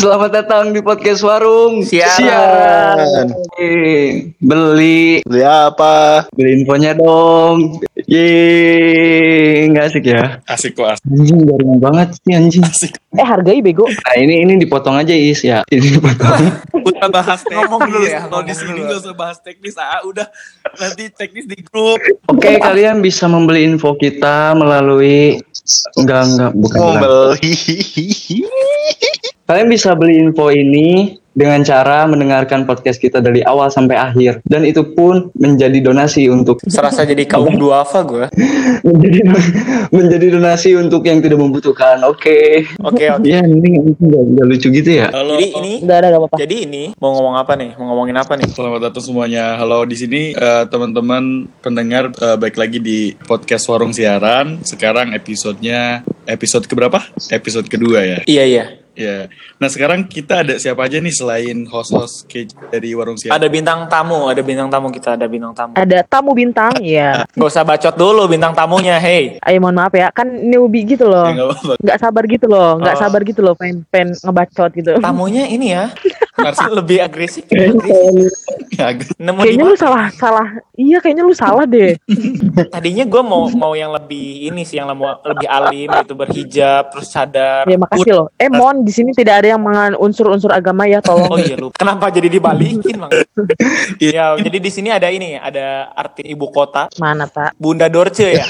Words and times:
Selamat 0.00 0.32
datang 0.32 0.72
di 0.72 0.80
podcast 0.80 1.20
Warung 1.20 1.84
Siaran. 1.84 3.28
Yeay. 3.60 4.32
Beli 4.40 5.20
Beli 5.28 5.44
apa? 5.44 6.24
beli 6.32 6.64
infonya 6.64 6.96
dong. 6.96 7.84
Yeay, 8.08 9.68
nggak 9.68 9.92
asik 9.92 10.08
ya? 10.08 10.40
Asik 10.48 10.80
kok 10.80 10.96
asik. 10.96 11.04
Anjing 11.04 11.44
garing 11.44 11.76
banget 11.84 12.16
sih 12.16 12.32
anjing. 12.32 12.64
asik. 12.64 12.96
Eh 13.12 13.26
hargai 13.28 13.60
bego. 13.60 13.84
Nah 13.92 14.16
ini 14.16 14.40
ini 14.40 14.56
dipotong 14.56 14.96
aja 14.96 15.12
Is 15.12 15.44
ya. 15.44 15.60
Ini 15.68 16.00
dipotong. 16.00 16.48
Udah 16.80 17.06
bahas 17.12 17.44
teknis. 17.44 17.60
Ngomong 17.60 17.80
dulu 17.84 18.06
ya, 18.08 18.24
Kalau 18.24 18.40
di 18.40 18.54
sini 18.56 18.72
dulu. 18.80 18.88
gak 18.88 18.98
usah 19.04 19.12
bahas 19.12 19.38
teknis. 19.44 19.76
Ah, 19.76 20.00
udah 20.08 20.32
nanti 20.80 21.12
teknis 21.12 21.44
di 21.44 21.60
grup. 21.60 22.00
Oke 22.24 22.56
kalian 22.56 23.04
bisa 23.04 23.28
membeli 23.28 23.68
info 23.68 23.92
kita 24.00 24.56
melalui 24.56 25.44
enggak 26.00 26.24
enggak 26.24 26.52
bukan. 26.56 26.80
Mau 26.80 26.88
bukan. 26.88 27.00
beli. 27.04 27.52
Kalian 29.50 29.66
bisa 29.66 29.98
beli 29.98 30.14
info 30.22 30.46
ini 30.54 31.18
dengan 31.34 31.58
cara 31.66 32.06
mendengarkan 32.06 32.70
podcast 32.70 33.02
kita 33.02 33.18
dari 33.18 33.42
awal 33.42 33.66
sampai 33.66 33.98
akhir 33.98 34.46
dan 34.46 34.62
itu 34.62 34.94
pun 34.94 35.34
menjadi 35.34 35.90
donasi 35.90 36.30
untuk 36.30 36.62
Serasa 36.70 37.02
jadi 37.02 37.26
kaum 37.26 37.58
duafa 37.58 38.06
gue. 38.06 38.30
menjadi 38.86 39.26
menjadi 39.90 40.38
donasi 40.38 40.78
untuk 40.78 41.02
yang 41.02 41.18
tidak 41.18 41.42
membutuhkan. 41.42 41.98
Oke. 42.06 42.62
Oke 42.78 43.10
oke. 43.10 43.26
Ya 43.26 43.42
ini 43.42 43.90
nggak 43.98 44.46
lucu 44.46 44.70
gitu 44.70 45.02
ya. 45.02 45.10
Halo. 45.10 45.34
Jadi 45.34 45.46
ini 45.50 45.72
Udah 45.82 45.96
ada 45.98 46.08
apa-apa. 46.14 46.36
jadi 46.38 46.56
ini 46.70 46.82
mau 47.02 47.10
ngomong 47.18 47.34
apa 47.34 47.52
nih? 47.58 47.74
Mau 47.74 47.90
ngomongin 47.90 48.16
apa 48.22 48.32
nih? 48.38 48.46
Selamat 48.54 48.86
datang 48.86 49.02
semuanya. 49.02 49.58
Halo 49.58 49.82
di 49.82 49.98
sini 49.98 50.30
eh, 50.30 50.64
teman-teman 50.70 51.50
pendengar 51.58 52.14
eh, 52.22 52.38
baik 52.38 52.54
lagi 52.54 52.78
di 52.78 53.18
podcast 53.26 53.66
Warung 53.66 53.90
Siaran. 53.90 54.62
Sekarang 54.62 55.10
episodenya 55.10 56.06
episode 56.30 56.70
keberapa? 56.70 57.02
Episode 57.34 57.66
kedua 57.66 58.06
ya. 58.06 58.22
Iya 58.30 58.46
iya. 58.46 58.64
Ya. 59.00 59.32
Nah 59.56 59.64
sekarang 59.66 60.04
kita 60.04 60.44
ada 60.44 60.54
siapa 60.54 60.84
aja 60.84 61.00
nih 61.00 61.08
selain 61.10 61.64
host-host 61.64 62.28
ke- 62.28 62.44
dari 62.68 62.92
Warung 62.92 63.16
Siaran? 63.16 63.32
Ada 63.32 63.48
bintang 63.48 63.88
tamu, 63.88 64.28
ada 64.28 64.40
bintang 64.40 64.68
tamu 64.68 64.92
kita, 64.92 65.16
ada 65.16 65.24
bintang 65.24 65.56
tamu. 65.56 65.72
Ada 65.72 66.04
tamu 66.04 66.36
bintang, 66.36 66.76
ya. 66.78 67.24
Gak 67.26 67.48
usah 67.48 67.64
bacot 67.64 67.96
dulu 67.96 68.28
bintang 68.28 68.52
tamunya, 68.52 69.00
hey. 69.00 69.36
Ayo 69.48 69.56
mohon 69.58 69.72
maaf 69.74 69.92
ya, 69.92 70.12
kan 70.12 70.28
newbie 70.28 70.84
gitu 70.86 71.08
loh. 71.08 71.24
Ya, 71.24 71.32
nggak 71.34 71.48
apa-apa. 71.48 71.72
Nggak 71.80 71.98
sabar 71.98 72.24
gitu 72.26 72.46
loh, 72.46 72.70
nggak 72.76 72.92
Oh. 72.92 73.00
sabar 73.00 73.20
gitu 73.24 73.40
loh, 73.40 73.54
pengen, 73.54 73.76
pengen 73.88 74.08
ngebacot 74.14 74.70
gitu. 74.74 74.90
Tamunya 75.00 75.44
ini 75.46 75.72
ya, 75.72 75.88
Narsi- 76.30 76.70
lebih 76.70 76.98
agresif. 77.00 77.42
agresif. 77.44 78.30
Ya, 78.70 78.94
agak- 78.94 79.18
Nemu 79.18 79.38
di 79.38 79.44
Kayaknya 79.50 79.64
lu 79.66 79.76
salah, 79.76 80.04
salah. 80.14 80.48
Iya, 80.72 80.98
kayaknya 80.98 81.24
lu 81.26 81.34
salah 81.34 81.66
deh. 81.66 81.98
Tadinya 82.70 83.04
gue 83.04 83.22
mau 83.22 83.50
mau 83.50 83.72
yang 83.74 83.90
lebih 83.90 84.46
ini 84.46 84.62
sih, 84.62 84.78
yang 84.78 84.88
lebih 84.94 85.48
alim 85.50 85.90
gitu 85.90 86.14
berhijab, 86.14 86.94
terus 86.94 87.10
cadar. 87.10 87.66
Ya 87.66 87.76
makasih 87.76 88.12
loh. 88.14 88.26
Eh 88.36 88.48
Mon, 88.48 88.80
di 88.80 88.92
sini 88.94 89.10
tidak 89.10 89.42
ada 89.42 89.52
yang 89.52 89.60
mengan 89.60 89.98
unsur-unsur 89.98 90.48
agama 90.50 90.86
ya, 90.86 91.02
tolong. 91.02 91.28
Oh 91.28 91.36
iya 91.36 91.58
lu. 91.58 91.68
Kenapa 91.74 92.08
jadi 92.08 92.30
dibalikin 92.30 92.96
bang? 92.96 93.10
ya 94.00 94.38
jadi 94.38 94.58
di 94.58 94.70
sini 94.70 94.88
ada 94.88 95.10
ini, 95.10 95.34
ada 95.34 95.90
arti 95.92 96.24
ibu 96.24 96.48
kota. 96.48 96.86
Mana 96.96 97.26
tak? 97.26 97.58
Bunda 97.58 97.90
Dorce 97.90 98.38
ya. 98.38 98.46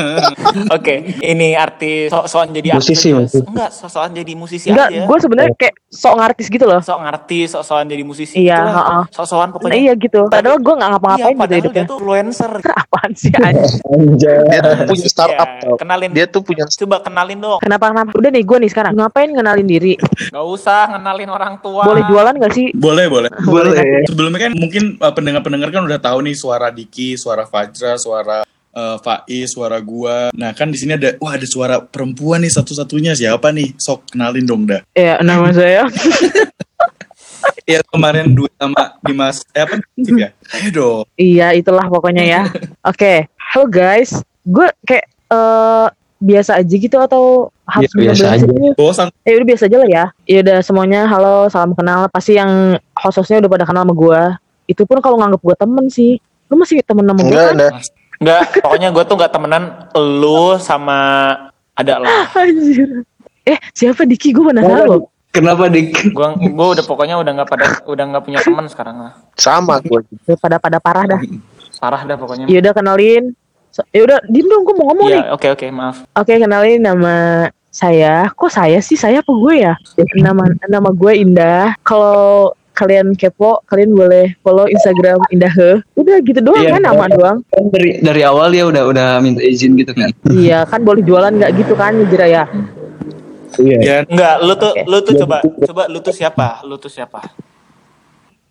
Oke, 0.76 0.94
ini 1.20 1.54
artis 1.54 2.10
sok-sokan 2.10 2.50
jadi 2.50 2.68
Musisi, 2.74 3.10
artis. 3.12 3.42
Enggak, 3.42 3.70
sok-sokan 3.70 4.10
jadi 4.12 4.32
musisi 4.34 4.66
Enggak, 4.70 4.88
aja. 4.90 5.00
gue 5.04 5.18
sebenarnya 5.20 5.52
kayak 5.54 5.74
sok 5.88 6.14
ngartis 6.18 6.46
gitu 6.48 6.64
loh. 6.64 6.80
sok 6.82 6.98
ngerti, 7.02 7.38
sok-sokan 7.44 7.86
jadi 7.86 8.02
musisi. 8.02 8.34
Iya, 8.38 8.58
Itulah, 8.58 8.74
heeh. 8.74 9.02
Sok-sokan 9.10 9.40
Nah, 9.44 9.54
pokoknya. 9.54 9.76
iya 9.76 9.92
gitu. 9.94 10.20
Padahal 10.26 10.58
gue 10.58 10.72
nggak 10.72 10.82
Iya, 10.82 10.94
ngapa-ngapain 10.94 11.28
gitu 11.28 11.40
padahal 11.40 11.60
hidupnya. 11.60 11.74
dia 11.76 11.90
tuh 11.90 11.98
influencer. 11.98 12.52
Apaan 12.82 13.10
sih 13.12 13.30
anjing? 13.32 13.80
Dia 14.16 14.60
tuh 14.60 14.76
punya 14.86 15.06
startup 15.06 15.48
Iya, 15.48 15.62
tau. 15.62 15.76
kenalin. 15.76 16.10
Dia 16.10 16.26
tuh 16.26 16.42
punya 16.42 16.64
Coba 16.72 16.96
kenalin 16.98 17.38
dong. 17.38 17.58
Kenapa 17.60 17.84
kenapa? 17.88 18.10
Udah 18.12 18.30
nih 18.30 18.42
gue 18.42 18.58
nih 18.58 18.70
sekarang. 18.70 18.92
Ngapain 18.94 19.28
ngenalin 19.28 19.66
diri? 19.66 19.92
Gak 20.34 20.46
usah 20.46 20.88
kenalin 20.90 21.28
orang 21.28 21.54
tua. 21.58 21.82
Boleh 21.82 22.02
jualan 22.06 22.34
gak 22.34 22.52
sih? 22.52 22.70
Boleh, 22.72 23.06
boleh. 23.14 23.30
Boleh. 23.42 24.06
Sebelumnya 24.06 24.40
kan 24.40 24.52
mungkin 24.54 24.96
uh, 24.96 25.10
pendengar-pendengar 25.10 25.68
kan 25.68 25.82
udah 25.82 25.98
tahu 25.98 26.22
nih 26.22 26.34
suara 26.34 26.68
Diki, 26.68 27.14
suara 27.14 27.44
Fajra, 27.44 27.94
suara 27.96 28.42
uh, 28.72 28.96
Faiz, 28.98 29.50
suara 29.50 29.76
gua. 29.78 30.32
Nah 30.32 30.52
kan 30.52 30.68
di 30.68 30.76
sini 30.76 30.94
ada, 30.94 31.12
wah 31.18 31.32
ada 31.32 31.44
suara 31.44 31.76
perempuan 31.78 32.40
nih 32.40 32.50
satu-satunya 32.50 33.12
siapa 33.12 33.50
nih? 33.50 33.76
Sok 33.76 34.10
kenalin 34.10 34.44
dong 34.44 34.62
dah. 34.64 34.80
Ya, 34.92 35.20
nama 35.20 35.50
saya. 35.50 35.84
Ya 37.62 37.78
kemarin 37.86 38.34
duet 38.34 38.52
sama 38.58 38.98
Dimas, 39.06 39.46
eh 39.54 39.62
apa? 39.62 39.78
Ya? 39.96 40.34
Ayo 40.54 40.68
dong. 40.74 41.02
Iya, 41.14 41.54
itulah 41.54 41.86
pokoknya 41.86 42.24
ya. 42.26 42.42
Oke, 42.90 43.30
halo 43.38 43.64
guys. 43.70 44.18
Gue 44.42 44.66
kayak 44.82 45.06
eh 45.06 45.86
biasa 46.22 46.62
aja 46.62 46.74
gitu 46.78 46.96
atau 47.02 47.50
harus 47.66 47.90
Iya, 47.98 48.14
biasa 48.14 48.24
aja. 48.38 48.46
Bosan. 48.78 49.08
Eh 49.26 49.34
udah 49.34 49.46
biasa 49.46 49.62
aja 49.66 49.76
lah 49.78 49.90
ya. 49.90 50.04
Ya 50.26 50.38
udah 50.46 50.58
semuanya 50.62 51.00
halo, 51.10 51.50
salam 51.50 51.74
kenal. 51.74 52.06
Pasti 52.10 52.38
yang 52.38 52.78
host-hostnya 52.94 53.42
udah 53.42 53.50
pada 53.50 53.66
kenal 53.66 53.82
sama 53.82 53.94
gue. 53.94 54.22
Itu 54.70 54.86
pun 54.86 55.02
kalau 55.02 55.18
nganggap 55.18 55.42
gue 55.42 55.56
temen 55.58 55.84
sih. 55.90 56.22
Lu 56.46 56.54
masih 56.58 56.82
temen 56.86 57.02
sama 57.06 57.20
gue 57.22 57.30
enggak 57.30 57.46
kan? 57.46 57.54
ada. 57.58 57.68
Enggak, 58.22 58.40
pokoknya 58.62 58.88
gue 58.94 59.02
tuh 59.02 59.16
gak 59.18 59.32
temenan 59.34 59.62
lu 59.98 60.54
sama 60.62 60.98
ada 61.74 61.94
lah. 61.98 62.30
Anjir. 62.38 63.02
Eh 63.42 63.58
siapa 63.74 64.06
Diki? 64.06 64.30
Gue 64.30 64.46
mana 64.46 64.62
tahu. 64.62 65.10
Kenapa 65.32 65.64
dik? 65.66 66.12
Gue 66.12 66.28
gue 66.36 66.66
udah 66.76 66.84
pokoknya 66.84 67.16
udah 67.16 67.32
nggak 67.32 67.48
pada 67.48 67.64
udah 67.88 68.04
nggak 68.04 68.22
punya 68.22 68.38
teman 68.44 68.68
sekarang 68.68 68.96
lah. 69.00 69.12
Sama 69.34 69.80
gue. 69.80 70.04
Udah 70.28 70.36
Pada 70.36 70.56
pada 70.60 70.76
parah 70.76 71.08
dah. 71.08 71.20
Parah 71.80 72.04
dah 72.04 72.16
pokoknya. 72.20 72.44
Ya 72.46 72.60
udah 72.60 72.72
kenalin. 72.72 73.32
So, 73.72 73.80
ya 73.88 74.04
udah 74.04 74.20
diem 74.28 74.44
dong 74.44 74.68
gue 74.68 74.74
mau 74.76 74.92
ngomong 74.92 75.08
nih. 75.08 75.22
Iya, 75.24 75.32
oke 75.32 75.46
oke 75.56 75.64
maaf. 75.72 75.96
Oke 76.12 76.36
kenalin 76.36 76.84
nama 76.84 77.14
saya. 77.72 78.28
Kok 78.28 78.52
saya 78.52 78.76
sih? 78.78 78.94
Saya 78.94 79.24
apa 79.24 79.32
gue 79.32 79.54
ya? 79.56 79.72
Nama 80.20 80.52
nama 80.68 80.90
gue 80.92 81.12
Indah. 81.16 81.72
Kalau 81.80 82.52
kalian 82.72 83.16
kepo, 83.16 83.64
kalian 83.64 83.96
boleh 83.96 84.36
follow 84.44 84.68
Instagram 84.68 85.16
Indah 85.32 85.48
He. 85.48 85.70
Udah 85.96 86.20
gitu 86.20 86.44
doang 86.44 86.60
Iya. 86.60 86.76
kan 86.76 86.82
nama 86.84 87.04
doang. 87.08 87.38
Kan 87.48 87.64
dari 87.72 88.04
dari 88.04 88.20
awal 88.20 88.52
dia 88.52 88.68
udah 88.68 88.84
udah 88.84 89.08
minta 89.24 89.40
izin 89.40 89.80
gitu 89.80 89.96
kan? 89.96 90.12
iya 90.28 90.68
kan 90.68 90.84
boleh 90.84 91.00
jualan 91.00 91.32
nggak 91.32 91.52
gitu 91.56 91.72
kan 91.72 91.96
Jira 92.12 92.28
ya? 92.28 92.44
Iya. 93.60 93.78
Ya, 93.82 93.96
Enggak, 94.06 94.34
lu 94.40 94.52
tuh 94.56 94.72
Oke. 94.72 94.82
lu 94.86 94.98
tuh 95.02 95.14
coba 95.24 95.36
coba 95.42 95.82
lu 95.90 95.98
tuh 96.00 96.14
siapa? 96.14 96.46
Lu 96.64 96.76
tuh 96.78 96.88
siapa? 96.88 97.20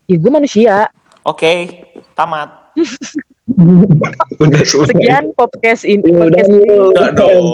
Ya 0.05 0.15
gue 0.19 0.31
manusia. 0.31 0.75
Oke, 1.23 1.85
tamat. 2.13 2.73
udah 4.41 4.63
sudah. 4.65 4.89
Sekian 4.91 5.31
podcast 5.33 5.83
ini. 5.85 6.05
Ya 6.05 6.17
udah 6.17 6.29
Podcast 6.29 6.49
ini. 6.49 6.67
udah 6.69 7.09
dong. 7.13 7.45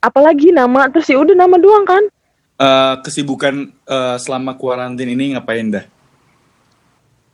Apalagi 0.00 0.48
nama 0.52 0.88
terus 0.88 1.08
ya 1.08 1.20
udah 1.20 1.36
nama 1.36 1.56
doang 1.60 1.84
kan? 1.84 2.04
Eh, 2.60 2.94
kesibukan 3.04 3.68
eh, 3.72 4.16
selama 4.20 4.56
kuarantin 4.56 5.08
ini 5.08 5.32
ngapain 5.36 5.68
dah? 5.68 5.84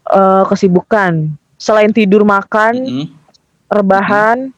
Eh 0.06 0.42
kesibukan. 0.46 1.34
Selain 1.56 1.88
tidur 1.88 2.20
makan, 2.20 2.84
Mm-mm. 2.84 3.06
rebahan, 3.72 4.52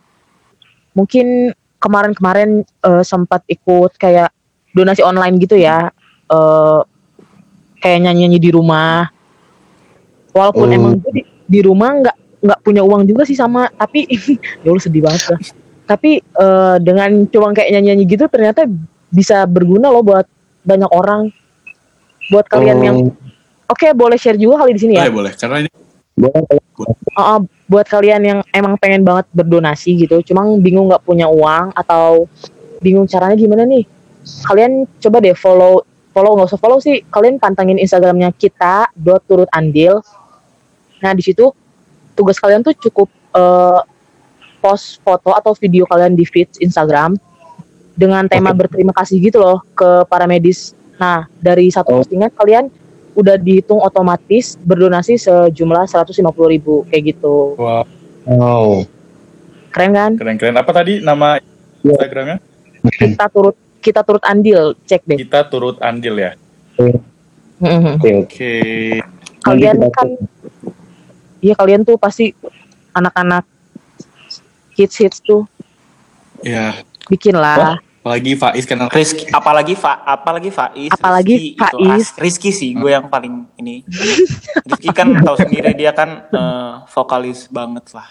mungkin 0.93 1.55
kemarin-kemarin 1.79 2.63
eh, 2.63 3.03
sempat 3.03 3.43
ikut 3.47 3.95
kayak 3.97 4.31
donasi 4.75 5.03
online 5.03 5.39
gitu 5.41 5.57
ya. 5.59 5.91
Eh 6.29 6.81
kayak 7.79 7.99
nyanyi-nyanyi 8.05 8.39
di 8.39 8.51
rumah. 8.51 9.07
Walaupun 10.35 10.67
Oh. 10.71 10.77
emang 10.77 10.93
gue 11.01 11.13
di, 11.19 11.23
di 11.25 11.61
rumah 11.65 11.91
nggak 11.99 12.17
nggak 12.39 12.61
punya 12.63 12.83
uang 12.87 13.03
juga 13.07 13.27
sih 13.27 13.35
sama, 13.35 13.67
tapi 13.75 14.07
ya 14.65 14.71
lu 14.71 14.79
sedih 14.79 15.03
banget 15.03 15.35
lah. 15.35 15.41
Tapi 15.89 16.21
eh, 16.21 16.77
dengan 16.85 17.25
cuma 17.31 17.51
kayak 17.57 17.73
nyanyi-nyanyi 17.75 18.05
gitu 18.07 18.25
ternyata 18.29 18.69
bisa 19.09 19.49
berguna 19.49 19.89
loh 19.89 20.05
buat 20.05 20.27
banyak 20.63 20.91
orang. 20.93 21.33
Buat 22.29 22.47
kalian 22.53 22.79
yang 22.85 22.99
Oh, 23.69 23.73
oke 23.73 23.89
boleh 23.97 24.21
share 24.21 24.37
juga 24.37 24.65
kali 24.65 24.77
di 24.77 24.81
sini 24.85 24.93
ya. 25.01 25.09
Boleh, 25.09 25.33
boleh. 25.33 25.33
Karena 25.37 25.57
ini 25.65 25.71
boleh. 26.13 26.68
Uh, 27.19 27.43
buat 27.67 27.91
kalian 27.91 28.23
yang 28.23 28.39
emang 28.55 28.79
pengen 28.79 29.03
banget 29.03 29.27
berdonasi 29.35 29.99
gitu, 29.99 30.23
cuma 30.23 30.47
bingung 30.63 30.87
nggak 30.87 31.03
punya 31.03 31.27
uang 31.27 31.75
atau 31.75 32.31
bingung 32.79 33.11
caranya 33.11 33.35
gimana 33.35 33.67
nih, 33.67 33.83
kalian 34.47 34.87
coba 35.03 35.19
deh 35.19 35.35
follow 35.35 35.83
follow 36.15 36.39
nggak 36.39 36.55
usah 36.55 36.61
follow 36.63 36.79
sih, 36.79 37.03
kalian 37.11 37.43
pantengin 37.43 37.83
Instagramnya 37.83 38.31
kita 38.39 38.87
dot 38.95 39.27
turut 39.27 39.51
andil. 39.51 39.99
Nah 41.03 41.11
di 41.11 41.23
situ 41.27 41.51
tugas 42.15 42.39
kalian 42.39 42.63
tuh 42.63 42.75
cukup 42.79 43.11
uh, 43.35 43.83
post 44.63 45.03
foto 45.03 45.35
atau 45.35 45.55
video 45.59 45.87
kalian 45.91 46.15
di 46.15 46.23
feed 46.23 46.63
Instagram 46.63 47.19
dengan 47.99 48.31
tema 48.31 48.55
berterima 48.55 48.95
kasih 48.95 49.19
gitu 49.19 49.43
loh 49.43 49.67
ke 49.75 50.07
para 50.07 50.31
medis. 50.31 50.71
Nah 51.03 51.27
dari 51.43 51.67
satu 51.71 51.95
Oh. 51.95 51.99
postingan 52.03 52.31
kalian 52.31 52.71
udah 53.19 53.35
dihitung 53.35 53.83
otomatis 53.83 54.55
berdonasi 54.63 55.19
sejumlah 55.19 55.91
150.000 55.91 56.23
ribu 56.55 56.87
kayak 56.87 57.15
gitu. 57.15 57.59
wah, 57.59 57.83
Wow. 58.29 58.85
Keren 59.75 59.91
kan? 59.97 60.13
keren-keren. 60.15 60.55
Apa 60.55 60.71
tadi 60.71 61.03
nama 61.03 61.41
Instagramnya? 61.83 62.39
Kita 62.95 63.27
turut 63.33 63.57
kita 63.83 64.01
turut 64.07 64.23
andil, 64.23 64.77
cek 64.87 65.03
deh. 65.09 65.19
Kita 65.19 65.49
turut 65.49 65.77
andil 65.83 66.15
ya. 66.19 66.33
Mhm. 66.79 67.99
Oke 67.99 68.11
oke. 68.15 68.15
Oke. 68.23 68.53
Kalian 69.43 69.77
kan 69.91 70.09
Iya 71.39 71.55
kalian 71.55 71.87
tuh 71.87 71.95
pasti 71.95 72.35
anak-anak 72.91 73.47
hits 74.75 74.99
hits 74.99 75.19
tuh 75.23 75.47
Ya, 76.43 76.71
bikin 77.11 77.35
lah. 77.35 77.83
Apalagi 78.09 78.33
Faiz 78.35 78.65
kenal 78.65 78.89
Rizky, 78.89 79.29
apalagi 79.29 79.77
Fa, 79.77 80.01
apalagi 80.01 80.49
Faiz, 80.49 80.89
Apalagi 80.91 81.35
Rizky, 81.37 81.61
Faiz. 81.61 81.93
as- 81.93 82.17
Rizky 82.17 82.51
sih, 82.51 82.73
gue 82.73 82.89
yang 82.89 83.05
paling 83.05 83.45
ini. 83.55 83.85
Rizky 84.65 84.89
kan 84.91 85.13
tahu 85.19 85.37
sendiri 85.37 85.77
dia 85.77 85.93
kan 85.93 86.25
eh, 86.25 86.73
vokalis 86.89 87.45
banget 87.49 87.85
lah. 87.93 88.09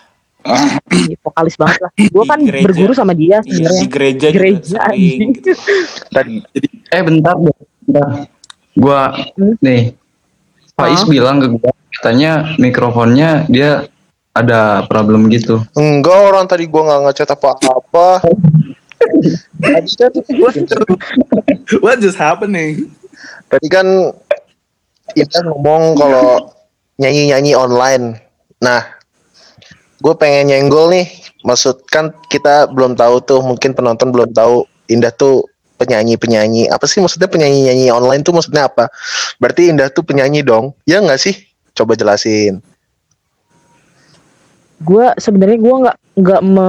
Iya, 0.88 1.18
vokalis 1.20 1.58
banget 1.58 1.82
lah. 1.82 1.92
Gue 1.98 2.24
kan 2.24 2.38
gereja. 2.40 2.64
berguru 2.64 2.94
sama 2.94 3.12
dia 3.12 3.42
Iya, 3.42 3.42
sebenarnya. 3.42 3.82
di 3.82 3.88
gereja, 3.90 4.28
Gereja, 4.30 4.78
sering. 4.80 4.86
anjing. 5.18 5.30
Gitu. 5.34 5.52
Tadi 6.08 6.34
Eh 6.88 7.02
bentar, 7.02 7.34
bentar. 7.36 8.10
Gua 8.72 9.00
Hmm? 9.34 9.58
nih 9.58 9.98
Faiz 10.72 11.02
Hah? 11.02 11.10
bilang 11.10 11.42
ke 11.42 11.50
gua 11.50 11.74
katanya 11.92 12.32
mikrofonnya 12.56 13.30
dia 13.48 13.90
ada 14.32 14.86
problem 14.86 15.26
gitu. 15.28 15.66
enggak 15.74 16.14
orang 16.24 16.46
tadi 16.46 16.64
gua 16.64 16.86
nggak 16.86 17.02
ngechat 17.10 17.30
apa-apa. 17.32 18.22
Tadi 18.22 18.38
kan, 18.38 18.38
What 21.84 22.00
just 22.00 22.20
happening? 22.20 22.92
tadi 23.48 23.68
kan 23.72 23.88
kita 25.16 25.40
ngomong 25.48 25.96
kalau 25.96 26.52
nyanyi-nyanyi 27.00 27.56
online. 27.56 28.20
Nah, 28.60 28.84
gue 30.04 30.14
pengen 30.20 30.52
nyenggol 30.52 30.92
nih. 30.92 31.08
Maksud 31.48 31.88
kan 31.88 32.12
kita 32.28 32.68
belum 32.68 33.00
tahu 33.00 33.24
tuh, 33.24 33.40
mungkin 33.40 33.72
penonton 33.72 34.12
belum 34.12 34.36
tahu 34.36 34.68
Indah 34.92 35.14
tuh 35.16 35.48
penyanyi-penyanyi. 35.80 36.68
Apa 36.68 36.90
sih 36.90 37.00
maksudnya 37.00 37.32
penyanyi-nyanyi 37.32 37.94
online 37.94 38.26
tuh 38.26 38.36
maksudnya 38.36 38.68
apa? 38.68 38.92
Berarti 39.40 39.72
Indah 39.72 39.88
tuh 39.94 40.04
penyanyi 40.04 40.44
dong? 40.44 40.76
Ya 40.84 41.00
nggak 41.00 41.22
sih? 41.22 41.36
Coba 41.72 41.96
jelasin. 41.96 42.60
Gue 44.82 45.06
sebenarnya 45.18 45.58
gue 45.58 45.76
nggak 45.88 45.98
nggak 46.18 46.42
me 46.44 46.68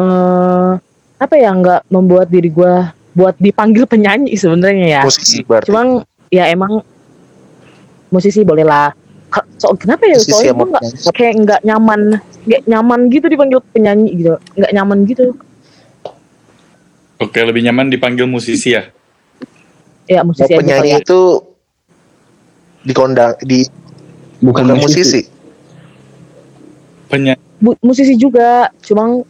apa 1.18 1.34
ya 1.34 1.50
nggak 1.50 1.90
membuat 1.90 2.30
diri 2.30 2.48
gue 2.48 2.74
buat 3.18 3.34
dipanggil 3.42 3.84
penyanyi 3.90 4.38
sebenarnya 4.38 4.86
ya. 4.86 5.02
Musisi 5.02 5.42
berarti. 5.42 5.66
Cuman 5.66 6.06
ya 6.30 6.46
emang 6.50 6.82
musisi 8.14 8.46
boleh 8.46 8.62
lah. 8.62 8.94
So, 9.60 9.74
kenapa 9.76 10.06
ya? 10.08 10.16
Musisi 10.16 10.32
Soalnya 10.32 10.52
gue 10.54 10.68
nggak 10.72 10.84
kayak 11.12 11.34
nggak 11.44 11.60
nyaman, 11.66 12.00
nggak 12.46 12.62
nyaman 12.64 13.00
gitu 13.12 13.26
dipanggil 13.28 13.60
penyanyi 13.74 14.08
gitu, 14.16 14.34
nggak 14.56 14.72
nyaman 14.72 14.98
gitu. 15.04 15.34
Oke, 17.18 17.42
lebih 17.42 17.66
nyaman 17.66 17.90
dipanggil 17.90 18.24
musisi 18.30 18.78
ya. 18.78 18.86
Ya 20.06 20.22
Mau 20.22 20.32
musisi 20.32 20.48
aja 20.48 20.54
kali 20.54 20.58
penyanyi 20.62 20.90
ya. 20.94 20.98
itu 21.02 21.20
dikondang 22.86 23.34
di 23.42 23.66
Bukan, 24.38 24.70
bukan 24.70 24.78
musisi. 24.78 25.02
musisi. 25.02 25.20
Penyanyi. 27.10 27.42
Bu- 27.58 27.80
musisi 27.82 28.14
juga, 28.14 28.70
cuma 28.86 29.26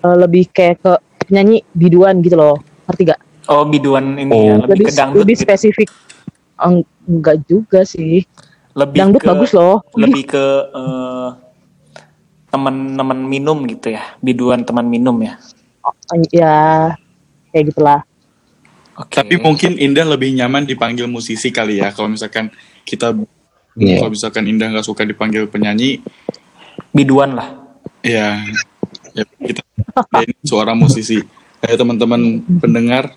eh, 0.00 0.16
lebih 0.16 0.48
kayak 0.50 0.76
ke 0.80 0.92
penyanyi 1.22 1.62
biduan 1.70 2.20
gitu 2.20 2.34
loh, 2.34 2.56
ngerti 2.86 3.02
gak? 3.08 3.20
Oh, 3.46 3.64
biduan 3.64 4.14
ini 4.14 4.30
Oh. 4.30 4.40
ya, 4.40 4.54
lebih, 4.58 4.68
Lebih 4.70 4.84
ke 4.86 4.92
dangdut 4.94 5.20
lebih 5.22 5.36
gitu. 5.36 5.44
spesifik. 5.44 5.88
Eng- 6.60 6.88
enggak 7.04 7.36
juga 7.44 7.80
sih. 7.82 8.22
Lebih 8.70 8.98
Dangdut 9.02 9.22
ke, 9.22 9.28
bagus 9.28 9.50
loh. 9.50 9.82
Lebih 9.94 10.22
ke 10.28 10.44
eh, 10.70 11.28
teman-teman 12.50 13.18
minum 13.18 13.58
gitu 13.64 13.90
ya, 13.90 14.02
biduan 14.18 14.62
teman 14.62 14.86
minum 14.86 15.14
ya. 15.18 15.38
Ya 16.30 16.54
kayak 17.50 17.64
gitulah. 17.74 18.00
Oke. 18.94 19.16
Tapi 19.16 19.34
mungkin 19.38 19.78
Indah 19.78 20.04
lebih 20.04 20.34
nyaman 20.34 20.66
dipanggil 20.66 21.06
musisi 21.06 21.48
kali 21.48 21.80
ya. 21.80 21.88
Kalau 21.90 22.10
misalkan 22.10 22.50
kita, 22.84 23.14
Iya. 23.74 24.02
kalau 24.02 24.10
misalkan 24.12 24.44
Indah 24.44 24.68
nggak 24.68 24.84
suka 24.84 25.06
dipanggil 25.06 25.46
penyanyi, 25.46 26.02
biduan 26.90 27.32
lah. 27.32 27.48
ya, 28.00 28.40
ya 29.12 29.24
kita 29.38 29.60
ya 29.90 30.20
ini 30.24 30.34
suara 30.42 30.72
musisi. 30.72 31.18
Kayak 31.60 31.76
teman-teman 31.76 32.20
pendengar, 32.56 33.12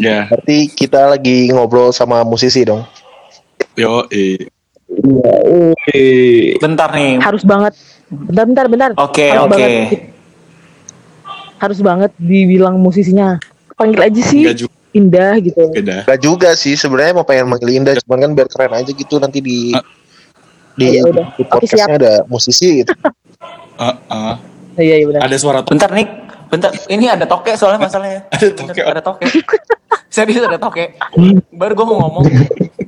ya, 0.00 0.24
Berarti 0.24 0.72
kita 0.72 1.12
lagi 1.12 1.52
ngobrol 1.52 1.92
sama 1.92 2.24
musisi 2.24 2.64
dong. 2.64 2.80
yo, 3.76 4.08
eh, 4.08 4.48
Bentar 6.58 6.90
nih. 6.96 7.20
Harus 7.20 7.44
banget. 7.44 7.76
Bentar 8.08 8.44
bentar 8.48 8.66
bentar. 8.66 8.90
Oke, 8.96 9.28
Harus 9.28 9.44
oke. 9.44 9.52
banget. 9.52 10.00
Harus 11.58 11.78
banget 11.84 12.10
dibilang 12.16 12.80
musisinya. 12.80 13.36
Panggil 13.76 14.00
aja 14.00 14.20
sih 14.24 14.42
nggak 14.48 14.58
juga 14.58 14.74
Indah 14.96 15.32
gitu. 15.38 15.62
Gak 15.84 16.20
juga 16.24 16.50
sih 16.56 16.72
sebenarnya 16.74 17.12
mau 17.12 17.28
pengen 17.28 17.52
manggil 17.52 17.68
Indah 17.76 17.94
cuman 18.02 18.18
kan 18.24 18.30
biar 18.32 18.48
keren 18.48 18.72
aja 18.74 18.90
gitu 18.90 19.20
nanti 19.20 19.38
di 19.44 19.76
Ah. 19.76 19.84
di, 20.74 20.86
Ya 20.94 21.02
di 21.04 21.10
Oke, 21.10 21.42
podcastnya 21.44 21.94
ada 22.00 22.12
musisi 22.26 22.82
gitu. 22.82 22.90
Ah, 23.78 23.94
ah. 24.10 24.34
Iya 24.78 25.02
iya 25.02 25.06
benar. 25.06 25.20
ada 25.26 25.36
suara 25.38 25.58
tuh. 25.62 25.74
Bentar 25.74 25.90
nih. 25.94 26.06
Bentar, 26.48 26.70
ini 26.88 27.06
ada 27.06 27.26
toke 27.28 27.52
soalnya 27.54 27.86
masalahnya. 27.86 28.26
Ada 28.32 28.46
Bentar, 28.50 28.74
toke. 28.74 28.82
Ada 28.82 29.00
toke. 29.02 29.24
Serius 30.14 30.42
ada 30.42 30.58
toke. 30.58 30.84
Baru 31.54 31.72
gue 31.78 31.86
mau 31.86 31.98
ngomong. 32.06 32.24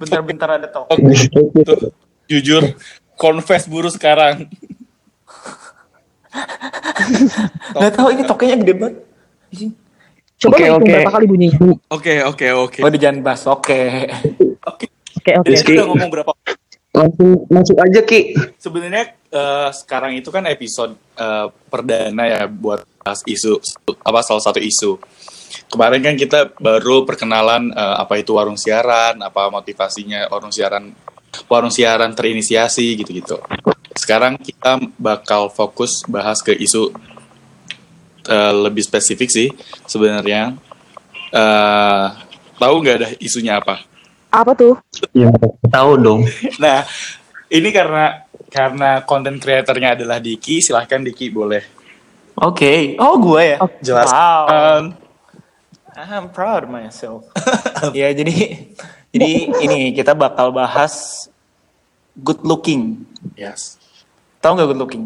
Bentar-bentar 0.00 0.48
ada 0.58 0.66
toke. 0.66 0.96
Tuh, 1.62 1.92
jujur, 2.26 2.74
confess 3.14 3.68
buru 3.70 3.90
sekarang. 3.92 4.48
Gak 7.80 7.92
tahu 7.94 8.08
ini 8.14 8.22
tokenya 8.26 8.56
gede 8.58 8.74
banget. 8.74 8.96
Coba 10.40 10.56
Oke, 10.56 10.64
hitung 10.64 10.80
oke. 10.80 10.88
berapa 10.88 11.12
kali 11.12 11.26
bunyinya. 11.28 11.58
Oke, 11.92 12.14
oke, 12.24 12.46
oke. 12.54 12.78
Oh, 12.80 12.88
di 12.88 12.96
jangan 13.02 13.20
bahas 13.20 13.44
toke. 13.44 14.08
Oke. 14.64 14.86
Oke 15.20 15.36
oke. 15.36 15.52
Jadi 15.52 15.62
kita 15.68 15.84
udah 15.84 15.86
ngomong 15.92 16.08
berapa 16.08 16.32
Langsung 16.90 17.46
masuk 17.46 17.78
aja 17.78 18.02
Ki. 18.02 18.34
sebenarnya 18.58 19.14
eh, 19.30 19.70
sekarang 19.70 20.18
itu 20.18 20.28
kan 20.34 20.42
episode 20.50 20.98
eh, 21.14 21.46
perdana 21.70 22.26
ya 22.26 22.50
buat 22.50 22.82
bahas 23.00 23.22
isu 23.24 23.62
apa 24.02 24.20
salah 24.26 24.42
satu 24.42 24.58
isu. 24.58 24.98
Kemarin 25.70 26.02
kan 26.02 26.14
kita 26.18 26.50
baru 26.58 27.06
perkenalan 27.06 27.70
eh, 27.70 27.96
apa 28.02 28.18
itu 28.18 28.34
warung 28.34 28.58
siaran, 28.58 29.22
apa 29.22 29.46
motivasinya 29.54 30.26
warung 30.34 30.50
siaran 30.50 30.90
warung 31.46 31.70
siaran 31.70 32.10
terinisiasi 32.10 32.98
gitu-gitu. 32.98 33.38
Sekarang 33.94 34.34
kita 34.38 34.82
bakal 34.98 35.46
fokus 35.46 36.02
bahas 36.10 36.42
ke 36.42 36.58
isu 36.58 36.90
eh, 38.26 38.54
lebih 38.66 38.82
spesifik 38.82 39.30
sih 39.30 39.48
sebenarnya. 39.86 40.58
Eh, 41.30 42.06
tahu 42.58 42.74
nggak 42.82 42.96
ada 42.98 43.08
isunya 43.22 43.62
apa? 43.62 43.86
Apa 44.30 44.54
tuh? 44.54 44.78
Ya, 45.10 45.30
tahu 45.68 45.98
dong. 45.98 46.22
Nah, 46.62 46.86
ini 47.50 47.68
karena 47.74 48.26
karena 48.50 49.02
konten 49.02 49.42
kreatornya 49.42 49.98
adalah 49.98 50.22
Diki, 50.22 50.62
silahkan 50.62 51.02
Diki 51.02 51.30
boleh 51.30 51.62
Oke. 52.40 52.96
Oh, 52.96 53.20
gue 53.20 53.42
ya. 53.52 53.58
Oke. 53.60 53.84
jelaskan. 53.84 54.96
I'm 55.92 56.32
proud 56.32 56.64
of 56.64 56.72
myself. 56.72 57.28
ya, 57.92 58.08
jadi 58.16 58.64
jadi 59.12 59.30
ini 59.60 59.92
kita 59.92 60.16
bakal 60.16 60.48
bahas 60.48 61.28
good 62.16 62.40
looking. 62.40 63.04
Yes. 63.36 63.76
Tahu 64.40 64.56
nggak 64.56 64.68
good 64.72 64.80
looking? 64.80 65.04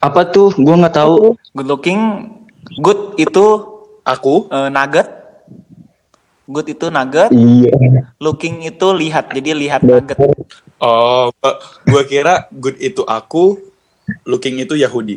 Apa 0.00 0.24
tuh? 0.32 0.56
Gua 0.56 0.80
nggak 0.80 0.96
tahu. 0.96 1.36
Good 1.52 1.68
looking, 1.68 2.00
good 2.80 3.20
itu 3.20 3.74
Aku 4.04 4.52
eh, 4.52 4.68
nugget. 4.68 5.23
Good 6.44 6.76
itu 6.76 6.92
nugget, 6.92 7.32
Iya. 7.32 7.72
looking 8.20 8.60
itu 8.62 8.86
lihat. 8.92 9.32
Jadi 9.32 9.56
lihat 9.56 9.80
nugget. 9.80 10.20
oh, 10.76 11.32
gua- 11.40 11.58
gua 11.88 12.02
kira 12.04 12.34
good 12.52 12.76
itu 12.76 13.00
aku, 13.00 13.56
looking 14.28 14.60
itu 14.60 14.76
Yahudi. 14.76 15.16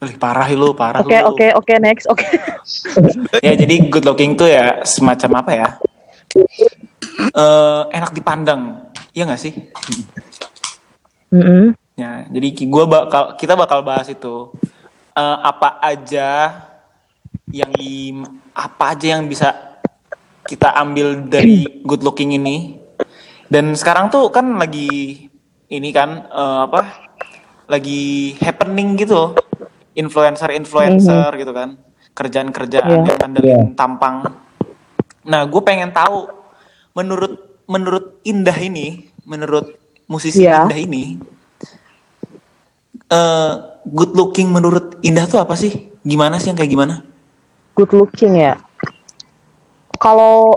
Wih, 0.00 0.16
parah 0.18 0.48
lu, 0.50 0.74
parah 0.74 0.98
Oke 0.98 1.14
lu. 1.14 1.30
oke 1.30 1.46
oke 1.54 1.74
next 1.78 2.10
oke. 2.10 2.24
Ya 3.46 3.54
jadi 3.54 3.86
good 3.86 4.02
looking 4.02 4.34
tuh 4.34 4.50
ya 4.50 4.82
semacam 4.82 5.30
apa 5.46 5.50
ya? 5.54 5.68
Eh 7.30 7.82
enak 7.94 8.10
dipandang. 8.10 8.90
Iya 9.14 9.30
nggak 9.30 9.42
sih? 9.42 9.54
Mm-mm. 11.30 11.78
Ya, 11.94 12.26
jadi 12.26 12.48
gua 12.66 12.88
bakal 12.88 13.38
kita 13.38 13.54
bakal 13.54 13.86
bahas 13.86 14.10
itu 14.10 14.50
Eh, 15.10 15.38
apa 15.42 15.82
aja 15.82 16.62
yang 17.50 17.70
di 17.74 18.14
apa 18.54 18.94
aja 18.94 19.18
yang 19.18 19.26
bisa 19.26 19.69
kita 20.50 20.74
ambil 20.74 21.30
dari 21.30 21.62
good 21.86 22.02
looking 22.02 22.34
ini. 22.34 22.74
Dan 23.46 23.78
sekarang 23.78 24.10
tuh 24.10 24.26
kan 24.34 24.58
lagi 24.58 25.30
ini 25.70 25.88
kan 25.94 26.26
eh, 26.26 26.60
apa? 26.66 27.06
Lagi 27.70 28.34
happening 28.42 28.98
gitu. 28.98 29.38
Influencer-influencer 29.94 31.30
gitu 31.38 31.54
kan. 31.54 31.78
Kerjaan-kerjaan 32.10 32.82
Iya. 32.90 32.94
yang 33.06 33.18
ngandelin 33.22 33.62
tampang. 33.78 34.26
Nah, 35.30 35.46
gue 35.46 35.62
pengen 35.62 35.94
tahu 35.94 36.26
menurut 36.98 37.62
menurut 37.70 38.18
Indah 38.26 38.58
ini, 38.58 39.06
menurut 39.22 39.78
musisi 40.10 40.42
Iya. 40.42 40.66
Indah 40.66 40.80
ini, 40.82 41.22
eh 43.06 43.52
good 43.86 44.18
looking 44.18 44.50
menurut 44.50 44.98
Indah 45.06 45.30
tuh 45.30 45.38
apa 45.38 45.54
sih? 45.54 45.94
Gimana 46.02 46.42
sih 46.42 46.50
yang 46.50 46.58
kayak 46.58 46.72
gimana? 46.74 46.94
Good 47.78 47.94
looking 47.94 48.34
ya. 48.34 48.58
Kalau 50.00 50.56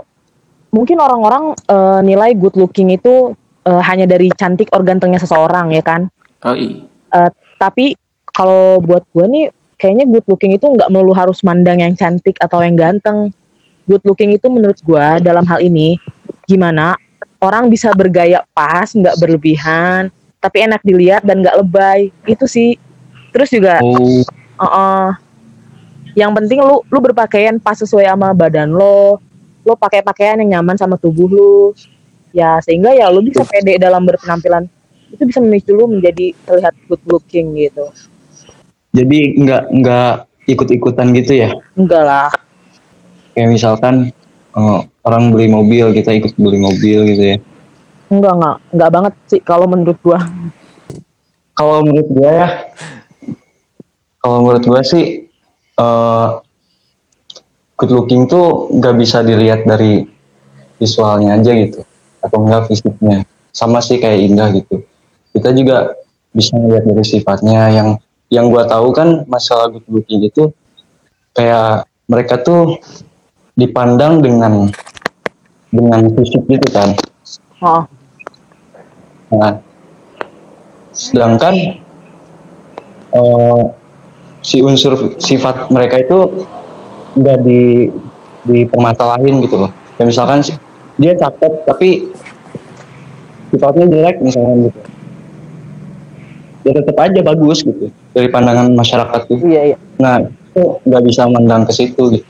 mungkin 0.72 0.98
orang-orang 0.98 1.52
eh, 1.68 2.00
nilai 2.00 2.32
good 2.34 2.56
looking 2.56 2.90
itu 2.96 3.36
eh, 3.68 3.82
hanya 3.84 4.08
dari 4.08 4.32
cantik 4.32 4.72
organ 4.72 4.96
tengahnya 4.96 5.22
seseorang 5.22 5.70
ya 5.76 5.84
kan. 5.84 6.08
Oh 6.48 6.56
iya. 6.56 6.88
Eh, 7.12 7.30
tapi 7.60 7.94
kalau 8.32 8.82
buat 8.82 9.04
gue 9.14 9.26
nih 9.28 9.46
kayaknya 9.78 10.08
good 10.08 10.26
looking 10.26 10.56
itu 10.56 10.64
nggak 10.64 10.88
melulu 10.90 11.12
harus 11.12 11.44
mandang 11.44 11.84
yang 11.84 11.94
cantik 11.94 12.40
atau 12.40 12.64
yang 12.64 12.74
ganteng. 12.74 13.30
Good 13.84 14.00
looking 14.08 14.32
itu 14.32 14.48
menurut 14.48 14.80
gua 14.80 15.20
dalam 15.20 15.44
hal 15.44 15.60
ini 15.60 16.00
gimana 16.48 16.96
orang 17.36 17.68
bisa 17.68 17.92
bergaya 17.92 18.40
pas, 18.56 18.88
nggak 18.96 19.20
berlebihan, 19.20 20.08
tapi 20.40 20.64
enak 20.64 20.80
dilihat 20.80 21.20
dan 21.20 21.44
nggak 21.44 21.60
lebay. 21.60 22.08
Itu 22.24 22.48
sih. 22.48 22.80
Terus 23.36 23.52
juga 23.52 23.84
Oh, 23.84 24.24
Uh-uh. 24.56 25.18
Yang 26.14 26.32
penting 26.32 26.58
lu 26.62 26.80
lu 26.88 26.98
berpakaian 27.02 27.58
pas 27.58 27.76
sesuai 27.76 28.08
sama 28.08 28.32
badan 28.32 28.72
lo. 28.72 29.20
Lo 29.64 29.74
pakai 29.74 30.04
pakaian 30.04 30.38
yang 30.44 30.60
nyaman 30.60 30.76
sama 30.76 31.00
tubuh 31.00 31.26
lu. 31.26 31.72
Ya 32.36 32.60
sehingga 32.60 32.92
ya 32.92 33.08
lu 33.08 33.24
bisa 33.24 33.42
pede 33.48 33.80
dalam 33.80 34.04
berpenampilan. 34.04 34.68
Itu 35.08 35.24
bisa 35.24 35.40
memicu 35.40 35.72
lu 35.72 35.88
menjadi 35.88 36.36
terlihat 36.44 36.74
good 36.86 37.02
looking 37.08 37.56
gitu. 37.56 37.88
jadi 38.94 39.18
nggak 39.42 39.62
nggak 39.74 40.12
ikut-ikutan 40.46 41.10
gitu 41.18 41.32
ya? 41.34 41.50
Enggak 41.74 42.02
lah. 42.06 42.30
Kayak 43.34 43.50
misalkan 43.50 44.14
eh, 44.54 44.80
orang 45.02 45.34
beli 45.34 45.50
mobil, 45.50 45.90
kita 45.90 46.14
ikut 46.14 46.38
beli 46.38 46.62
mobil 46.62 46.98
gitu 47.10 47.22
ya. 47.34 47.36
Enggak 48.12 48.32
enggak. 48.38 48.56
Enggak 48.70 48.90
banget 48.94 49.12
sih 49.26 49.40
kalau 49.42 49.66
menurut 49.66 49.98
gua. 50.04 50.22
Kalau 51.54 51.82
menurut 51.86 52.08
gua 52.10 52.30
ya, 52.30 52.48
kalau 54.22 54.38
menurut 54.46 54.64
gua 54.66 54.82
sih 54.82 55.26
eh 55.74 56.28
good 57.84 57.92
looking 57.92 58.24
tuh 58.24 58.72
nggak 58.72 58.96
bisa 58.96 59.20
dilihat 59.20 59.68
dari 59.68 60.08
visualnya 60.80 61.36
aja 61.36 61.52
gitu, 61.52 61.84
atau 62.24 62.38
enggak 62.40 62.72
fisiknya. 62.72 63.28
Sama 63.52 63.84
sih 63.84 64.00
kayak 64.00 64.24
Indah 64.24 64.48
gitu. 64.56 64.80
Kita 65.36 65.52
juga 65.52 65.92
bisa 66.32 66.56
melihat 66.56 66.88
dari 66.88 67.04
sifatnya 67.04 67.68
yang 67.68 67.88
yang 68.32 68.48
gua 68.48 68.64
tahu 68.64 68.90
kan 68.96 69.28
masalah 69.28 69.68
good 69.68 69.84
looking 69.92 70.24
itu 70.24 70.48
kayak 71.36 71.84
mereka 72.08 72.40
tuh 72.40 72.80
dipandang 73.54 74.24
dengan 74.24 74.72
dengan 75.68 76.00
fisik 76.16 76.42
gitu 76.48 76.68
kan. 76.72 76.96
Oh, 77.60 77.84
Nah, 79.34 79.58
sedangkan 80.94 81.54
eh, 83.14 83.62
si 84.44 84.62
unsur 84.62 85.18
sifat 85.18 85.72
mereka 85.74 85.98
itu 85.98 86.46
nggak 87.14 87.38
di 87.42 87.88
dipermasalahin 88.44 89.40
gitu 89.40 89.56
loh. 89.56 89.70
Kayak 89.96 90.08
misalkan 90.10 90.38
si- 90.44 90.58
dia 90.94 91.12
cakep 91.14 91.52
tapi 91.64 91.88
sifatnya 93.50 93.86
jelek 93.88 94.16
misalkan 94.20 94.68
gitu. 94.68 94.80
Ya 96.64 96.72
tetap 96.80 96.96
aja 96.96 97.20
bagus 97.20 97.58
gitu 97.60 97.92
dari 98.16 98.28
pandangan 98.28 98.72
masyarakat 98.72 99.20
tuh. 99.28 99.38
iya 99.44 99.74
iya. 99.74 99.76
Nah, 100.00 100.22
itu 100.24 100.62
nggak 100.82 101.02
bisa 101.04 101.28
mandang 101.28 101.62
ke 101.68 101.72
situ 101.72 102.02
gitu. 102.10 102.26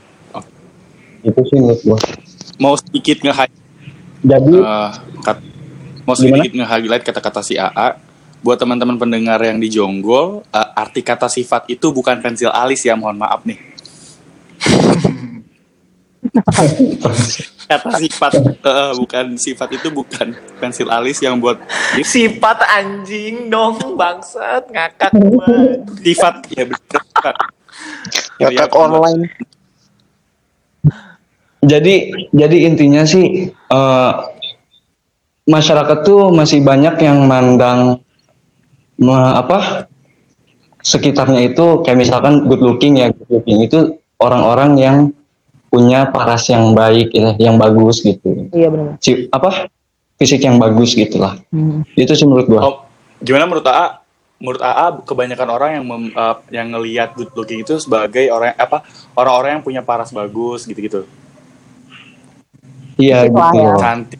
Itu 1.25 1.39
sih 1.49 1.57
menurut 1.57 1.81
gua. 1.81 1.99
Mau 2.57 2.75
sedikit 2.77 3.21
nge 3.21 3.33
Jadi 4.25 4.57
Eh, 4.57 4.89
kat- 5.21 5.45
mau 6.01 6.17
sedikit 6.17 6.49
nge-highlight 6.53 7.05
kata-kata 7.05 7.45
si 7.45 7.57
AA 7.57 7.93
buat 8.41 8.57
teman-teman 8.57 8.97
pendengar 8.97 9.37
yang 9.41 9.57
di 9.57 9.69
Jonggol 9.69 10.41
eh, 10.49 10.69
arti 10.73 11.01
kata 11.01 11.29
sifat 11.29 11.65
itu 11.67 11.89
bukan 11.89 12.21
pensil 12.21 12.49
alis 12.49 12.85
ya 12.85 12.93
mohon 12.93 13.17
maaf 13.17 13.41
nih 13.41 13.57
kata 17.65 17.97
sifat 17.97 18.33
eh, 18.43 18.91
bukan 18.95 19.25
sifat 19.35 19.69
itu 19.73 19.87
bukan 19.89 20.27
pensil 20.59 20.89
alis 20.89 21.21
yang 21.21 21.37
buat 21.37 21.57
Sifat 22.05 22.61
anjing 22.61 23.49
dong 23.49 23.77
bangsat 23.95 24.69
ngakak 24.69 25.11
gua. 25.15 25.45
sifat 26.01 26.35
ya 26.51 26.63
bener 26.65 27.03
Kak. 27.15 27.35
Ngakak 28.37 28.69
Ya, 28.69 28.77
online. 28.77 29.21
jadi 31.61 31.95
jadi 32.29 32.57
intinya 32.63 33.01
sih 33.03 33.49
eh, 33.49 34.11
masyarakat 35.45 35.97
tuh 36.03 36.29
masih 36.29 36.61
banyak 36.61 37.01
yang 37.01 37.25
mandang 37.25 38.01
me- 38.97 39.35
apa 39.35 39.89
sekitarnya 40.81 41.49
itu 41.49 41.81
kayak 41.81 41.97
misalkan 41.97 42.45
good 42.45 42.61
looking 42.61 43.01
ya 43.01 43.09
good 43.09 43.29
looking 43.41 43.65
itu 43.65 43.97
orang-orang 44.17 44.71
yang 44.75 44.97
punya 45.67 46.07
paras 46.07 46.47
yang 46.47 46.71
baik 46.71 47.11
ya, 47.11 47.35
yang 47.37 47.55
bagus 47.55 47.99
gitu 47.99 48.47
Iya 48.49 48.69
benar. 48.69 48.95
si 48.97 49.27
apa 49.27 49.67
fisik 50.15 50.39
yang 50.39 50.55
bagus 50.55 50.93
gitulah 50.93 51.35
Hmm. 51.49 51.83
itu 51.93 52.11
sih 52.11 52.23
menurut 52.23 52.47
gua 52.47 52.61
Oh, 52.61 52.75
gimana 53.19 53.43
menurut 53.43 53.65
AA? 53.65 53.99
Menurut 54.35 54.59
AA 54.59 54.87
kebanyakan 55.01 55.49
orang 55.49 55.69
yang 55.73 55.85
mem- 55.85 56.11
eh, 56.11 56.35
yang 56.51 56.67
ngelihat 56.69 57.11
good 57.13 57.31
looking 57.33 57.59
itu 57.59 57.75
sebagai 57.77 58.27
orang 58.27 58.51
apa 58.53 58.83
orang-orang 59.13 59.49
yang 59.53 59.63
punya 59.63 59.81
paras 59.81 60.11
bagus 60.11 60.63
gitu-gitu. 60.63 61.07
iya 62.95 63.27
gitu 63.27 63.35
ya. 63.53 63.75
Cantik. 63.75 64.19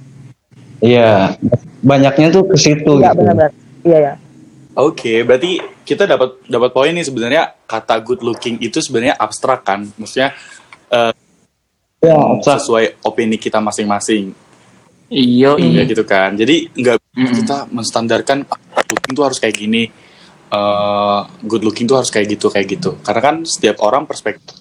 iya 0.80 1.36
banyaknya 1.80 2.28
tuh 2.30 2.44
ke 2.46 2.58
situ 2.58 2.92
Iya 2.94 3.12
gitu 3.12 3.18
benar-benar. 3.18 3.52
Iya 3.82 3.98
ya. 4.02 4.14
Oke, 4.74 5.24
berarti 5.24 5.64
kita 5.86 6.04
dapat 6.04 6.42
dapat 6.44 6.70
poin 6.74 6.92
nih 6.92 7.06
sebenarnya 7.06 7.44
kata 7.64 8.02
good 8.02 8.20
looking 8.20 8.58
itu 8.60 8.82
sebenarnya 8.82 9.16
abstrak 9.16 9.62
kan? 9.62 9.86
Maksudnya 9.96 10.34
ya 12.02 12.18
abstrak. 12.18 12.60
sesuai 12.60 12.86
opini 13.02 13.38
kita 13.38 13.62
masing-masing. 13.62 14.34
Iya, 15.06 15.54
Ya 15.62 15.86
gitu 15.86 16.02
kan. 16.02 16.34
Jadi 16.34 16.74
nggak 16.74 16.98
Mm-mm. 17.14 17.34
kita 17.40 17.70
menstandarkan 17.70 18.42
ah, 18.50 18.58
good 18.76 18.90
looking 18.92 19.14
tuh 19.14 19.24
harus 19.24 19.38
kayak 19.38 19.56
gini. 19.56 19.86
eh, 20.46 21.20
good 21.44 21.66
looking 21.66 21.86
tuh 21.86 21.98
harus 22.00 22.10
kayak 22.10 22.38
gitu 22.38 22.48
kayak 22.48 22.70
gitu. 22.70 22.96
Karena 23.02 23.22
kan 23.22 23.36
setiap 23.44 23.82
orang 23.82 24.06
perspektif 24.06 24.56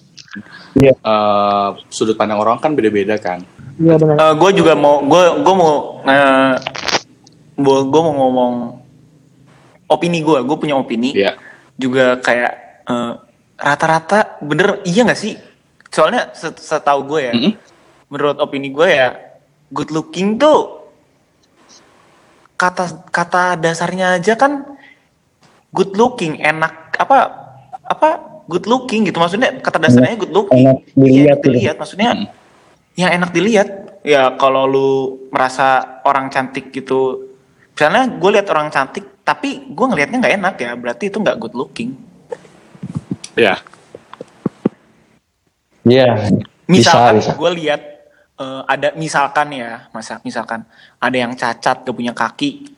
Iya. 0.75 0.91
eh, 0.91 1.69
sudut 1.87 2.13
pandang 2.13 2.37
orang 2.37 2.59
kan 2.59 2.73
beda-beda 2.73 3.15
kan. 3.17 3.39
Iya 3.75 3.95
benar. 3.95 4.35
gue 4.35 4.49
juga 4.53 4.73
mau 4.75 4.99
gue 5.01 5.23
gue 5.39 5.53
mau 5.55 5.73
eh, 6.03 6.55
gue 7.55 8.01
mau 8.01 8.13
ngomong 8.13 8.53
opini 9.87 10.19
gue 10.19 10.39
gue 10.41 10.57
punya 10.57 10.75
opini 10.75 11.13
Iya. 11.13 11.37
juga 11.75 12.17
kayak 12.17 12.53
eh, 12.83 13.13
rata-rata 13.55 14.39
bener 14.39 14.83
iya 14.83 15.03
nggak 15.03 15.17
sih 15.17 15.35
soalnya 15.87 16.29
set- 16.31 16.59
setahu 16.59 17.07
gue 17.07 17.21
ya 17.21 17.33
Mm-mm. 17.33 17.53
menurut 18.07 18.37
opini 18.37 18.67
gue 18.69 18.87
ya 18.87 19.15
good 19.69 19.89
looking 19.89 20.35
tuh 20.35 20.83
kata 22.55 23.05
kata 23.09 23.55
dasarnya 23.55 24.15
aja 24.15 24.33
kan 24.33 24.63
good 25.71 25.91
looking 25.93 26.39
enak 26.39 26.71
apa 26.95 27.17
apa 27.83 28.09
good 28.47 28.63
looking 28.65 29.03
gitu 29.03 29.19
maksudnya 29.19 29.59
kata 29.59 29.77
dasarnya 29.77 30.15
good 30.15 30.31
looking 30.31 30.63
enak 30.63 30.79
Iya, 30.87 30.95
dilihat 30.95 31.11
enak 31.27 31.37
gitu. 31.37 31.51
dilihat 31.51 31.77
maksudnya 31.77 32.09
Mm. 32.15 32.27
yang 32.95 33.11
enak 33.11 33.29
dilihat 33.31 33.69
ya 34.01 34.21
kalau 34.35 34.63
lu 34.63 34.89
merasa 35.29 35.99
orang 36.03 36.29
cantik 36.29 36.71
gitu 36.71 37.27
misalnya 37.71 38.07
gue 38.07 38.29
lihat 38.31 38.47
orang 38.47 38.71
cantik 38.71 39.03
tapi 39.25 39.65
gue 39.67 39.85
ngelihatnya 39.89 40.17
nggak 40.21 40.35
enak 40.37 40.55
ya 40.55 40.71
berarti 40.77 41.03
itu 41.09 41.17
nggak 41.19 41.37
good 41.41 41.57
looking 41.57 41.91
Ya. 43.35 43.59
Iya, 45.83 46.31
bisa, 46.65 46.95
misalkan 46.95 47.13
bisa. 47.19 47.31
gue 47.35 47.51
lihat 47.59 47.81
eh, 48.35 48.61
ada 48.65 48.87
misalkan 48.95 49.47
ya 49.51 49.91
masa 49.91 50.23
misalkan 50.23 50.63
ada 50.97 51.17
yang 51.19 51.35
cacat 51.35 51.83
gak 51.83 51.91
punya 51.91 52.15
kaki 52.15 52.71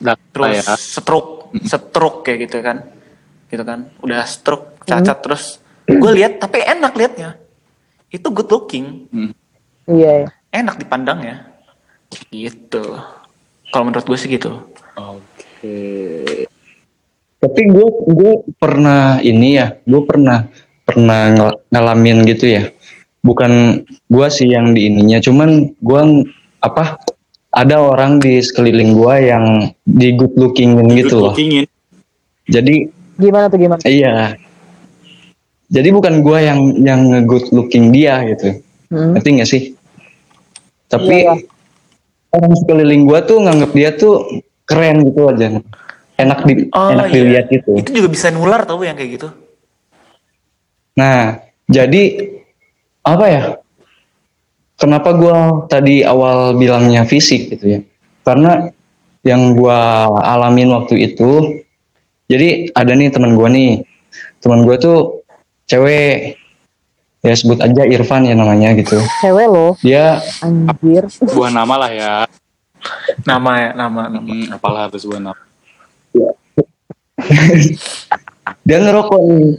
Nah, 0.00 0.16
terus 0.32 0.64
ya. 0.64 0.74
stroke 0.74 1.52
stroke 1.62 2.24
kayak 2.24 2.48
gitu 2.48 2.58
kan 2.58 2.80
gitu 3.46 3.60
kan 3.62 3.86
udah 4.00 4.24
stroke 4.24 4.80
cacat 4.82 5.18
terus 5.20 5.44
gue 5.84 6.10
lihat 6.10 6.40
tapi 6.40 6.58
enak 6.58 6.96
liatnya 6.96 7.36
itu 8.08 8.24
good 8.32 8.48
looking 8.48 9.04
Iya. 9.86 10.24
iya. 10.24 10.28
enak 10.50 10.74
dipandang 10.74 11.20
ya 11.20 11.36
gitu 12.32 12.96
kalau 13.68 13.84
menurut 13.86 14.02
gue 14.02 14.16
sih 14.16 14.26
gitu 14.26 14.56
Oke. 14.96 15.46
Tapi 17.40 17.60
gue 17.66 17.86
gue 18.06 18.32
pernah 18.54 19.16
ini 19.18 19.56
ya, 19.56 19.80
gue 19.80 20.02
pernah 20.04 20.44
pernah 20.82 21.30
ngel- 21.30 21.60
ngalamin 21.68 22.24
gitu 22.24 22.50
ya. 22.50 22.68
Bukan 23.20 23.84
gue 24.06 24.26
sih 24.28 24.48
yang 24.48 24.72
di 24.72 24.88
ininya, 24.88 25.20
cuman 25.20 25.72
gue 25.74 26.02
apa? 26.60 27.00
Ada 27.50 27.82
orang 27.82 28.22
di 28.22 28.38
sekeliling 28.38 28.94
gue 28.94 29.14
yang 29.26 29.44
di 29.82 30.14
good 30.14 30.38
lookingin 30.38 30.86
gitu 30.94 31.18
Good 31.18 31.18
loh. 31.18 31.34
lookingin. 31.34 31.66
Jadi 32.46 32.74
Gimana 33.18 33.50
tuh 33.50 33.58
gimana? 33.58 33.80
iya. 33.84 34.38
Jadi 35.66 35.88
bukan 35.90 36.22
gue 36.22 36.38
yang 36.40 36.60
yang 36.78 37.00
nge-good 37.06 37.50
looking 37.50 37.90
dia 37.90 38.22
gitu. 38.26 38.62
Hmm. 38.88 39.14
Ngerti 39.14 39.28
gak 39.36 39.50
sih? 39.50 39.62
Tapi 40.86 41.26
Iya, 41.26 41.34
iya. 41.34 41.46
orang 42.32 42.54
sekeliling 42.56 43.02
gue 43.04 43.18
tuh 43.24 43.38
nganggap 43.38 43.70
dia 43.70 43.90
tuh 43.94 44.14
keren 44.70 45.02
gitu 45.02 45.26
aja. 45.26 45.58
Enak 46.14 46.38
di 46.46 46.68
Oh, 46.70 46.92
enak 46.94 47.10
iya. 47.10 47.14
dilihat 47.16 47.46
gitu. 47.50 47.74
itu 47.74 47.90
juga 47.90 48.08
bisa 48.12 48.30
nular 48.30 48.62
tau 48.62 48.78
yang 48.84 48.94
kayak 48.94 49.18
gitu 49.18 49.28
Nah, 50.92 51.40
jadi 51.64 52.28
apa 53.00 53.24
ya? 53.24 53.42
Kenapa 54.76 55.12
gua 55.12 55.64
tadi 55.64 56.00
awal 56.00 56.56
bilangnya 56.56 57.04
fisik 57.04 57.52
gitu 57.52 57.64
ya? 57.68 57.80
Karena 58.20 58.68
yang 59.20 59.52
gua 59.52 60.08
alamin 60.20 60.72
waktu 60.72 61.08
itu, 61.08 61.60
jadi 62.28 62.72
ada 62.72 62.92
nih 62.92 63.08
teman 63.08 63.32
gua 63.32 63.48
nih, 63.48 63.84
teman 64.40 64.64
gua 64.64 64.76
tuh 64.76 65.24
cewek 65.68 66.36
ya 67.20 67.34
sebut 67.36 67.60
aja 67.60 67.84
Irfan 67.84 68.24
ya 68.24 68.32
namanya 68.32 68.72
gitu 68.72 68.96
Cewek 69.20 69.46
loh, 69.52 69.76
dia 69.84 70.20
anjir. 70.40 71.04
Sebuah 71.12 71.52
nama 71.52 71.74
lah 71.76 71.90
ya. 71.92 72.12
Nama 73.26 73.52
ya, 73.58 73.70
nama, 73.76 74.02
nama. 74.08 74.26
Hmm, 74.26 74.54
apalah 74.54 74.80
harus 74.88 75.02
sebuah 75.04 75.20
nama. 75.20 75.42
dia 78.66 78.78
ngerokok 78.80 79.20
nih. 79.20 79.52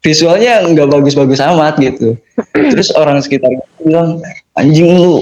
visualnya 0.00 0.62
nggak 0.70 0.86
bagus-bagus 0.86 1.42
amat 1.42 1.82
gitu 1.82 2.14
terus 2.54 2.94
orang 2.94 3.18
sekitar 3.18 3.50
bilang 3.82 4.22
anjing 4.54 4.86
lu 4.86 5.18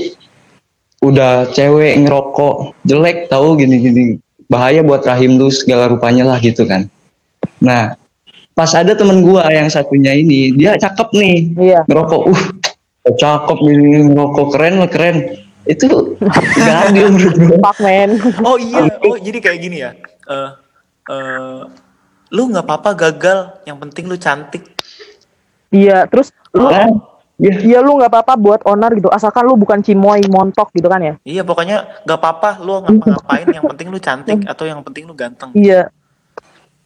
udah 1.00 1.48
cewek 1.56 1.96
ngerokok 2.04 2.76
jelek 2.84 3.32
tahu 3.32 3.56
gini-gini 3.56 4.20
bahaya 4.48 4.84
buat 4.84 5.00
rahim 5.08 5.40
lu 5.40 5.48
segala 5.48 5.88
rupanya 5.88 6.28
lah 6.28 6.38
gitu 6.40 6.68
kan 6.68 6.84
nah 7.64 7.96
pas 8.52 8.70
ada 8.76 8.92
temen 8.92 9.24
gua 9.24 9.48
yang 9.48 9.72
satunya 9.72 10.14
ini 10.14 10.52
dia 10.52 10.76
cakep 10.76 11.08
nih 11.16 11.36
Iya. 11.56 11.80
ngerokok 11.88 12.22
uh 12.28 12.42
cakep 13.16 13.58
ini 13.64 14.12
ngerokok 14.12 14.46
keren 14.52 14.74
lah 14.84 14.90
keren 14.92 15.16
itu 15.64 16.16
nggak 16.20 16.78
adil 16.92 17.06
menurut 17.08 17.36
gua 17.40 17.58
Fuck 17.70 17.78
man. 17.80 18.10
Oh 18.44 18.56
iya, 18.60 18.84
oh 19.00 19.16
jadi 19.16 19.38
kayak 19.40 19.58
gini 19.60 19.76
ya. 19.80 19.96
Eh 20.28 20.50
eh, 21.08 21.60
lu 22.32 22.42
nggak 22.50 22.64
apa-apa 22.64 22.90
gagal, 22.96 23.38
yang 23.64 23.80
penting 23.80 24.08
lu 24.08 24.16
cantik. 24.20 24.74
Iya, 25.72 26.06
terus 26.06 26.30
lu 26.54 26.70
Kan? 26.70 26.92
ya 27.34 27.50
Iya 27.58 27.78
lu 27.82 27.98
nggak 27.98 28.14
apa-apa 28.14 28.38
buat 28.38 28.60
owner 28.62 28.94
gitu, 28.94 29.10
asalkan 29.10 29.42
lu 29.42 29.58
bukan 29.58 29.82
cimoy 29.82 30.22
montok 30.30 30.70
gitu 30.70 30.86
kan 30.86 31.02
ya? 31.02 31.14
Iya 31.26 31.42
pokoknya 31.42 32.06
nggak 32.06 32.18
apa-apa, 32.22 32.62
lu 32.62 32.78
ngapa-ngapain, 32.78 33.46
yang 33.50 33.64
penting 33.74 33.88
lu 33.90 33.98
cantik 33.98 34.38
atau 34.46 34.64
yang 34.70 34.78
penting 34.86 35.02
lu 35.08 35.14
ganteng. 35.18 35.50
Iya, 35.50 35.90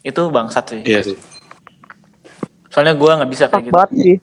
Itu 0.00 0.32
bangsat 0.32 0.64
sih. 0.72 0.80
Iya 0.88 1.04
sih. 1.04 1.16
Soalnya 2.72 2.96
gua 2.96 3.20
nggak 3.20 3.30
bisa 3.32 3.44
fuck 3.48 3.60
kayak 3.60 3.64
gitu. 3.68 3.74
banget 3.76 3.90
sih. 3.92 4.16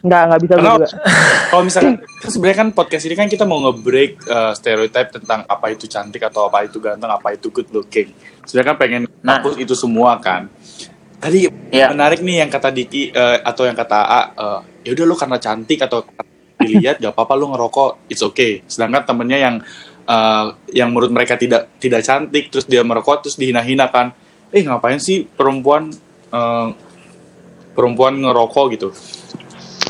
Nggak 0.00 0.22
nggak 0.26 0.40
bisa 0.40 0.54
Karena 0.56 0.72
juga. 0.76 0.88
kalau 1.52 1.62
misalkan 1.64 1.94
kan 2.24 2.28
sebenarnya 2.32 2.58
kan 2.58 2.68
podcast 2.72 3.04
ini 3.04 3.14
kan 3.16 3.28
kita 3.28 3.44
mau 3.44 3.58
nge-break 3.68 4.10
uh, 4.28 4.52
stereotype 4.56 5.10
tentang 5.20 5.44
apa 5.44 5.66
itu 5.72 5.84
cantik 5.84 6.22
atau 6.24 6.48
apa 6.48 6.64
itu 6.64 6.80
ganteng, 6.80 7.10
apa 7.12 7.36
itu 7.36 7.52
good 7.52 7.68
looking. 7.72 8.12
Sebenarnya 8.48 8.68
kan 8.72 8.78
pengen 8.80 9.02
Nah. 9.20 9.36
hapus 9.36 9.60
itu 9.60 9.76
semua 9.76 10.16
kan. 10.16 10.48
Tadi 11.20 11.52
Iya. 11.68 11.92
menarik 11.92 12.24
nih 12.24 12.40
yang 12.40 12.48
kata 12.48 12.72
Diki 12.72 13.12
uh, 13.12 13.44
atau 13.44 13.68
yang 13.68 13.76
kata 13.76 13.98
A, 14.00 14.20
uh, 14.32 14.60
ya 14.80 14.96
udah 14.96 15.04
lu 15.04 15.12
karena 15.12 15.36
cantik 15.36 15.84
atau 15.84 16.00
dilihat 16.56 16.96
gak 17.00 17.12
apa-apa 17.12 17.36
lu 17.36 17.52
ngerokok, 17.52 18.08
it's 18.08 18.24
okay. 18.24 18.64
Sedangkan 18.64 19.04
temennya 19.04 19.36
yang 19.36 19.56
uh, 20.08 20.56
yang 20.72 20.88
menurut 20.88 21.12
mereka 21.12 21.36
tidak 21.36 21.68
tidak 21.76 22.00
cantik 22.00 22.48
terus 22.48 22.64
dia 22.64 22.80
merokok 22.80 23.28
terus 23.28 23.36
dihina-hina 23.36 23.92
kan. 23.92 24.16
Eh 24.48 24.64
ngapain 24.64 24.96
sih 24.96 25.28
perempuan 25.28 25.92
uh, 26.32 26.72
perempuan 27.76 28.16
ngerokok 28.16 28.66
gitu. 28.72 28.88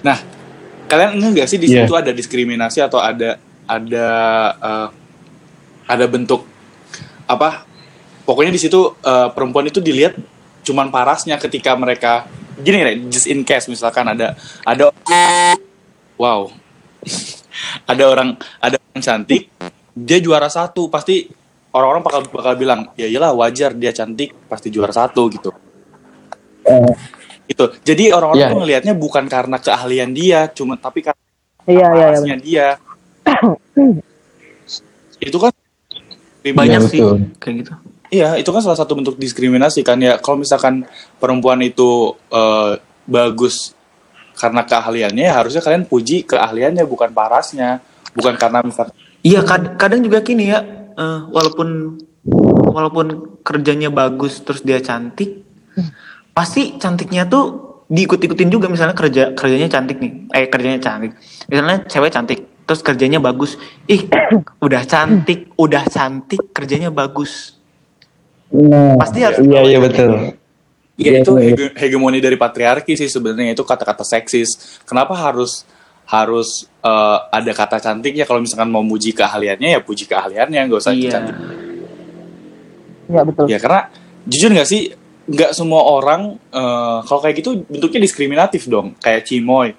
Nah, 0.01 0.19
kalian 0.89 1.21
enggak 1.21 1.45
gak 1.45 1.49
sih 1.49 1.59
di 1.61 1.69
Iya. 1.71 1.85
situ 1.85 1.93
ada 1.97 2.11
diskriminasi 2.11 2.81
atau 2.81 2.99
ada 3.01 3.37
ada 3.69 4.07
eh, 4.59 4.89
ada 5.87 6.05
bentuk 6.09 6.47
apa? 7.27 7.65
Pokoknya 8.25 8.53
di 8.55 8.61
situ 8.61 8.97
eh, 9.01 9.29
perempuan 9.35 9.67
itu 9.69 9.83
dilihat 9.83 10.17
cuman 10.61 10.93
parasnya 10.93 11.41
ketika 11.41 11.73
mereka 11.75 12.29
gini 12.61 12.79
Re, 12.85 12.93
just 13.09 13.27
in 13.27 13.43
case 13.43 13.67
misalkan 13.67 14.05
ada 14.05 14.37
ada 14.69 14.93
wow 16.21 16.53
ada 17.91 18.05
orang 18.05 18.37
ada 18.61 18.77
orang 18.77 19.01
cantik 19.01 19.49
dia 19.97 20.19
juara 20.21 20.53
satu 20.53 20.93
pasti 20.93 21.27
orang-orang 21.73 22.03
bakal 22.05 22.21
bakal 22.29 22.53
bilang 22.61 22.81
ya 22.95 23.09
iyalah 23.09 23.33
wajar 23.33 23.73
dia 23.73 23.91
cantik 23.97 24.37
pasti 24.47 24.69
juara 24.69 24.93
satu 24.93 25.33
gitu 25.33 25.51
gitu 27.51 27.65
jadi 27.83 28.15
orang-orang 28.15 28.47
tuh 28.47 28.59
ngelihatnya 28.63 28.95
bukan 28.95 29.25
karena 29.27 29.59
keahlian 29.59 30.11
dia 30.15 30.47
cuma 30.49 30.79
tapi 30.79 31.03
karena 31.03 31.19
Iya 31.67 31.77
iya 31.77 31.85
iya. 31.85 32.07
parasnya 32.09 32.37
dia 32.39 32.67
itu 35.21 35.37
kan 35.37 35.53
Banyak 36.41 36.81
Iya, 36.81 36.89
sih 36.89 37.01
betul. 37.05 37.17
kayak 37.37 37.55
gitu. 37.61 37.73
Iya, 38.11 38.29
itu 38.41 38.49
kan 38.49 38.65
salah 38.65 38.75
satu 38.75 38.97
bentuk 38.97 39.21
diskriminasi 39.21 39.85
kan 39.85 40.01
ya. 40.01 40.17
Kalau 40.17 40.41
misalkan 40.41 40.89
perempuan 41.21 41.61
itu 41.61 42.17
eh, 42.33 42.81
bagus 43.05 43.77
karena 44.33 44.65
keahliannya, 44.65 45.21
ya 45.21 45.37
harusnya 45.37 45.61
kalian 45.61 45.85
puji 45.85 46.25
keahliannya 46.25 46.89
bukan 46.89 47.13
parasnya, 47.13 47.85
bukan 48.17 48.41
karena 48.41 48.65
misalkan 48.65 48.97
Iya 49.21 49.45
kad- 49.45 49.77
kadang 49.77 50.01
juga 50.01 50.25
gini 50.25 50.49
ya, 50.49 50.65
eh, 50.97 51.21
walaupun 51.29 52.01
walaupun 52.73 53.07
kerjanya 53.45 53.93
bagus 53.93 54.41
terus 54.41 54.65
dia 54.65 54.81
cantik, 54.81 55.45
pasti 56.41 56.81
cantiknya 56.81 57.29
tuh 57.29 57.45
diikut-ikutin 57.85 58.49
juga 58.49 58.73
misalnya 58.73 58.97
kerja 58.97 59.37
kerjanya 59.37 59.69
cantik 59.69 60.01
nih, 60.01 60.13
eh 60.33 60.49
kerjanya 60.49 60.81
cantik, 60.81 61.13
misalnya 61.53 61.85
cewek 61.85 62.09
cantik 62.09 62.41
terus 62.65 62.81
kerjanya 62.81 63.21
bagus, 63.21 63.61
ih 63.85 64.09
udah 64.67 64.83
cantik, 64.89 65.53
udah 65.61 65.85
cantik 65.85 66.41
kerjanya 66.57 66.89
bagus, 66.89 67.61
Nah, 68.51 68.99
Pasti 68.99 69.23
harus 69.23 69.39
iya 69.47 69.63
iya 69.63 69.79
dibawain. 69.79 69.83
betul 69.87 70.11
ya 70.11 70.31
Iya, 71.01 71.25
itu 71.25 71.33
iya. 71.41 71.45
hege- 71.57 71.75
hegemoni 71.81 72.21
dari 72.21 72.37
patriarki 72.37 72.93
sih 72.93 73.09
sebenarnya 73.09 73.57
itu 73.57 73.65
kata-kata 73.65 74.05
seksis. 74.05 74.83
Kenapa 74.85 75.17
harus 75.17 75.65
harus 76.05 76.69
eh, 76.85 77.19
ada 77.33 77.53
kata 77.57 77.81
cantiknya 77.81 78.29
kalau 78.29 78.45
misalkan 78.45 78.69
mau 78.69 78.85
muji 78.85 79.17
keahliannya 79.17 79.79
ya 79.79 79.81
puji 79.81 80.05
keahliannya 80.05 80.61
nggak 80.69 80.77
usah 80.77 80.93
iya, 80.93 81.09
cantik. 81.09 81.37
Iya 83.09 83.21
betul. 83.25 83.45
Ya 83.49 83.57
karena 83.57 83.81
jujur 84.29 84.51
nggak 84.53 84.69
sih 84.69 84.93
nggak 85.29 85.53
semua 85.53 85.83
orang 85.85 86.39
eh, 86.53 86.99
kalau 87.05 87.21
kayak 87.21 87.37
gitu 87.43 87.65
bentuknya 87.69 88.01
diskriminatif 88.05 88.69
dong 88.71 88.97
kayak 89.01 89.27
cimoy. 89.27 89.75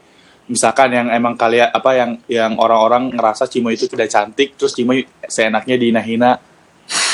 Misalkan 0.52 0.92
yang 0.92 1.08
emang 1.08 1.40
kalian 1.40 1.72
apa 1.72 1.96
yang 1.96 2.12
yang 2.28 2.60
orang-orang 2.60 3.16
ngerasa 3.16 3.48
cimoy 3.48 3.80
itu 3.80 3.88
tidak 3.88 4.12
cantik 4.12 4.60
terus 4.60 4.76
cimoy 4.76 5.08
seenaknya 5.26 5.76
dihina-hina. 5.80 6.32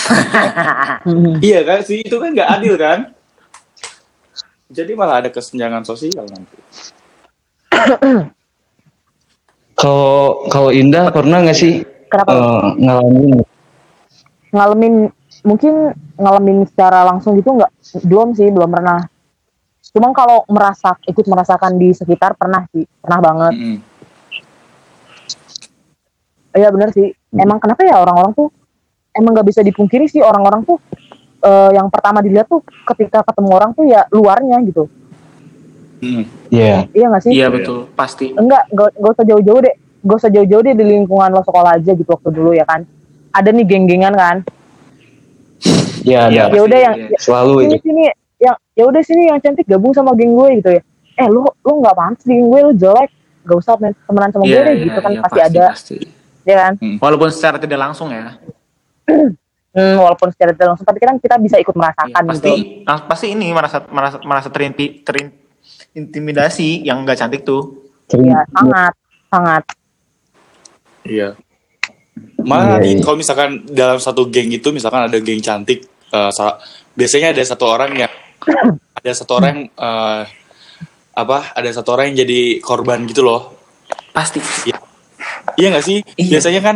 Iya 1.43 1.61
kan 1.67 1.79
sih 1.83 2.01
itu 2.01 2.15
kan 2.17 2.33
nggak 2.33 2.49
adil 2.49 2.73
kan? 2.79 2.99
Jadi 4.67 4.91
malah 4.97 5.23
ada 5.23 5.29
kesenjangan 5.31 5.83
sosial 5.85 6.25
nanti. 6.27 6.57
Kalau 9.77 10.49
kalau 10.49 10.73
Indah 10.73 11.13
pernah 11.13 11.43
nggak 11.45 11.57
sih 11.57 11.85
Kenapa? 12.09 12.31
eh, 12.33 12.65
ngalamin? 12.81 13.31
Ngalamin 14.49 14.93
mungkin 15.47 15.95
ngalamin 16.19 16.67
secara 16.67 17.07
langsung 17.07 17.39
gitu 17.39 17.55
nggak? 17.55 17.71
Belum 18.03 18.35
sih 18.35 18.51
belum 18.51 18.67
pernah. 18.67 19.07
Cuman 19.95 20.11
kalau 20.11 20.43
merasa 20.51 20.99
ikut 21.07 21.23
merasakan 21.23 21.79
di 21.79 21.95
sekitar 21.95 22.35
pernah 22.35 22.67
sih. 22.75 22.83
Pernah 22.83 23.19
banget. 23.23 23.53
Iya 26.51 26.67
bener 26.75 26.91
sih. 26.91 27.15
Emang 27.31 27.63
kenapa 27.63 27.87
ya 27.87 27.95
orang-orang 27.95 28.35
tuh 28.35 28.51
emang 29.15 29.31
nggak 29.31 29.47
bisa 29.47 29.63
dipungkiri 29.63 30.11
sih 30.11 30.19
orang-orang 30.19 30.67
tuh 30.67 30.77
eh, 31.41 31.71
yang 31.79 31.87
pertama 31.87 32.19
dilihat 32.19 32.51
tuh 32.51 32.59
ketika 32.93 33.23
ketemu 33.23 33.49
orang 33.55 33.71
tuh 33.71 33.87
ya 33.87 34.03
luarnya 34.11 34.59
gitu. 34.67 34.91
Mm-mm. 36.03 36.27
Iya. 36.51 36.85
Iya 36.91 37.05
nggak 37.09 37.23
sih? 37.23 37.31
Iya 37.33 37.47
betul, 37.49 37.89
pasti. 37.97 38.29
enggak 38.35 38.69
gak, 38.69 38.93
gak 38.99 39.11
usah 39.15 39.25
jauh-jauh 39.25 39.61
deh. 39.63 39.75
Gak 40.05 40.17
usah 40.21 40.29
jauh-jauh 40.29 40.61
deh 40.61 40.75
di 40.77 40.85
lingkungan 40.85 41.29
lo 41.33 41.41
sekolah 41.41 41.81
aja 41.81 41.91
gitu 41.95 42.09
waktu 42.11 42.29
dulu 42.35 42.51
ya 42.53 42.67
kan. 42.67 42.85
Ada 43.33 43.49
nih 43.49 43.65
geng-gengan 43.65 44.13
kan 44.13 44.37
Iya 46.03 46.21
Iya, 46.29 46.43
ada. 46.47 46.55
ya 46.55 46.61
udah 46.61 46.77
pasti, 46.77 46.85
yang 46.85 46.95
iya. 46.95 47.17
selalu 47.19 47.51
sini 47.57 47.67
itu 47.67 47.77
sini 47.83 48.03
yang 48.37 48.55
ya 48.71 48.83
udah 48.85 49.01
sini 49.01 49.21
yang 49.27 49.39
cantik 49.41 49.65
gabung 49.65 49.91
sama 49.91 50.13
geng 50.13 50.31
gue 50.31 50.47
gitu 50.61 50.69
ya 50.71 50.81
eh 51.17 51.27
lu 51.27 51.41
lu 51.43 51.71
nggak 51.81 51.95
pantas 51.95 52.23
di 52.23 52.33
geng 52.33 52.47
gue 52.47 52.61
lu 52.63 52.73
jelek 52.73 53.09
gak 53.41 53.57
usah 53.57 53.73
men- 53.77 53.97
temenan 54.03 54.29
sama 54.29 54.43
gue 54.43 54.51
Iya, 54.51 54.61
deh 54.61 54.75
iya, 54.75 54.85
gitu 54.85 54.99
kan 54.99 55.11
iya, 55.11 55.21
pasti, 55.23 55.39
ada 55.41 55.65
pasti. 55.71 55.97
ya 56.43 56.55
kan 56.61 56.73
Walaupun 56.77 57.27
secara 57.27 57.57
tidak 57.57 57.79
langsung 57.81 58.11
ya. 58.11 58.35
hmm, 59.73 59.95
walaupun 59.97 60.29
secara 60.29 60.51
tidak 60.51 60.67
langsung 60.71 60.85
tapi 60.85 60.99
kan 60.99 61.15
kita 61.17 61.35
bisa 61.37 61.57
ikut 61.57 61.71
Iya, 61.71 61.79
merasakan 61.81 62.23
pasti 62.23 62.51
gitu 62.53 62.53
pasti 63.03 63.27
ini 63.31 63.47
merasa 63.49 63.77
merasa 63.87 64.17
merasa 64.21 64.47
terinti, 64.47 65.01
terintimidasi 65.01 66.83
yang 66.83 67.01
nggak 67.01 67.17
cantik 67.17 67.41
tuh. 67.41 67.83
ya 68.13 68.39
sangat 68.53 68.93
sangat 69.27 69.63
Iya. 71.03 71.39
Malah 72.47 72.79
nih 72.79 72.95
iya. 72.95 73.03
kalau 73.03 73.17
misalkan 73.19 73.67
dalam 73.67 73.99
satu 73.99 74.31
geng 74.31 74.47
itu 74.49 74.71
misalkan 74.71 75.03
ada 75.09 75.17
geng 75.19 75.43
cantik, 75.43 75.83
eh, 76.13 76.31
sa- 76.31 76.57
biasanya 76.95 77.35
ada 77.35 77.43
satu 77.43 77.65
orang 77.67 77.91
yang 77.97 78.11
ada 78.95 79.11
satu 79.11 79.31
orang 79.37 79.49
yang, 79.51 79.61
eh, 79.73 80.21
apa? 81.17 81.39
Ada 81.57 81.81
satu 81.81 81.97
orang 81.97 82.13
yang 82.13 82.23
jadi 82.23 82.61
korban 82.63 83.03
gitu 83.09 83.25
loh. 83.25 83.57
Pasti. 84.15 84.39
Iya 85.57 85.67
nggak 85.73 85.85
sih? 85.85 85.99
Iya. 86.15 86.29
Biasanya 86.37 86.61
kan 86.63 86.75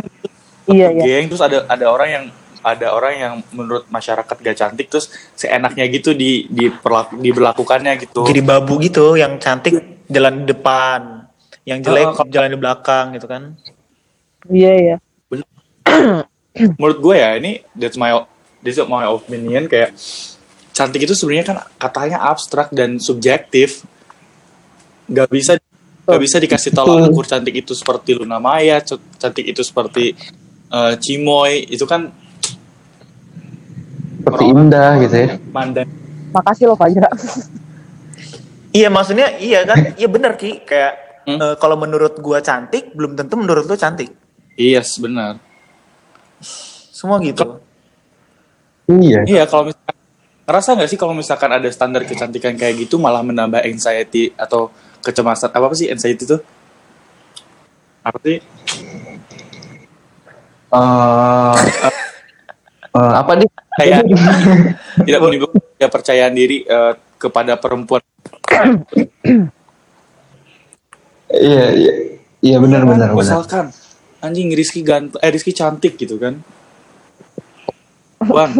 iya 0.70 0.88
iya 0.94 1.18
geng 1.18 1.26
terus 1.32 1.42
ada 1.42 1.66
ada 1.66 1.86
orang 1.90 2.08
yang 2.10 2.24
ada 2.62 2.86
orang 2.94 3.14
yang 3.18 3.34
menurut 3.50 3.90
masyarakat 3.90 4.36
gak 4.38 4.54
cantik 4.54 4.86
terus 4.86 5.10
seenaknya 5.34 5.82
gitu 5.90 6.14
di 6.14 6.46
di 6.46 6.70
diberlakukannya 7.18 7.92
gitu. 7.98 8.22
Jadi 8.22 8.40
babu 8.42 8.78
gitu 8.78 9.18
yang 9.18 9.42
cantik 9.42 10.06
jalan 10.06 10.46
di 10.46 10.54
depan, 10.54 11.26
yang 11.66 11.82
jelek 11.82 12.06
Oh, 12.14 12.22
oh. 12.22 12.26
jalan 12.30 12.54
di 12.54 12.58
belakang 12.58 13.18
gitu 13.18 13.26
kan. 13.26 13.58
iya 14.50 14.74
iya 14.74 14.96
menurut 16.78 16.98
gue 17.00 17.16
ya 17.16 17.30
ini 17.38 17.62
that's 17.74 17.96
my 17.96 18.12
this 18.60 18.76
is 18.78 18.84
my 18.86 19.08
opinion 19.08 19.66
kayak 19.66 19.96
cantik 20.72 21.04
itu 21.04 21.12
sebenarnya 21.16 21.46
kan 21.52 21.58
katanya 21.76 22.18
abstrak 22.28 22.72
dan 22.72 22.96
subjektif 22.96 23.84
nggak 25.08 25.28
bisa 25.28 25.52
nggak 26.02 26.22
bisa 26.22 26.36
dikasih 26.42 26.70
tolak 26.74 27.10
ukur 27.12 27.26
cantik 27.28 27.54
itu 27.54 27.72
seperti 27.78 28.18
Luna 28.18 28.42
Maya, 28.42 28.82
cantik 29.18 29.46
itu 29.46 29.62
seperti 29.62 30.16
eh, 30.72 30.94
Cimoy, 30.98 31.68
itu 31.70 31.84
kan 31.86 32.10
seperti 34.22 34.44
indah 34.50 34.90
gitu 35.02 35.16
ya 35.18 35.28
mandang 35.50 35.88
Makasih 36.32 36.64
loh 36.64 36.80
Fajra. 36.80 37.12
Iya 38.72 38.88
maksudnya 38.88 39.36
iya 39.36 39.68
kan, 39.68 39.92
iya 40.00 40.08
bener 40.08 40.32
ki 40.40 40.64
kayak 40.64 41.12
Hmm. 41.22 41.38
eh, 41.38 41.54
kalau 41.62 41.78
menurut 41.78 42.18
gua 42.18 42.42
cantik 42.42 42.98
belum 42.98 43.14
tentu 43.14 43.38
menurut 43.38 43.62
lu 43.70 43.78
cantik. 43.78 44.10
iya 44.58 44.82
yes, 44.82 44.98
benar. 44.98 45.38
Semua 47.02 47.18
gitu. 47.18 47.58
iya 48.86 49.26
Iya 49.26 49.42
kalau 49.50 49.74
misalkan 49.74 49.96
ngerasa 50.46 50.68
nggak 50.78 50.90
sih 50.94 50.98
kalau 51.02 51.14
misalkan 51.18 51.50
ada 51.50 51.66
standar 51.74 52.06
kecantikan 52.06 52.54
kayak 52.54 52.86
gitu 52.86 52.94
malah 53.02 53.26
menambah 53.26 53.58
anxiety 53.66 54.30
atau 54.38 54.70
kecemasan 55.02 55.50
apa, 55.50 55.66
apa 55.66 55.74
sih 55.74 55.90
anxiety 55.90 56.30
itu? 56.30 56.38
Apa 58.06 58.18
sih? 58.22 58.38
Eh, 60.70 61.54
eh, 62.94 63.12
apa 63.18 63.32
dia 63.34 63.50
Kayak 63.72 64.04
tidak 65.10 65.20
menimbulkan 65.26 65.58
kepercayaan 65.82 66.34
diri 66.38 66.62
eh, 66.62 66.92
kepada 67.18 67.58
perempuan. 67.58 67.98
iya 71.32 71.66
iya 71.74 71.92
iya 72.38 72.56
benar 72.62 72.86
benar 72.86 73.10
benar 73.10 73.26
Misalkan 73.26 73.74
anjing 74.22 74.54
Rizky 74.54 74.86
ganteng, 74.86 75.18
eh 75.18 75.30
Rizky 75.34 75.50
cantik 75.50 75.98
gitu 75.98 76.14
kan? 76.22 76.38
Bang, 78.24 78.52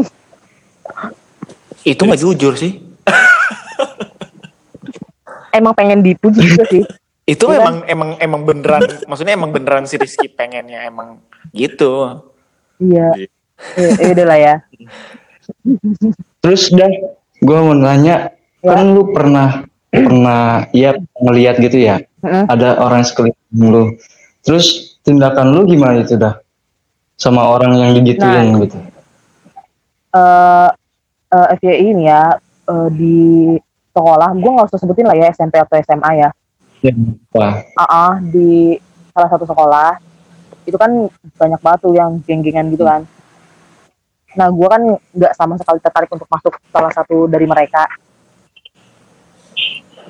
Itu 1.82 2.02
mah 2.04 2.14
jujur 2.14 2.54
sih. 2.54 2.78
Emang 5.52 5.76
pengen 5.76 6.00
dipuji 6.00 6.40
juga 6.42 6.64
sih. 6.66 6.82
Itu 7.22 7.46
Iya 7.46 7.62
emang 7.62 7.76
emang 7.86 8.10
emang 8.18 8.40
beneran 8.42 8.82
maksudnya 9.06 9.34
emang 9.34 9.54
beneran 9.54 9.86
si 9.86 9.94
Rizky 9.94 10.26
pengennya 10.26 10.82
emang 10.84 11.22
gitu. 11.52 12.22
Iya. 12.80 13.14
Iya. 13.14 13.28
Ya, 13.78 13.88
ya 13.94 14.10
udah 14.10 14.26
lah 14.26 14.38
ya. 14.38 14.54
terus 16.38 16.66
dah 16.70 16.90
gue 17.38 17.58
mau 17.58 17.74
nanya 17.74 18.30
Ya. 18.62 18.78
kan 18.78 18.94
lu 18.94 19.10
pernah 19.10 19.66
pernah 19.90 20.70
ya 20.70 20.94
ngelihat 21.18 21.58
gitu 21.58 21.82
ya 21.82 21.98
Heeh. 22.22 22.46
ada 22.46 22.78
orang 22.78 23.02
sekeliling 23.02 23.34
lu 23.58 23.98
terus 24.46 24.94
tindakan 25.02 25.50
lu 25.50 25.66
gimana 25.66 26.06
itu 26.06 26.14
dah 26.14 26.38
sama 27.18 27.42
orang 27.42 27.74
yang 27.74 27.90
digituin 27.98 28.54
Nah. 28.54 28.62
gitu 28.62 28.78
eh 30.12 30.68
eh, 31.32 31.46
FYI 31.58 31.86
ini 31.96 32.04
ya 32.08 32.36
eh, 32.68 32.88
di 32.92 33.18
sekolah. 33.92 34.30
Gue 34.36 34.50
nggak 34.52 34.68
usah 34.72 34.80
sebutin 34.80 35.08
lah 35.08 35.16
ya 35.16 35.32
SMP 35.32 35.56
atau 35.60 35.76
SMA 35.80 36.10
ya. 36.20 36.30
Ya, 36.82 36.92
wah 37.30 37.62
ah 37.78 38.18
di 38.20 38.76
salah 39.14 39.30
satu 39.30 39.44
sekolah. 39.48 40.00
Itu 40.68 40.78
kan 40.78 41.10
banyak 41.36 41.60
banget 41.62 41.80
tuh 41.82 41.94
yang 41.94 42.20
geng-gengan 42.22 42.70
gitu 42.70 42.84
kan. 42.84 43.06
Nah 44.36 44.48
gue 44.48 44.68
kan 44.68 44.82
nggak 45.12 45.32
sama 45.36 45.54
sekali 45.60 45.78
tertarik 45.80 46.10
untuk 46.10 46.28
masuk 46.28 46.54
salah 46.72 46.92
satu 46.92 47.28
dari 47.28 47.46
mereka. 47.48 47.86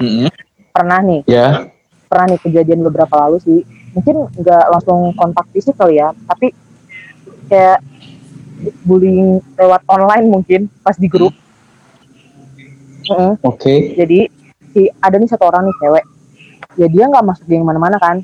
Mm-mm. 0.03 0.27
pernah 0.73 0.99
nih. 0.99 1.23
Ya. 1.31 1.69
Pernah 2.11 2.35
nih 2.35 2.41
kejadian 2.43 2.83
beberapa 2.83 3.15
lalu 3.29 3.38
sih. 3.45 3.61
Mungkin 3.93 4.33
nggak 4.41 4.65
langsung 4.73 5.12
kontak 5.15 5.47
fisik 5.53 5.77
kali 5.77 6.01
ya 6.01 6.17
tapi 6.25 6.51
kayak 7.53 7.85
bullying 8.87 9.42
lewat 9.59 9.83
online 9.90 10.27
mungkin 10.31 10.61
pas 10.83 10.94
di 10.94 11.11
grup. 11.11 11.35
Mm-mm. 13.11 13.35
oke. 13.42 13.75
Jadi 13.98 14.31
si 14.72 14.87
ada 15.03 15.18
nih 15.18 15.29
satu 15.29 15.51
orang 15.51 15.66
nih 15.66 15.77
cewek. 15.83 16.05
Ya 16.79 16.87
dia 16.88 17.05
nggak 17.11 17.25
masuk 17.27 17.44
geng 17.51 17.66
mana-mana 17.66 17.98
kan. 17.98 18.22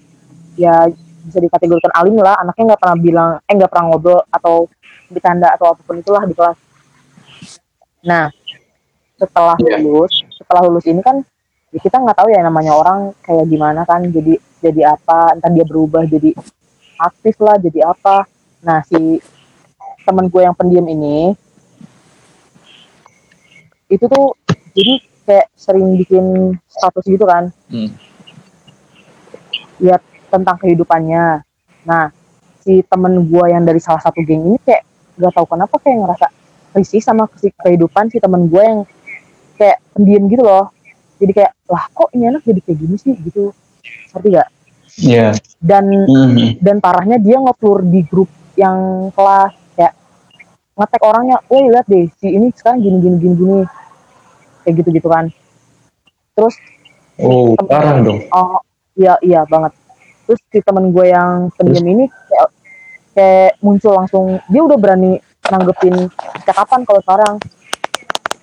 Ya 0.55 0.87
bisa 1.27 1.39
dikategorikan 1.43 1.93
alim 1.93 2.17
lah. 2.23 2.39
Anaknya 2.41 2.75
nggak 2.75 2.81
pernah 2.81 2.97
bilang 2.97 3.29
eh 3.45 3.55
nggak 3.59 3.71
pernah 3.71 3.85
ngobrol 3.91 4.23
atau 4.31 4.71
bercanda 5.11 5.53
atau 5.53 5.75
apa 5.75 5.81
pun 5.83 5.99
itulah 6.01 6.23
di 6.25 6.35
kelas. 6.37 6.59
Nah 8.07 8.31
setelah 9.19 9.59
Iya. 9.59 9.83
lulus 9.83 10.23
setelah 10.31 10.63
lulus 10.71 10.87
ini 10.87 11.03
kan 11.03 11.19
ya 11.75 11.79
kita 11.83 11.99
nggak 11.99 12.17
tahu 12.17 12.31
ya 12.31 12.41
namanya 12.47 12.73
orang 12.73 13.13
kayak 13.27 13.45
gimana 13.51 13.83
kan. 13.85 14.07
Jadi 14.09 14.39
jadi 14.63 14.95
apa 14.95 15.35
entar 15.35 15.51
dia 15.53 15.67
berubah 15.67 16.07
jadi 16.07 16.33
aktif 16.99 17.37
lah 17.43 17.59
jadi 17.59 17.93
apa. 17.93 18.25
Nah 18.65 18.81
si 18.87 19.19
temen 20.09 20.33
gue 20.33 20.41
yang 20.41 20.57
pendiam 20.57 20.89
ini 20.89 21.37
itu 23.89 24.05
tuh 24.05 24.33
jadi 24.73 24.95
kayak 25.25 25.47
sering 25.53 25.97
bikin 26.01 26.57
status 26.69 27.05
gitu 27.05 27.25
kan. 27.29 27.53
Hmm. 27.69 27.93
ya 29.79 30.01
tentang 30.33 30.57
kehidupannya. 30.59 31.45
Nah 31.85 32.11
si 32.65 32.83
temen 32.83 33.29
gue 33.29 33.45
yang 33.47 33.63
dari 33.63 33.79
salah 33.79 34.03
satu 34.03 34.19
geng 34.25 34.49
ini 34.49 34.59
kayak 34.65 34.83
gak 35.21 35.33
tahu 35.37 35.47
kenapa 35.47 35.77
kayak 35.79 36.05
ngerasa 36.05 36.27
risih 36.75 37.01
sama 37.05 37.31
si 37.39 37.53
kehidupan 37.55 38.11
si 38.11 38.19
temen 38.19 38.49
gue 38.51 38.63
yang 38.65 38.81
kayak 39.55 39.79
pendiam 39.95 40.25
gitu 40.27 40.43
loh. 40.43 40.73
Jadi 41.21 41.33
kayak 41.37 41.53
lah 41.69 41.85
kok 41.93 42.11
ini 42.17 42.25
anak 42.33 42.43
jadi 42.43 42.61
kayak 42.65 42.79
gini 42.81 42.97
sih? 42.99 43.15
Gitu. 43.15 43.53
Ngerti 44.17 44.29
gak 44.35 44.49
ya 44.99 45.31
dan 45.63 45.85
Mhm. 46.11 46.59
dan 46.59 46.83
parahnya 46.83 47.23
dia 47.23 47.39
nge-upload 47.39 47.87
di 47.87 48.03
grup 48.03 48.27
yang 48.59 49.09
kelas 49.15 49.55
ngetek 50.79 51.03
orangnya, 51.03 51.37
woi 51.51 51.75
lihat 51.75 51.87
deh 51.91 52.07
si 52.23 52.31
ini 52.31 52.55
sekarang 52.55 52.79
gini 52.79 52.97
gini 53.03 53.17
gini 53.19 53.35
gini 53.35 53.59
kayak 54.63 54.75
gitu 54.79 54.89
gitu 54.95 55.09
kan. 55.11 55.27
Terus 56.39 56.55
oh 57.19 57.59
parah 57.67 57.99
dong 57.99 58.23
oh 58.31 58.63
iya 58.95 59.19
iya 59.21 59.43
banget. 59.43 59.75
Terus 60.25 60.41
si 60.55 60.59
temen 60.63 60.95
gue 60.95 61.07
yang 61.11 61.51
pendiam 61.59 61.83
ini 61.83 62.07
kayak, 62.07 62.49
kayak 63.13 63.51
muncul 63.59 63.99
langsung 63.99 64.39
dia 64.47 64.63
udah 64.63 64.79
berani 64.79 65.19
nanggepin 65.51 66.07
cakapan 66.47 66.87
kalau 66.87 67.01
sekarang. 67.03 67.35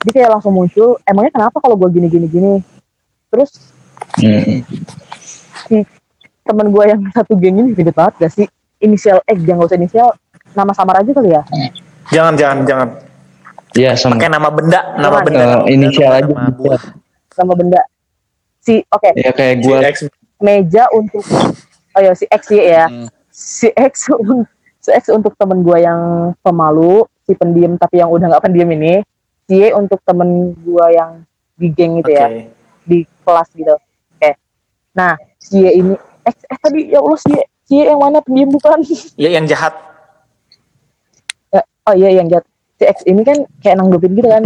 Dia 0.05 0.21
kayak 0.21 0.31
langsung 0.37 0.53
muncul, 0.53 1.01
emangnya 1.01 1.33
kenapa 1.33 1.57
kalau 1.57 1.73
gue 1.79 1.89
gini 1.95 2.07
gini 2.11 2.27
gini. 2.29 2.53
Terus 3.31 3.73
Mhm. 4.19 4.61
si 5.65 5.77
temen 6.45 6.67
gue 6.69 6.83
yang 6.83 7.01
satu 7.15 7.33
geng 7.39 7.57
ini 7.63 7.71
ribet 7.73 7.95
banget 7.95 8.27
gak 8.27 8.33
sih? 8.35 8.47
Inisial 8.83 9.23
X, 9.23 9.37
jangan 9.47 9.65
usah 9.65 9.79
inisial, 9.79 10.09
nama 10.51 10.75
samar 10.75 10.99
aja 10.99 11.09
kali 11.15 11.31
ya. 11.31 11.41
Jangan 12.13 12.33
jangan 12.37 12.57
jangan. 12.65 12.89
ya 13.75 13.91
sama. 13.97 14.15
Pakai 14.15 14.31
nama 14.31 14.49
benda, 14.53 14.79
nama 14.95 15.17
benda. 15.19 15.39
Eh, 15.39 15.47
nama 15.47 15.57
benda, 15.61 15.73
inisial. 15.73 16.11
Nama 16.11 16.19
aja 16.21 16.33
nama 16.33 16.77
sama 17.35 17.53
benda. 17.53 17.81
Si 18.63 18.73
oke. 18.87 19.09
Ya 19.19 19.31
kayak 19.35 19.55
Si 19.59 19.63
gue 19.67 19.77
X. 19.83 19.95
Meja 20.39 20.83
untuk 20.95 21.23
oh 21.95 22.01
ya 22.01 22.11
si 22.15 22.25
X 22.27 22.41
ya 22.51 22.87
Hmm. 22.87 23.07
si 23.31 23.67
X 23.71 24.07
si 24.79 24.89
X 24.91 25.03
untuk 25.11 25.35
temen 25.35 25.59
gue 25.61 25.77
yang 25.81 26.31
pemalu 26.39 27.03
si 27.25 27.35
pendiam 27.35 27.75
tapi 27.75 27.99
yang 27.99 28.07
udah 28.09 28.31
nggak 28.31 28.43
pendiam 28.43 28.69
ini. 28.71 29.03
Si 29.45 29.61
Y 29.61 29.69
untuk 29.77 30.01
temen 30.01 30.57
gue 30.57 30.85
yang 30.95 31.21
di 31.55 31.69
geng 31.69 32.01
gitu 32.01 32.11
ya 32.15 32.25
Oke. 32.31 32.41
di 32.87 32.97
kelas 33.21 33.49
gitu. 33.53 33.75
Oke. 34.17 34.31
Nah 34.95 35.13
si 35.37 35.61
Y 35.61 35.83
ini 35.83 35.93
X 36.25 36.35
eh 36.47 36.57
tadi 36.57 36.89
ya 36.89 37.03
Allah 37.03 37.19
si 37.19 37.29
Y. 37.29 37.43
Si 37.65 37.73
Y 37.75 37.85
yang 37.85 37.99
mana? 37.99 38.21
Pendiam 38.23 38.49
bukan? 38.49 38.79
Ya 39.17 39.29
yang 39.35 39.45
jahat. 39.45 39.73
Oh 41.85 41.93
iya 41.93 42.17
yang 42.17 42.27
jat 42.27 42.41
si 42.75 42.83
X 42.83 43.05
ini 43.05 43.21
kan 43.21 43.45
kayak 43.61 43.77
nanggepin 43.77 44.17
gitu 44.17 44.27
kan. 44.27 44.43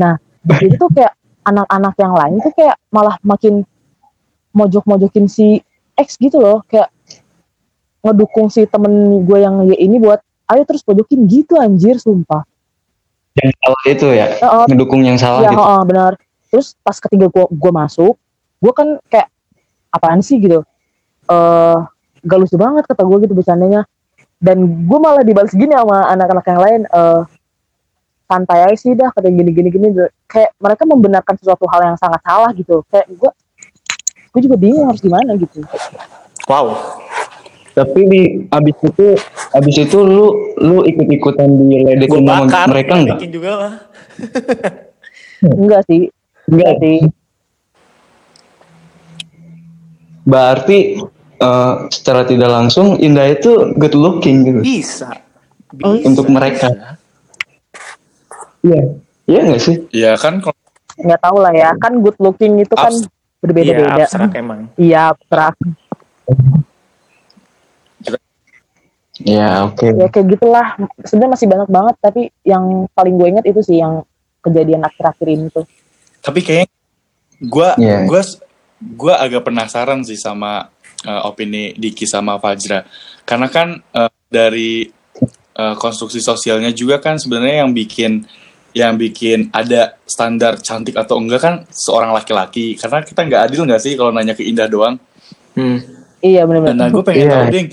Nah 0.00 0.14
jadi 0.48 0.74
tuh 0.80 0.88
kayak 0.90 1.12
anak-anak 1.44 1.94
yang 2.00 2.12
lain 2.16 2.36
tuh 2.40 2.52
kayak 2.56 2.76
malah 2.88 3.16
makin 3.20 3.64
mojok-mojokin 4.56 5.28
si 5.28 5.60
X 5.96 6.16
gitu 6.16 6.40
loh. 6.40 6.64
Kayak 6.64 6.88
ngedukung 8.00 8.48
si 8.48 8.64
temen 8.64 9.24
gue 9.28 9.38
yang 9.44 9.68
Y 9.68 9.76
ini 9.76 10.00
buat 10.00 10.24
ayo 10.48 10.62
terus 10.64 10.80
pojokin. 10.80 11.28
Gitu 11.28 11.60
anjir 11.60 12.00
sumpah. 12.00 12.44
Yang 13.38 13.52
salah 13.60 13.82
itu 13.86 14.06
ya? 14.10 14.26
Oh, 14.42 14.64
ngedukung 14.66 15.02
yang 15.04 15.20
salah 15.20 15.44
ya 15.44 15.52
gitu? 15.52 15.60
oh, 15.60 15.82
benar. 15.84 16.12
Terus 16.48 16.74
pas 16.80 16.96
ketiga 16.96 17.28
gue 17.28 17.44
gue 17.44 17.72
masuk 17.72 18.16
gue 18.58 18.72
kan 18.74 18.98
kayak 19.12 19.28
apaan 19.92 20.24
sih? 20.24 20.40
gitu. 20.40 20.64
Eh 21.28 21.78
gak 22.24 22.38
lucu 22.40 22.56
banget 22.58 22.84
kata 22.88 23.06
gue 23.06 23.18
gitu 23.28 23.34
bercandanya 23.36 23.86
dan 24.38 24.86
gue 24.86 24.98
malah 25.02 25.26
dibalas 25.26 25.50
gini 25.50 25.74
sama 25.74 26.06
anak-anak 26.14 26.46
yang 26.46 26.62
lain 26.62 26.80
eh 26.86 27.22
santai 28.28 28.60
aja 28.68 28.76
sih 28.76 28.92
dah 28.92 29.08
kata 29.10 29.32
gini 29.32 29.50
gini. 29.50 29.68
Gini 29.72 29.88
kayak 30.28 30.52
mereka 30.60 30.84
membenarkan 30.84 31.34
sesuatu 31.40 31.64
hal 31.72 31.80
yang 31.92 31.98
sangat 31.98 32.20
salah 32.22 32.52
gitu. 32.52 32.84
Kayak 32.92 33.08
gue 33.08 33.30
gue 34.28 34.40
juga 34.44 34.56
bingung 34.60 34.86
harus 34.86 35.00
gimana 35.00 35.34
gitu. 35.34 35.64
Wow. 36.46 36.76
tapi 37.78 38.10
di 38.10 38.22
abis 38.50 38.74
itu 38.90 39.06
abis 39.54 39.76
itu 39.86 39.98
lu 40.02 40.34
lu 40.58 40.82
ikut 40.82 41.06
ikutan 41.14 41.46
Gue 41.46 41.78
diledekin 41.78 42.26
sama 42.26 42.66
mereka 42.66 42.94
nggak? 42.98 43.18
Bikin 43.22 43.30
juga 43.30 43.50
mah. 43.54 43.74
enggak 45.62 45.82
sih. 45.86 46.02
Enggak 46.50 46.74
sih. 46.82 46.98
Berarti 50.26 50.80
eh, 51.38 51.74
secara 51.88 52.22
tidak 52.22 52.48
langsung 52.48 52.98
Indah 52.98 53.28
itu 53.28 53.72
good 53.74 53.94
looking 53.94 54.44
gitu 54.44 54.60
Bisa. 54.60 55.10
Oh, 55.80 55.94
Bisa. 55.94 56.06
untuk 56.06 56.26
mereka. 56.28 56.68
iya 58.58 58.82
iya 59.24 59.40
nggak 59.44 59.62
sih 59.62 59.76
ya 59.90 60.12
kan 60.14 60.40
kalau 60.40 60.58
nggak 60.98 61.20
tahu 61.20 61.36
lah 61.38 61.52
ya 61.52 61.70
kan 61.78 61.94
good 61.98 62.18
looking 62.18 62.58
itu 62.58 62.74
kan 62.74 62.90
Abs- 62.90 63.06
berbeda-beda. 63.38 63.94
Iya, 63.94 64.02
abstrak 64.02 64.32
emang. 64.34 64.60
Iya, 64.74 65.14
abstrak. 65.14 65.54
Ya 69.18 69.66
oke. 69.66 69.86
Ya 69.94 70.06
kayak 70.06 70.26
gitulah. 70.30 70.66
Sebenarnya 71.02 71.32
masih 71.34 71.46
banyak 71.46 71.68
banget, 71.70 71.94
tapi 71.98 72.22
yang 72.42 72.86
paling 72.94 73.14
gue 73.14 73.28
inget 73.30 73.46
itu 73.46 73.60
sih 73.62 73.78
yang 73.78 74.06
kejadian 74.38 74.82
akhir-akhir 74.82 75.26
ini 75.26 75.46
tuh. 75.50 75.66
Tapi 76.18 76.38
kayaknya 76.42 76.66
gue 77.38 77.68
Iya. 77.78 77.98
gua 78.06 78.22
gua 78.94 79.14
agak 79.18 79.42
penasaran 79.42 80.02
sih 80.02 80.14
sama 80.14 80.70
eh, 81.04 81.20
opini 81.26 81.74
Diki 81.76 82.06
sama 82.08 82.40
Fajra. 82.42 82.82
Karena 83.22 83.46
kan 83.52 83.76
eh, 83.78 84.10
dari 84.26 84.86
eh, 85.54 85.74
konstruksi 85.78 86.18
sosialnya 86.18 86.72
juga 86.74 86.98
kan 86.98 87.18
sebenarnya 87.20 87.66
yang 87.66 87.72
bikin 87.74 88.12
yang 88.76 88.94
bikin 89.00 89.48
ada 89.50 89.96
standar 90.04 90.60
cantik 90.60 90.94
atau 90.94 91.18
enggak 91.18 91.40
kan 91.40 91.54
seorang 91.72 92.14
laki-laki. 92.14 92.78
Karena 92.78 93.02
kita 93.02 93.26
nggak 93.26 93.42
adil 93.50 93.66
nggak 93.66 93.82
sih 93.82 93.92
kalau 93.98 94.14
nanya 94.14 94.36
ke 94.38 94.44
Indah 94.44 94.68
doang. 94.70 94.96
Hmm. 95.58 95.82
Iya 96.18 96.46
benar-benar. 96.46 96.90
Nah, 96.90 96.94
gue 96.94 97.02
pengen 97.06 97.26
Iya. 97.26 97.34
tahu 97.34 97.46
ding, 97.54 97.68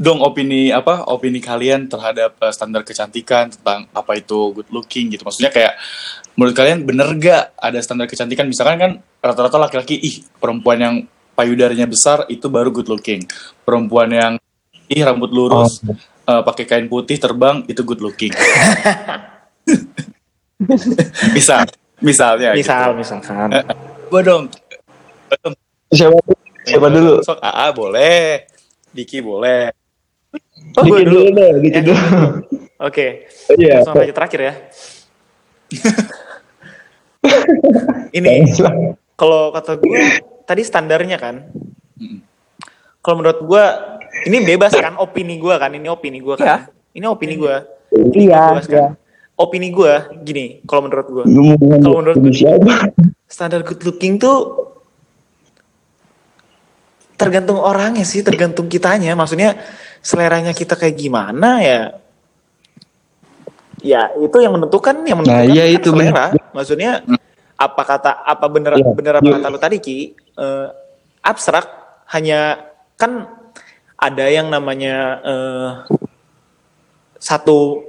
dong 0.00 0.20
opini 0.24 0.72
apa 0.72 1.04
opini 1.12 1.40
kalian 1.44 1.88
terhadap 1.88 2.40
eh, 2.40 2.52
standar 2.52 2.84
kecantikan 2.84 3.52
tentang 3.52 3.88
apa 3.92 4.12
itu 4.16 4.56
good 4.56 4.68
looking 4.72 5.12
gitu. 5.12 5.24
Maksudnya 5.24 5.52
kayak 5.52 5.76
menurut 6.36 6.56
kalian 6.56 6.88
bener 6.88 7.08
gak 7.20 7.52
ada 7.60 7.78
standar 7.84 8.08
kecantikan? 8.08 8.48
Misalkan 8.48 8.78
kan 8.80 8.92
rata-rata 9.20 9.60
laki-laki, 9.60 10.00
ih 10.00 10.24
perempuan 10.40 10.78
yang 10.80 10.96
payudaranya 11.34 11.86
besar 11.86 12.26
itu 12.28 12.46
baru 12.46 12.70
good 12.70 12.88
looking. 12.88 13.26
Perempuan 13.62 14.10
yang 14.10 14.32
ih 14.86 15.02
rambut 15.02 15.30
lurus, 15.30 15.82
eh, 16.26 16.42
pakai 16.42 16.64
kain 16.66 16.86
putih 16.86 17.16
terbang 17.16 17.62
itu 17.66 17.82
good 17.82 18.00
looking. 18.00 18.30
Misal, 21.32 21.64
misalnya. 21.98 22.52
Misal, 22.52 22.92
misalkan. 22.92 23.48
Gue 24.12 24.20
dong. 24.20 24.44
Siapa 25.90 26.18
siapa 26.66 26.86
dulu? 26.92 27.24
Sok 27.24 27.40
AA 27.40 27.66
boleh, 27.72 28.44
Diki 28.92 29.24
boleh. 29.24 29.72
Oh, 30.76 30.84
gue 30.84 31.02
dulu. 31.02 31.32
deh, 31.32 31.50
gitu 31.64 31.78
Ya. 31.80 31.82
dulu. 31.82 31.98
Oke. 32.80 33.26
Iya. 33.56 33.82
Langsung 33.82 34.04
aja 34.04 34.14
terakhir 34.14 34.40
ya. 34.40 34.54
Ini 38.10 38.48
kalau 39.14 39.52
kata 39.52 39.76
gue 39.76 40.00
tadi 40.50 40.66
standarnya 40.66 41.14
kan. 41.14 41.46
Mm. 41.94 42.18
Kalau 42.98 43.22
menurut 43.22 43.38
gue 43.40 43.64
ini 44.26 44.42
bebas 44.42 44.74
kan 44.74 44.98
opini 44.98 45.38
gue 45.38 45.54
kan 45.54 45.70
ini 45.70 45.86
opini 45.86 46.18
gue 46.18 46.34
kan. 46.34 46.66
Iya. 46.66 46.98
Ini 46.98 47.06
opini 47.06 47.34
gue. 47.38 47.54
Iya, 48.18 48.42
bebas 48.50 48.66
kan. 48.66 48.74
iya. 48.74 48.86
Opini 49.38 49.70
gue 49.70 49.92
gini. 50.20 50.58
Kalau 50.66 50.90
menurut 50.90 51.06
gue 51.06 51.24
Kalau 51.78 51.96
menurut 52.02 52.16
gue- 52.18 53.08
standar 53.30 53.62
good 53.62 53.78
looking 53.86 54.18
tuh 54.18 54.66
tergantung 57.14 57.60
orangnya 57.60 58.02
sih, 58.02 58.26
tergantung 58.26 58.66
kitanya. 58.66 59.14
Maksudnya 59.14 59.54
seleranya 60.00 60.50
kita 60.50 60.74
kayak 60.74 60.96
gimana 60.96 61.62
ya? 61.62 61.80
Ya 63.80 64.12
itu 64.18 64.36
yang 64.44 64.52
menentukan, 64.56 64.92
yang 65.08 65.24
menentukan 65.24 65.46
Nah, 65.46 65.54
iya 65.56 65.64
kan 65.64 65.76
itu, 65.80 65.88
selera. 65.94 66.26
Maksudnya 66.52 66.90
apa 67.56 67.82
kata 67.84 68.10
apa 68.24 68.46
bener 68.48 68.72
Iya. 68.76 68.92
bener 68.92 69.14
apa 69.20 69.28
kata 69.36 69.46
lu 69.48 69.60
tadi 69.60 69.76
ki? 69.80 69.98
Eh, 70.40 70.68
abstrak 71.20 71.68
hanya 72.16 72.64
kan 72.96 73.28
ada 74.00 74.24
yang 74.32 74.48
namanya 74.48 74.96
eh, 75.20 75.70
satu 77.20 77.84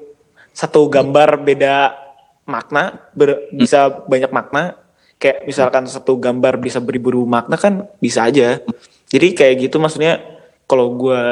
satu 0.52 0.92
gambar 0.92 1.40
beda 1.48 1.96
makna 2.44 3.00
ber- 3.16 3.48
bisa 3.56 3.88
banyak 3.88 4.32
makna. 4.36 4.76
Kayak 5.16 5.48
misalkan 5.48 5.88
satu 5.88 6.20
gambar 6.20 6.60
bisa 6.60 6.84
beribu-ribu 6.84 7.24
makna 7.24 7.56
kan 7.56 7.88
bisa 8.04 8.28
aja. 8.28 8.60
Jadi 9.08 9.28
kayak 9.32 9.70
gitu 9.70 9.80
maksudnya 9.80 10.20
kalau 10.68 10.92
gue 11.00 11.24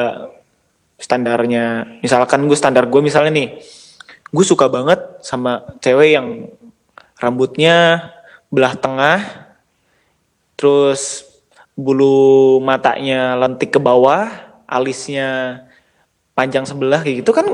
standarnya 0.99 1.99
misalkan 1.99 2.47
gue 2.47 2.55
standar 2.55 2.88
gue 2.88 3.01
misalnya 3.03 3.32
nih 3.32 3.49
gue 4.29 4.45
suka 4.45 4.67
banget 4.67 4.99
sama 5.23 5.63
cewek 5.79 6.15
yang 6.15 6.27
rambutnya 7.17 8.08
belah 8.51 8.75
tengah 8.75 9.48
terus 10.59 11.23
bulu 11.71 12.59
matanya 12.59 13.39
lentik 13.39 13.71
ke 13.71 13.79
bawah 13.79 14.27
alisnya 14.67 15.63
panjang 16.35 16.67
sebelah 16.67 16.99
kayak 16.99 17.23
gitu 17.23 17.31
kan 17.31 17.47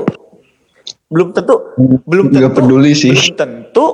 belum 1.06 1.30
tentu 1.30 1.54
belum 2.02 2.34
tentu 2.34 2.50
peduli 2.50 2.98
sih. 2.98 3.14
belum 3.14 3.38
tentu 3.38 3.86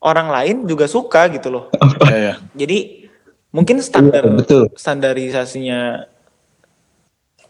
orang 0.00 0.32
lain 0.32 0.56
juga 0.64 0.88
suka 0.88 1.28
gitu 1.28 1.52
loh 1.52 1.64
Iya, 2.08 2.16
iya. 2.16 2.34
jadi 2.56 2.78
mungkin 3.52 3.84
standar 3.84 4.24
Iya, 4.24 4.32
betul. 4.32 4.62
standarisasinya 4.72 6.08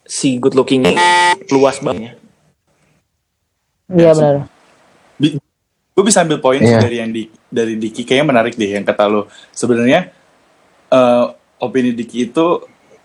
si 0.03 0.43
good 0.43 0.59
looking 0.59 0.83
ini 0.83 0.99
luas 1.49 1.79
banget 1.79 2.19
Iya 3.87 4.11
benar. 4.11 4.37
gue 5.91 6.05
bisa 6.07 6.27
ambil 6.27 6.43
poin 6.43 6.59
Iya. 6.59 6.83
dari 6.83 6.97
yang 6.99 7.15
di 7.15 7.31
dari 7.47 7.79
Diki 7.79 8.03
kayaknya 8.03 8.27
menarik 8.27 8.59
deh 8.59 8.75
yang 8.75 8.83
kata 8.83 9.07
lo 9.07 9.31
sebenarnya 9.55 10.11
eh, 10.91 11.25
opini 11.63 11.95
Diki 11.95 12.31
itu 12.31 12.47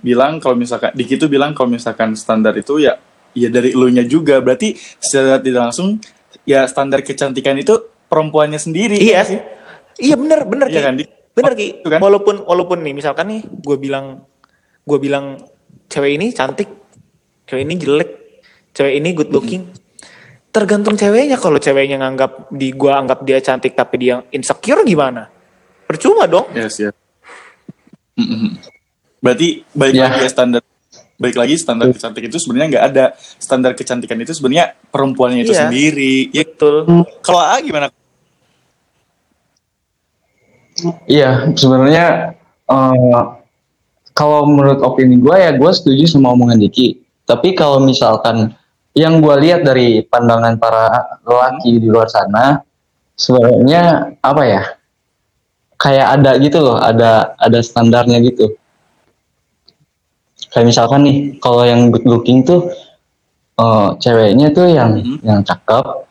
bilang 0.01 0.37
kalau 0.37 0.57
misalkan 0.57 0.93
Diki 0.93 1.17
itu 1.17 1.25
bilang 1.29 1.53
kalau 1.53 1.69
misalkan 1.71 2.13
standar 2.13 2.53
itu 2.57 2.77
ya 2.81 2.97
ya 3.35 3.49
dari 3.51 3.73
elunya 3.75 4.05
juga 4.05 4.39
berarti 4.39 4.73
secara 4.97 5.41
tidak 5.41 5.71
langsung 5.71 5.99
ya 6.47 6.63
standar 6.69 7.01
kecantikan 7.01 7.57
itu 7.57 7.73
perempuannya 8.07 8.61
sendiri 8.61 8.95
iya 9.01 9.25
sih 9.25 9.39
iya 9.99 10.15
bener 10.15 10.45
bener 10.45 10.67
Iya 10.71 10.79
Ki. 10.79 10.85
kan, 10.85 10.93
Dik? 10.99 11.09
bener 11.35 11.51
Oh, 11.51 11.57
ki 11.57 11.67
kan? 11.83 11.99
walaupun 11.99 12.35
walaupun 12.47 12.79
nih 12.79 12.95
misalkan 12.95 13.27
nih 13.27 13.41
gue 13.43 13.77
bilang 13.81 14.23
gue 14.87 14.97
bilang 15.01 15.35
cewek 15.91 16.15
ini 16.15 16.31
cantik 16.31 16.69
cewek 17.43 17.63
ini 17.67 17.75
jelek 17.75 18.09
cewek 18.71 18.93
ini 19.03 19.09
good 19.11 19.31
looking 19.35 19.67
tergantung 20.49 20.95
ceweknya 20.95 21.35
kalau 21.35 21.59
ceweknya 21.59 21.99
nganggap 21.99 22.47
di 22.47 22.71
gua 22.71 23.03
anggap 23.03 23.27
dia 23.27 23.43
cantik 23.43 23.75
tapi 23.75 23.99
dia 23.99 24.23
insecure 24.31 24.87
gimana 24.87 25.27
percuma 25.83 26.23
dong 26.31 26.47
yes 26.55 26.79
yes. 26.79 26.95
Berarti 29.19 29.47
balik 29.71 29.93
Ya. 29.95 30.07
lagi 30.07 30.19
ya 30.23 30.29
standar 30.29 30.61
balik 31.15 31.37
lagi 31.39 31.55
standar 31.55 31.87
kecantikan 31.91 32.27
itu 32.27 32.39
sebenarnya 32.39 32.67
nggak 32.75 32.85
ada 32.91 33.05
standar 33.39 33.71
kecantikan 33.71 34.17
itu 34.19 34.31
sebenarnya 34.35 34.75
perempuannya 34.91 35.43
itu 35.43 35.55
Iya. 35.55 35.61
sendiri 35.67 36.15
ya 36.31 36.43
betul 36.43 36.75
kalau 37.23 37.41
A 37.41 37.59
gimana 37.59 37.87
Iya, 41.07 41.55
sebenarnya 41.55 42.35
eh, 42.67 43.21
kalau 44.11 44.43
menurut 44.43 44.83
opini 44.83 45.15
gue 45.15 45.31
ya 45.31 45.55
gue 45.55 45.71
setuju 45.71 46.03
sama 46.03 46.35
omongan 46.35 46.59
Diki. 46.59 46.99
Tapi 47.23 47.55
kalau 47.55 47.79
misalkan 47.79 48.51
yang 48.91 49.23
gue 49.23 49.35
lihat 49.39 49.63
dari 49.63 50.03
pandangan 50.03 50.59
para 50.59 50.91
lelaki 51.23 51.79
di 51.79 51.87
luar 51.87 52.11
sana, 52.11 52.59
sebenarnya 53.15 54.13
apa 54.19 54.43
ya? 54.43 54.63
Kayak 55.75 56.07
ada 56.19 56.31
gitu 56.39 56.57
loh, 56.63 56.77
ada 56.79 57.35
ada 57.35 57.59
standarnya 57.59 58.23
gitu. 58.23 58.55
Kayak 60.49 60.71
misalkan 60.71 61.01
nih, 61.03 61.17
kalau 61.43 61.67
yang 61.67 61.91
good 61.91 62.07
looking 62.07 62.43
tuh 62.43 62.71
eh, 63.55 63.89
ceweknya 64.03 64.51
tuh 64.51 64.67
yang 64.67 64.99
Mhm. 64.99 65.23
yang 65.23 65.39
cakep, 65.39 66.03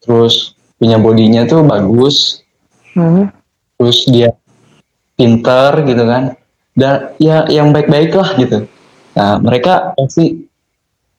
terus 0.00 0.52
punya 0.76 1.00
bodinya 1.00 1.48
tuh 1.48 1.64
bagus, 1.64 2.44
Hmm. 2.92 3.32
terus 3.76 4.04
dia 4.04 4.34
pinter 5.14 5.84
gitu 5.84 6.04
kan 6.04 6.36
dan 6.72 7.12
ya 7.20 7.44
yang 7.48 7.70
baik-baik 7.70 8.12
lah 8.16 8.32
gitu 8.36 8.64
nah 9.12 9.36
mereka 9.36 9.92
pasti 9.94 10.48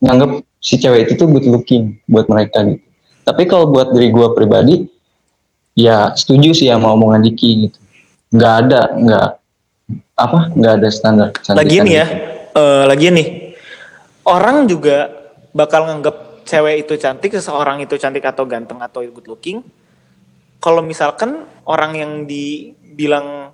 nganggap 0.02 0.42
si 0.58 0.78
cewek 0.78 1.06
itu 1.06 1.14
tuh 1.16 1.30
good 1.30 1.46
looking 1.46 2.02
buat 2.10 2.26
mereka 2.26 2.66
gitu 2.66 2.82
tapi 3.22 3.46
kalau 3.46 3.70
buat 3.70 3.94
diri 3.94 4.10
gue 4.10 4.28
pribadi 4.34 4.76
ya 5.78 6.12
setuju 6.14 6.52
sih 6.52 6.68
sama 6.68 6.92
omongan 6.94 7.24
Diki 7.24 7.68
gitu 7.68 7.80
nggak 8.32 8.54
ada 8.68 8.82
nggak 8.96 9.30
apa 10.16 10.40
nggak 10.56 10.74
ada 10.82 10.90
standar 10.92 11.28
kecantikan 11.36 11.62
Lagian 11.66 11.86
ya, 11.88 12.06
gitu. 12.08 12.60
eh 12.60 12.84
lagian 12.88 13.14
nih, 13.18 13.28
orang 14.24 14.70
juga 14.70 15.10
bakal 15.52 15.90
nganggap 15.90 16.46
cewek 16.48 16.88
itu 16.88 16.94
cantik, 17.00 17.32
seseorang 17.34 17.84
itu 17.84 17.96
cantik 17.98 18.24
atau 18.24 18.44
ganteng 18.48 18.80
atau 18.80 19.04
good 19.08 19.28
looking. 19.28 19.64
Kalau 20.62 20.86
misalkan 20.86 21.48
orang 21.66 21.98
yang 21.98 22.12
dibilang 22.30 23.50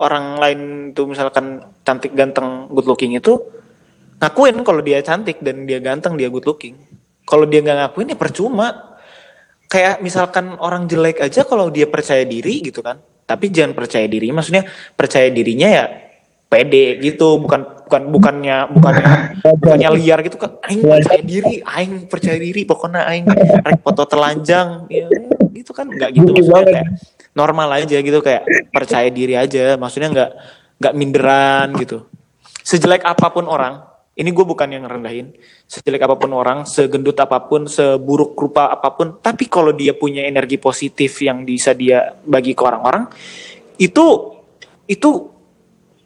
orang 0.00 0.38
lain 0.38 0.60
tuh 0.94 1.10
misalkan 1.10 1.60
cantik, 1.82 2.14
ganteng, 2.14 2.70
good 2.70 2.86
looking 2.86 3.18
itu 3.18 3.40
ngakuin 4.20 4.62
kalau 4.62 4.80
dia 4.84 5.00
cantik 5.02 5.40
dan 5.42 5.64
dia 5.66 5.80
ganteng, 5.82 6.14
dia 6.14 6.30
good 6.30 6.46
looking. 6.46 6.78
Kalau 7.26 7.44
dia 7.48 7.60
nggak 7.64 7.78
ngakuin 7.88 8.12
ya 8.14 8.18
percuma. 8.18 8.89
Kayak 9.70 10.02
misalkan 10.02 10.58
orang 10.58 10.90
jelek 10.90 11.22
aja 11.22 11.46
kalau 11.46 11.70
dia 11.70 11.86
percaya 11.86 12.26
diri 12.26 12.58
gitu 12.60 12.82
kan. 12.82 12.98
Tapi 13.24 13.54
jangan 13.54 13.78
percaya 13.78 14.10
diri, 14.10 14.34
maksudnya 14.34 14.66
percaya 14.98 15.30
dirinya 15.30 15.70
ya 15.70 15.86
pede 16.50 16.98
gitu, 16.98 17.38
bukan 17.38 17.86
bukan 17.86 18.02
bukannya 18.10 18.74
bukannya 18.74 19.06
bukannya 19.38 19.88
liar 19.94 20.18
gitu 20.26 20.34
kan. 20.34 20.58
Aing 20.66 20.82
percaya 20.82 21.22
diri, 21.22 21.62
aing 21.62 22.10
percaya 22.10 22.38
diri, 22.42 22.66
pokoknya 22.66 23.06
aing 23.06 23.30
rek 23.62 23.78
foto 23.86 24.02
telanjang, 24.10 24.90
ya 24.90 25.06
gitu 25.60 25.72
kan 25.76 25.86
nggak 25.86 26.10
gitu 26.16 26.30
maksudnya 26.32 26.64
kayak 26.66 26.88
normal 27.36 27.68
aja 27.76 27.96
gitu 28.00 28.18
kayak 28.24 28.42
percaya 28.72 29.08
diri 29.12 29.36
aja 29.36 29.76
maksudnya 29.76 30.08
nggak 30.10 30.30
nggak 30.80 30.94
minderan 30.96 31.68
gitu 31.78 32.08
sejelek 32.64 33.04
apa 33.04 33.28
pun 33.30 33.46
orang 33.46 33.84
ini 34.10 34.30
gue 34.34 34.42
bukan 34.44 34.68
yang 34.68 34.84
rendahin 34.84 35.30
sejelek 35.64 36.02
apa 36.02 36.18
pun 36.18 36.34
orang 36.34 36.66
segendut 36.66 37.14
apa 37.16 37.46
pun 37.46 37.64
seburuk 37.64 38.34
rupa 38.34 38.68
apa 38.68 38.90
pun. 38.92 39.16
Tapi 39.22 39.46
kalau 39.46 39.70
dia 39.70 39.94
punya 39.94 40.26
energi 40.26 40.58
positif 40.58 41.22
yang 41.22 41.46
bisa 41.46 41.72
dia 41.72 42.18
bagi 42.26 42.52
ke 42.52 42.62
orang-orang 42.66 43.06
itu 43.78 44.36
itu 44.90 45.30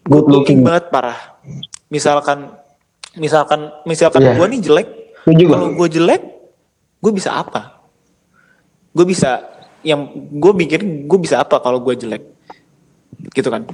Good 0.05 0.27
looking. 0.29 0.61
banget 0.61 0.93
parah. 0.93 1.41
Misalkan 1.89 2.53
misalkan 3.17 3.73
misalkan 3.89 4.21
Iya. 4.21 4.37
gue 4.37 4.47
nih 4.53 4.61
jelek 4.61 4.89
kalau 5.49 5.73
gue 5.73 5.89
jelek 5.89 6.23
gue 7.01 7.13
bisa 7.17 7.41
apa? 7.41 7.81
Gue 8.93 9.09
bisa 9.09 9.43
yang 9.81 10.07
gue 10.15 10.53
mikir 10.53 10.85
gue 11.09 11.19
bisa 11.19 11.41
apa 11.41 11.57
kalau 11.59 11.81
gue 11.81 11.97
jelek? 11.97 12.23
Gitu 13.33 13.49
kan. 13.49 13.65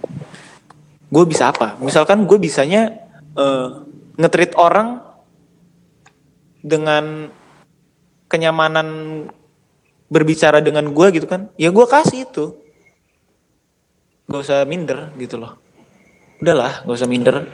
Gue 1.11 1.25
bisa 1.27 1.51
apa? 1.51 1.75
Misalkan 1.83 2.23
gue 2.25 2.39
bisanya 2.39 2.95
eh, 3.35 3.69
nge-treat 4.21 4.53
orang 4.61 5.01
dengan 6.61 7.33
kenyamanan 8.29 8.89
berbicara 10.13 10.61
dengan 10.61 10.93
gue 10.93 11.07
gitu 11.17 11.25
kan 11.25 11.49
ya 11.57 11.73
gue 11.73 11.87
kasih 11.89 12.29
itu 12.29 12.53
gak 14.29 14.45
usah 14.45 14.69
minder 14.69 15.11
gitu 15.17 15.41
loh 15.41 15.57
udahlah 16.45 16.85
gak 16.85 16.97
usah 17.01 17.09
minder 17.09 17.49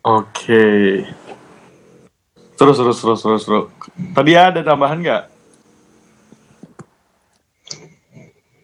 Oke. 0.00 0.64
Terus 2.56 2.76
terus 2.76 2.98
terus 3.04 3.20
terus 3.20 3.42
terus. 3.44 3.64
Tadi 4.16 4.32
ada 4.32 4.60
tambahan 4.64 4.96
nggak? 5.00 5.22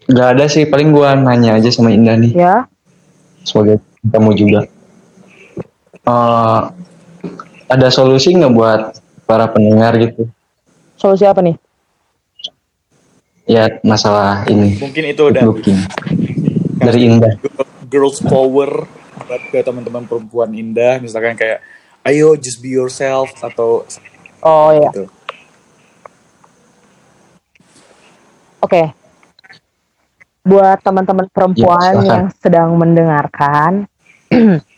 Gak 0.06 0.28
ada 0.36 0.44
sih, 0.48 0.64
paling 0.64 0.96
gua 0.96 1.12
nanya 1.18 1.58
aja 1.58 1.68
sama 1.68 1.90
Indah 1.90 2.14
nih 2.14 2.32
Ya, 2.32 2.70
sebagai 3.44 3.82
kamu 4.06 4.32
juga. 4.38 4.60
Eh, 6.06 6.60
ada 7.66 7.88
solusi 7.88 8.30
nggak 8.32 8.52
buat 8.52 8.80
para 9.24 9.46
pendengar 9.46 9.94
gitu? 9.96 10.26
solusi 10.96 11.28
apa 11.28 11.44
nih? 11.44 11.56
Ya 13.46 13.78
masalah 13.80 14.42
ini 14.48 14.74
Mungkin 14.76 15.04
itu 15.06 15.22
udah 15.22 15.42
looking 15.44 15.78
dari 16.76 17.06
Indah. 17.06 17.38
girls 17.86 18.18
power 18.18 18.90
buat 19.22 19.42
ke 19.50 19.58
teman-teman 19.60 20.06
perempuan 20.06 20.50
indah. 20.50 20.98
Misalkan 20.98 21.34
kayak, 21.34 21.58
ayo 22.02 22.34
just 22.34 22.58
be 22.58 22.70
yourself 22.70 23.30
atau 23.38 23.82
Oh 24.40 24.70
ya, 24.70 24.86
gitu. 24.88 25.10
oke. 28.62 28.82
Buat 30.46 30.78
teman-teman 30.78 31.26
perempuan 31.26 31.82
silakan. 31.98 32.06
yang 32.06 32.24
sedang 32.38 32.70
mendengarkan, 32.78 33.90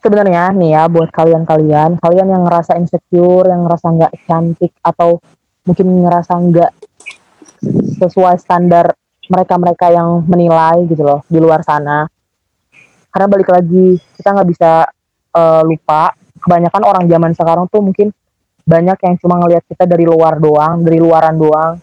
sebenarnya 0.00 0.50
nih 0.56 0.70
ya 0.74 0.82
buat 0.88 1.12
kalian-kalian, 1.12 2.00
kalian 2.00 2.28
yang 2.32 2.42
ngerasa 2.48 2.80
insecure, 2.80 3.46
yang 3.46 3.68
ngerasa 3.68 3.86
nggak 3.92 4.12
cantik 4.24 4.72
atau 4.80 5.20
mungkin 5.68 5.86
ngerasa 6.08 6.32
nggak 6.40 6.72
sesuai 8.00 8.36
standar 8.40 8.96
mereka-mereka 9.28 9.92
yang 9.92 10.24
menilai 10.24 10.88
gitu 10.88 11.04
loh 11.04 11.20
di 11.28 11.38
luar 11.38 11.60
sana. 11.62 12.08
Karena 13.12 13.26
balik 13.28 13.52
lagi 13.52 14.00
kita 14.16 14.28
nggak 14.32 14.48
bisa 14.48 14.88
eh, 15.36 15.62
lupa, 15.68 16.16
kebanyakan 16.40 16.82
orang 16.82 17.04
zaman 17.04 17.32
sekarang 17.36 17.64
tuh 17.68 17.84
mungkin 17.84 18.08
banyak 18.64 18.98
yang 19.04 19.14
cuma 19.20 19.36
ngelihat 19.38 19.64
kita 19.68 19.84
dari 19.84 20.08
luar 20.08 20.40
doang, 20.40 20.80
dari 20.80 20.96
luaran 20.96 21.36
doang. 21.36 21.76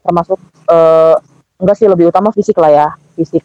Termasuk 0.00 0.40
eh, 0.72 1.16
enggak 1.60 1.76
sih 1.76 1.86
lebih 1.86 2.08
utama 2.08 2.32
fisik 2.32 2.56
lah 2.56 2.72
ya, 2.72 2.88
fisik. 3.12 3.44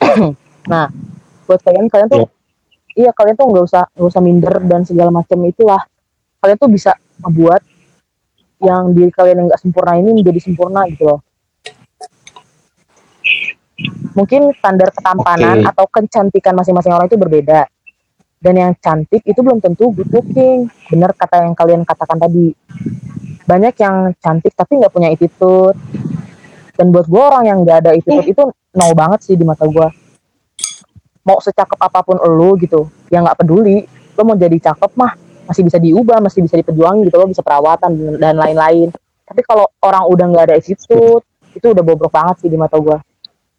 nah, 0.66 0.90
buat 1.46 1.62
kalian 1.62 1.86
kalian 1.86 2.08
tuh 2.10 2.26
iya 2.96 3.12
kalian 3.12 3.36
tuh 3.36 3.46
nggak 3.46 3.64
usah 3.68 3.84
nggak 3.92 4.08
usah 4.08 4.22
minder 4.24 4.54
dan 4.64 4.82
segala 4.82 5.10
macam 5.12 5.38
itulah. 5.44 5.82
Kalian 6.40 6.58
tuh 6.58 6.70
bisa 6.72 6.92
membuat 7.20 7.62
yang 8.60 8.96
diri 8.96 9.12
kalian 9.12 9.44
yang 9.44 9.46
nggak 9.52 9.60
sempurna 9.60 10.00
ini 10.00 10.10
menjadi 10.16 10.40
sempurna 10.40 10.88
gitu 10.88 11.04
loh. 11.12 11.20
Mungkin 14.16 14.56
standar 14.56 14.88
ketampanan 14.96 15.60
Oke. 15.60 15.68
atau 15.68 15.84
kecantikan 15.92 16.56
masing-masing 16.56 16.92
orang 16.96 17.06
itu 17.12 17.20
berbeda. 17.20 17.68
Dan 18.40 18.54
yang 18.56 18.72
cantik 18.80 19.20
itu 19.24 19.40
belum 19.44 19.60
tentu 19.60 19.92
good 19.92 20.08
looking. 20.08 20.72
Bener 20.88 21.12
kata 21.12 21.44
yang 21.44 21.52
kalian 21.52 21.84
katakan 21.84 22.16
tadi. 22.16 22.56
Banyak 23.44 23.74
yang 23.76 23.96
cantik 24.16 24.56
tapi 24.56 24.80
nggak 24.80 24.92
punya 24.92 25.12
attitude. 25.12 25.76
Dan 26.76 26.92
buat 26.92 27.04
gue 27.08 27.20
orang 27.20 27.44
yang 27.44 27.58
nggak 27.60 27.78
ada 27.84 27.90
attitude 27.92 28.28
itu 28.32 28.44
no 28.48 28.86
banget 28.96 29.20
sih 29.24 29.36
di 29.36 29.44
mata 29.44 29.68
gue. 29.68 29.88
Mau 31.26 31.42
secakep 31.42 31.78
apa 31.82 32.00
pun 32.06 32.16
lu 32.22 32.54
gitu, 32.62 32.86
yang 33.10 33.26
nggak 33.26 33.42
peduli. 33.42 33.82
Lo 34.14 34.22
mau 34.22 34.38
jadi 34.38 34.56
cakep 34.56 34.94
mah 34.94 35.12
masih 35.50 35.62
bisa 35.66 35.78
diubah, 35.82 36.22
masih 36.22 36.46
bisa 36.46 36.54
diperjuangin 36.58 37.10
gitu, 37.10 37.16
lo 37.18 37.26
bisa 37.26 37.42
perawatan 37.42 38.18
dan- 38.22 38.38
lain-lain. 38.38 38.94
Tapi 39.26 39.42
kalau 39.42 39.66
orang 39.82 40.06
udah 40.06 40.26
nggak 40.30 40.44
ada 40.46 40.54
attitude, 40.56 41.26
itu 41.52 41.66
udah 41.66 41.82
bobrok 41.82 42.14
banget 42.14 42.46
sih 42.46 42.48
di 42.48 42.54
mata 42.54 42.78
gue. 42.78 42.98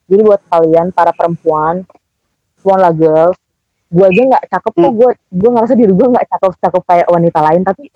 Jadi 0.08 0.22
buat 0.24 0.42
kalian 0.48 0.96
para 0.96 1.12
perempuan, 1.12 1.84
lah 2.64 2.92
girls, 2.92 3.36
gue 3.88 4.04
aja 4.04 4.22
nggak 4.36 4.46
cakep 4.52 4.74
kok 4.76 4.94
gue 5.00 5.10
gue 5.32 5.50
ngerasa 5.56 5.74
diri 5.80 5.94
gue 5.96 6.08
nggak 6.12 6.28
cakep 6.28 6.52
cakep 6.60 6.84
kayak 6.84 7.08
wanita 7.08 7.40
lain 7.40 7.62
tapi 7.64 7.88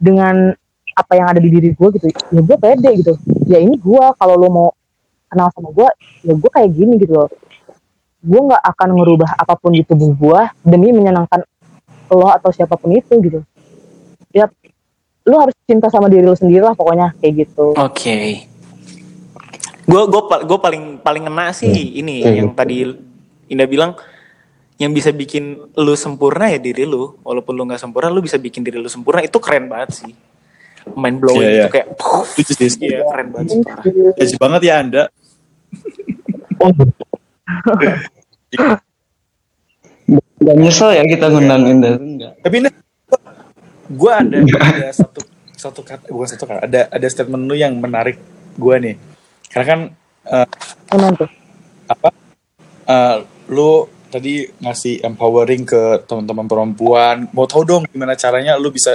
dengan 0.00 0.48
apa 0.96 1.12
yang 1.12 1.28
ada 1.28 1.40
di 1.44 1.52
diri 1.52 1.76
gue 1.76 1.88
gitu 2.00 2.08
ya 2.08 2.40
gue 2.40 2.56
pede 2.56 2.90
gitu 3.04 3.12
ya 3.44 3.60
ini 3.60 3.76
gue 3.76 4.04
kalau 4.16 4.34
lo 4.40 4.48
mau 4.48 4.68
kenal 5.28 5.52
sama 5.52 5.68
gue 5.76 5.88
ya 6.24 6.32
gue 6.32 6.50
kayak 6.56 6.70
gini 6.72 6.96
gitu 6.96 7.12
loh 7.20 7.28
gue 8.26 8.40
nggak 8.50 8.62
akan 8.74 8.88
ngerubah 8.98 9.30
apa 9.38 9.54
pun 9.54 9.70
di 9.70 9.86
tubuh 9.86 10.10
gue 10.12 10.40
demi 10.66 10.90
menyenangkan 10.90 11.46
lo 12.10 12.26
atau 12.26 12.50
siapa 12.50 12.74
pun 12.74 12.90
itu 12.90 13.14
gitu 13.22 13.40
ya 14.34 14.50
lo 15.26 15.36
harus 15.42 15.54
cinta 15.66 15.86
sama 15.90 16.10
diri 16.10 16.26
lo 16.26 16.34
sendiri 16.34 16.66
lah 16.66 16.74
pokoknya 16.74 17.14
kayak 17.22 17.46
gitu 17.46 17.74
Oke. 17.78 18.46
Gue 19.86 20.02
gue 20.10 20.22
gue 20.42 20.58
paling 20.58 20.98
paling 20.98 21.30
ngena 21.30 21.54
sih 21.54 21.70
ini 21.70 22.26
Oke. 22.26 22.34
yang 22.34 22.48
tadi 22.58 22.76
Indah 23.46 23.70
bilang 23.70 23.94
yang 24.76 24.90
bisa 24.90 25.14
bikin 25.14 25.70
lu 25.78 25.94
sempurna 25.94 26.50
ya 26.50 26.58
diri 26.58 26.82
lu. 26.82 27.14
Walaupun 27.22 27.54
lu 27.54 27.62
nggak 27.64 27.80
sempurna, 27.80 28.10
lu 28.10 28.20
bisa 28.20 28.36
bikin 28.36 28.66
diri 28.66 28.76
lu 28.76 28.90
sempurna. 28.90 29.22
Itu 29.22 29.38
keren 29.38 29.70
banget 29.70 30.04
sih. 30.04 30.12
Mind 30.98 31.18
blowing 31.18 31.42
Iya, 31.42 31.50
itu 31.50 31.58
iya. 31.58 31.66
kayak 31.70 31.88
puff, 31.98 32.28
sih. 32.34 32.70
Iya, 32.78 33.00
keren 33.06 33.28
banget 33.30 33.48
sih. 33.54 33.62
parah. 33.62 33.84
Banget 34.42 34.62
ya 34.62 34.74
Anda. 34.82 35.02
Gak 40.36 40.56
nyesel 40.56 40.90
ya 40.94 41.02
kita 41.06 41.26
ngundang 41.32 41.62
Indah 41.66 41.94
tuh 41.98 42.06
enggak. 42.06 42.32
Tapi 42.42 42.54
ini 42.62 42.70
gue 43.86 44.12
ada 44.12 44.36
ada 44.42 44.90
satu 44.90 45.20
satu 45.56 45.80
kata 45.86 46.10
bukan 46.10 46.28
satu 46.28 46.44
kata 46.44 46.60
ada 46.66 46.80
ada 46.90 47.06
statement 47.06 47.46
lu 47.46 47.54
yang 47.56 47.74
menarik 47.78 48.18
gue 48.58 48.74
nih. 48.82 48.94
Karena 49.50 49.66
kan 49.66 49.80
eh, 50.26 50.46
tuh? 51.16 51.30
apa 51.86 52.08
eh, 52.86 53.16
lu 53.50 53.86
tadi 54.10 54.46
ngasih 54.62 55.02
empowering 55.06 55.62
ke 55.66 55.82
teman-teman 56.06 56.46
perempuan. 56.46 57.26
Mau 57.32 57.46
tahu 57.48 57.62
dong 57.66 57.82
gimana 57.88 58.14
caranya 58.18 58.54
lu 58.58 58.70
bisa 58.70 58.94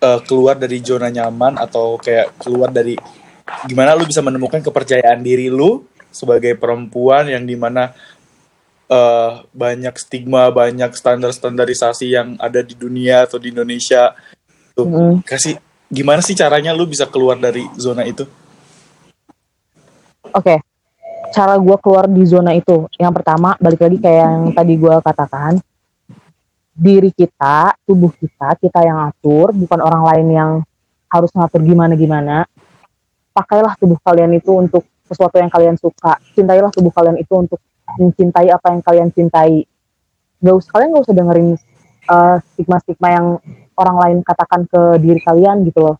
eh, 0.00 0.20
keluar 0.24 0.56
dari 0.56 0.80
zona 0.80 1.10
nyaman 1.10 1.58
atau 1.58 1.98
kayak 2.00 2.38
keluar 2.40 2.70
dari 2.70 2.94
gimana 3.66 3.98
lu 3.98 4.06
bisa 4.06 4.22
menemukan 4.22 4.62
kepercayaan 4.62 5.20
diri 5.26 5.50
lu 5.50 5.89
sebagai 6.10 6.58
perempuan 6.58 7.30
yang 7.30 7.46
di 7.46 7.54
mana 7.54 7.94
eh, 8.90 9.32
banyak 9.54 9.94
stigma 9.96 10.50
banyak 10.50 10.94
standar 10.94 11.30
standarisasi 11.30 12.06
yang 12.14 12.34
ada 12.38 12.62
di 12.62 12.74
dunia 12.74 13.26
atau 13.26 13.38
di 13.38 13.54
Indonesia 13.54 14.14
tuh 14.74 14.86
Mm. 14.86 15.26
kasih 15.26 15.58
gimana 15.90 16.22
sih 16.22 16.38
caranya 16.38 16.70
lu 16.70 16.86
bisa 16.86 17.06
keluar 17.06 17.34
dari 17.38 17.66
zona 17.74 18.06
itu 18.06 18.22
Oke, 20.30 20.62
cara 21.34 21.58
gue 21.58 21.76
keluar 21.82 22.06
di 22.06 22.22
zona 22.22 22.54
itu, 22.54 22.86
yang 22.94 23.10
pertama 23.10 23.58
balik 23.58 23.82
lagi 23.82 23.98
kayak 23.98 24.20
yang 24.22 24.38
tadi 24.54 24.78
gue 24.78 24.94
katakan, 25.02 25.58
diri 26.70 27.10
kita, 27.10 27.74
tubuh 27.82 28.14
kita, 28.14 28.54
kita 28.62 28.80
yang 28.86 29.10
atur, 29.10 29.50
bukan 29.50 29.80
orang 29.82 30.02
lain 30.06 30.26
yang 30.30 30.50
harus 31.10 31.34
ngatur 31.34 31.66
gimana 31.66 31.98
gimana. 31.98 32.36
Pakailah 33.34 33.74
tubuh 33.74 33.98
kalian 34.00 34.38
itu 34.38 34.54
untuk 34.54 34.86
sesuatu 35.10 35.34
yang 35.42 35.50
kalian 35.50 35.74
suka, 35.74 36.22
cintailah 36.38 36.70
tubuh 36.70 36.94
kalian 36.94 37.18
itu 37.18 37.34
untuk 37.34 37.58
mencintai 37.98 38.46
apa 38.54 38.70
yang 38.70 38.80
kalian 38.86 39.08
cintai. 39.10 39.66
Gak 40.38 40.54
usah 40.54 40.70
kalian 40.78 40.88
gak 40.94 41.04
usah 41.10 41.16
dengerin 41.18 41.48
uh, 42.06 42.36
stigma-stigma 42.54 43.08
yang 43.10 43.26
orang 43.74 43.96
lain 43.98 44.18
katakan 44.22 44.70
ke 44.70 45.02
diri 45.02 45.20
kalian 45.26 45.66
gitu 45.66 45.82
loh. 45.82 45.96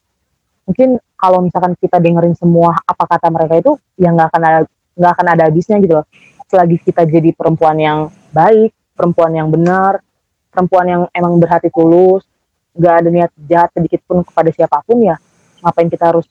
Mungkin 0.71 1.03
kalau 1.19 1.43
misalkan 1.43 1.75
kita 1.75 1.99
dengerin 1.99 2.39
semua 2.39 2.79
apa 2.87 3.05
kata 3.11 3.27
mereka 3.35 3.59
itu 3.59 3.75
ya 3.99 4.15
nggak 4.15 4.31
akan 4.31 4.43
ada 4.47 4.61
nggak 4.95 5.13
akan 5.19 5.27
ada 5.27 5.43
habisnya 5.51 5.77
gitu 5.83 5.99
loh. 5.99 6.07
Selagi 6.47 6.79
kita 6.79 7.03
jadi 7.05 7.35
perempuan 7.35 7.77
yang 7.83 7.99
baik 8.31 8.71
perempuan 8.95 9.33
yang 9.35 9.49
benar 9.51 10.05
perempuan 10.53 10.87
yang 10.87 11.03
emang 11.17 11.41
berhati 11.41 11.73
tulus 11.73 12.27
nggak 12.75 12.95
ada 13.03 13.09
niat 13.09 13.31
jahat 13.49 13.71
sedikit 13.75 14.05
pun 14.07 14.23
kepada 14.23 14.53
siapa 14.55 14.85
pun 14.87 15.03
ya 15.03 15.19
ngapain 15.65 15.91
kita 15.91 16.15
harus 16.15 16.27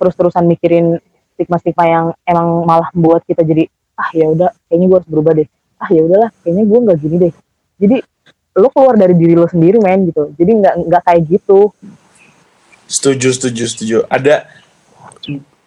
terus-terusan 0.00 0.46
mikirin 0.48 0.98
stigma-stigma 1.34 1.84
yang 1.86 2.06
emang 2.24 2.64
malah 2.64 2.88
membuat 2.94 3.22
kita 3.26 3.42
jadi 3.42 3.68
ah 3.94 4.10
ya 4.10 4.26
udah 4.30 4.50
kayaknya 4.66 4.86
gue 4.90 4.96
harus 4.98 5.10
berubah 5.10 5.32
deh 5.38 5.48
ah 5.78 5.88
ya 5.90 6.00
udahlah 6.02 6.30
kayaknya 6.42 6.64
gue 6.66 6.78
nggak 6.86 6.98
gini 6.98 7.16
deh 7.18 7.32
jadi 7.78 7.96
lo 8.54 8.68
keluar 8.70 8.94
dari 8.94 9.14
diri 9.18 9.34
lo 9.34 9.46
sendiri 9.50 9.82
men 9.82 10.10
gitu 10.10 10.30
jadi 10.38 10.50
nggak 10.62 10.74
nggak 10.86 11.02
kayak 11.06 11.22
gitu 11.30 11.74
Setuju, 12.84 13.32
setuju, 13.32 13.64
setuju. 13.64 13.96
Ada 14.12 14.44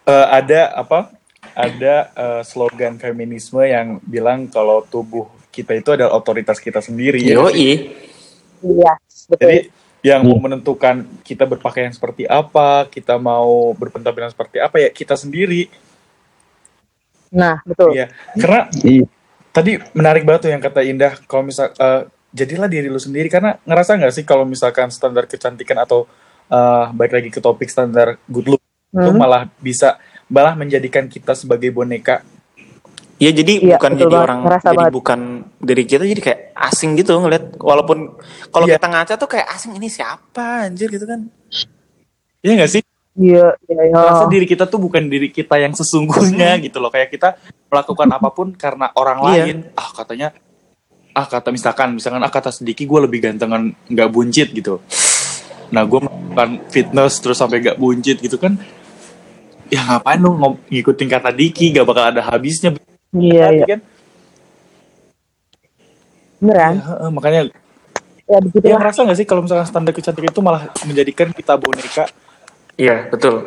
eh, 0.06 0.26
ada 0.30 0.60
apa? 0.78 1.12
Ada 1.58 1.94
eh, 2.14 2.42
slogan 2.46 2.96
feminisme 3.02 3.62
yang 3.66 3.98
bilang 4.06 4.46
kalau 4.46 4.86
tubuh 4.86 5.26
kita 5.50 5.74
itu 5.74 5.90
adalah 5.90 6.14
otoritas 6.14 6.62
kita 6.62 6.78
sendiri. 6.78 7.18
ya? 7.18 7.42
Yoi. 7.42 7.90
iya 8.58 8.92
betul 9.30 9.38
Jadi 9.38 9.58
yang 10.00 10.22
mau 10.22 10.38
menentukan 10.38 11.02
kita 11.22 11.42
berpakaian 11.42 11.90
seperti 11.90 12.22
apa, 12.24 12.86
kita 12.86 13.18
mau 13.18 13.74
berpenampilan 13.74 14.30
seperti 14.30 14.62
apa 14.62 14.78
ya 14.78 14.88
kita 14.88 15.14
sendiri. 15.14 15.66
nah 17.28 17.60
betul 17.60 17.92
Iya. 17.92 18.08
Karena 18.34 18.60
Iya. 18.80 19.04
tadi 19.50 19.72
menarik 19.92 20.24
banget 20.24 20.48
tuh 20.48 20.52
yang 20.54 20.62
kata 20.62 20.80
Indah 20.80 21.12
kalau 21.28 21.44
misal 21.44 21.68
eh, 21.74 22.08
jadilah 22.30 22.68
diri 22.68 22.88
lu 22.88 22.96
sendiri 22.96 23.28
karena 23.28 23.60
ngerasa 23.64 23.98
nggak 23.98 24.14
sih 24.14 24.24
kalau 24.24 24.44
misalkan 24.44 24.88
standar 24.88 25.28
kecantikan 25.28 25.76
atau 25.76 26.08
eh, 26.48 26.84
balik 26.94 27.20
lagi 27.20 27.28
ke 27.28 27.40
topik 27.40 27.68
standar 27.68 28.16
good 28.24 28.48
look 28.48 28.62
itu 28.88 29.10
Hmm. 29.12 29.20
malah 29.20 29.44
bisa 29.60 30.00
malah 30.24 30.56
menjadikan 30.56 31.04
kita 31.04 31.36
sebagai 31.36 31.68
boneka 31.68 32.24
Ya 33.18 33.34
jadi 33.34 33.52
Iya, 33.58 33.76
bukan 33.76 33.92
jadi 33.92 34.06
banget. 34.08 34.26
orang 34.30 34.38
Ngerasa 34.46 34.66
jadi 34.70 34.78
banget. 34.78 34.92
bukan 34.94 35.20
dari 35.58 35.82
kita 35.82 36.04
jadi 36.06 36.20
kayak 36.22 36.40
asing 36.54 36.90
gitu 36.94 37.18
ngeliat 37.18 37.44
walaupun 37.58 37.98
kalau 38.48 38.64
Iya. 38.64 38.78
kita 38.78 38.86
ngaca 38.86 39.14
tuh 39.14 39.28
kayak 39.28 39.46
asing 39.50 39.72
ini 39.74 39.88
siapa 39.88 40.70
anjir 40.70 40.86
gitu 40.86 41.02
kan. 41.02 41.26
Iya 42.40 42.52
nggak 42.56 42.70
sih? 42.70 42.82
iya 43.18 43.50
iya 43.66 43.80
iya. 43.84 43.94
Merasa 43.98 44.30
diri 44.30 44.46
kita 44.46 44.62
tuh 44.64 44.78
bukan 44.78 45.02
diri 45.04 45.28
kita 45.28 45.58
yang 45.58 45.74
sesungguhnya 45.74 46.62
gitu 46.62 46.78
loh. 46.78 46.86
Kayak 46.88 47.10
kita 47.10 47.28
melakukan 47.66 48.06
apa 48.08 48.28
pun 48.30 48.54
karena 48.54 48.94
orang 48.94 49.18
Iya. 49.26 49.26
lain. 49.50 49.56
Ah 49.74 49.90
katanya, 49.90 50.28
ah 51.10 51.26
kata 51.26 51.50
misalkan, 51.50 51.98
misalkan 51.98 52.22
ah 52.22 52.30
kata 52.30 52.54
sedikit 52.54 52.86
gue 52.86 53.00
lebih 53.02 53.18
gantengan 53.20 53.74
nggak 53.84 54.08
buncit 54.08 54.54
gitu. 54.54 54.78
Nah 55.68 55.82
gue 55.82 55.98
melakukan 55.98 56.70
fitness 56.70 57.18
terus 57.18 57.34
sampai 57.34 57.58
nggak 57.58 57.74
buncit 57.76 58.22
gitu 58.22 58.38
kan. 58.38 58.54
Ya 59.66 59.82
ngapain 59.82 60.16
lu 60.16 60.32
ngikutin 60.70 61.08
kata 61.10 61.28
Diki, 61.28 61.74
gak 61.74 61.84
bakal 61.84 62.08
ada 62.08 62.22
habisnya. 62.22 62.78
Iya 63.10 63.46
iya 63.50 63.66
kan? 63.66 63.80
beneran 66.38 66.74
Ya, 66.74 66.84
heeh, 66.84 67.08
makanya 67.10 67.40
ya 68.24 68.38
begitu 68.38 68.62
ya 68.62 68.76
lah 68.76 68.80
ngerasa 68.84 68.98
gak 69.02 69.18
sih 69.18 69.26
kalau 69.26 69.40
misalkan 69.42 69.66
standar 69.66 69.92
kecantikan 69.92 70.28
itu 70.28 70.40
malah 70.40 70.68
menjadikan 70.84 71.28
kita 71.32 71.56
boneka 71.56 72.04
Iya 72.74 73.10
betul. 73.10 73.42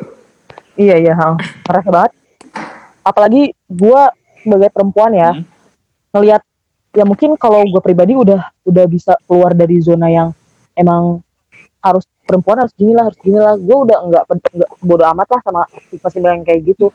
iya 0.75 0.97
iya 0.97 1.13
ha. 1.13 1.39
ngerasa 1.63 1.87
banget 1.87 2.11
apalagi 3.01 3.41
gua 3.65 4.11
sebagai 4.37 4.69
perempuan 4.69 5.13
ya 5.13 5.31
Hmm. 5.31 5.45
ngelihat 6.11 6.41
ya 6.91 7.07
mungkin 7.07 7.39
kalau 7.39 7.63
gue 7.63 7.79
pribadi 7.79 8.11
udah 8.11 8.51
udah 8.61 8.85
bisa 8.85 9.15
keluar 9.23 9.55
dari 9.55 9.79
zona 9.79 10.11
yang 10.11 10.35
emang 10.75 11.23
harus 11.79 12.03
perempuan 12.27 12.59
harus 12.59 12.75
gini 12.75 12.91
lah 12.91 13.07
harus 13.07 13.15
gini 13.17 13.39
lah 13.39 13.55
gue 13.55 13.77
udah 13.77 13.97
nggak 14.11 14.23
ped- 14.27 14.51
nggak 14.51 14.71
bodo 14.83 15.03
amat 15.07 15.27
lah 15.31 15.39
sama 15.39 15.61
stigma 15.87 16.35
yang 16.35 16.43
kayak 16.43 16.61
gitu 16.67 16.91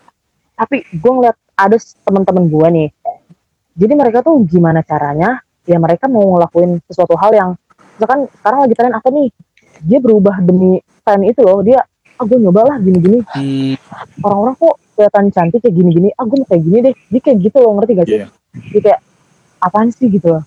tapi 0.52 0.84
gue 0.84 1.10
ngeliat 1.10 1.36
ada 1.56 1.76
teman-teman 1.80 2.44
gue 2.52 2.68
nih. 2.68 2.88
Jadi 3.76 3.92
mereka 3.96 4.20
tuh 4.20 4.44
gimana 4.44 4.84
caranya? 4.84 5.40
Ya 5.64 5.80
mereka 5.80 6.06
mau 6.06 6.36
ngelakuin 6.36 6.78
sesuatu 6.86 7.16
hal 7.16 7.32
yang 7.32 7.50
misalkan 7.96 8.28
sekarang 8.40 8.60
lagi 8.68 8.74
tren 8.76 8.92
apa 8.92 9.08
nih? 9.08 9.28
Dia 9.82 9.98
berubah 10.00 10.40
demi 10.44 10.78
tren 11.02 11.20
itu 11.24 11.40
loh. 11.42 11.64
Dia 11.64 11.80
ah 12.16 12.24
gue 12.24 12.38
nyoba 12.40 12.64
lah 12.64 12.76
gini-gini. 12.80 13.20
Hmm, 13.28 13.74
orang-orang 14.24 14.54
kok 14.56 14.76
kelihatan 14.96 15.24
cantik 15.32 15.60
kayak 15.64 15.74
gini-gini. 15.74 16.08
Ah 16.16 16.24
gue 16.24 16.36
mau 16.36 16.48
kayak 16.48 16.62
gini 16.62 16.78
deh. 16.84 16.94
Dia 17.12 17.20
kayak 17.24 17.38
gitu 17.40 17.56
loh 17.60 17.72
ngerti 17.80 17.92
gak 17.96 18.06
sih? 18.08 18.20
Iya. 18.20 18.28
dia 18.72 18.80
kayak 18.80 19.00
apaan 19.60 19.88
sih? 19.92 20.06
Gitu 20.08 20.26
loh. 20.28 20.42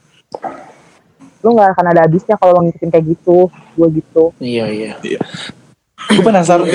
Lu 1.41 1.55
nggak 1.55 1.77
akan 1.77 1.85
ada 1.93 2.01
habisnya 2.05 2.35
kalau 2.37 2.57
lo 2.57 2.61
ngikutin 2.69 2.89
kayak 2.89 3.05
gitu 3.17 3.49
gue 3.49 3.87
gitu. 3.97 4.23
Iya 4.41 4.65
iya. 4.69 4.93
gue 6.09 6.23
penasaran 6.25 6.65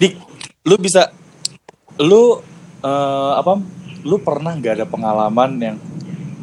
dik. 0.00 0.16
Lu 0.64 0.80
bisa 0.80 1.12
lu 2.00 2.40
eh, 2.84 3.32
apa 3.40 3.52
lu 4.04 4.20
pernah 4.20 4.52
nggak 4.52 4.84
ada 4.84 4.86
pengalaman 4.86 5.50
yang 5.56 5.76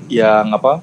yang 0.10 0.50
apa 0.52 0.82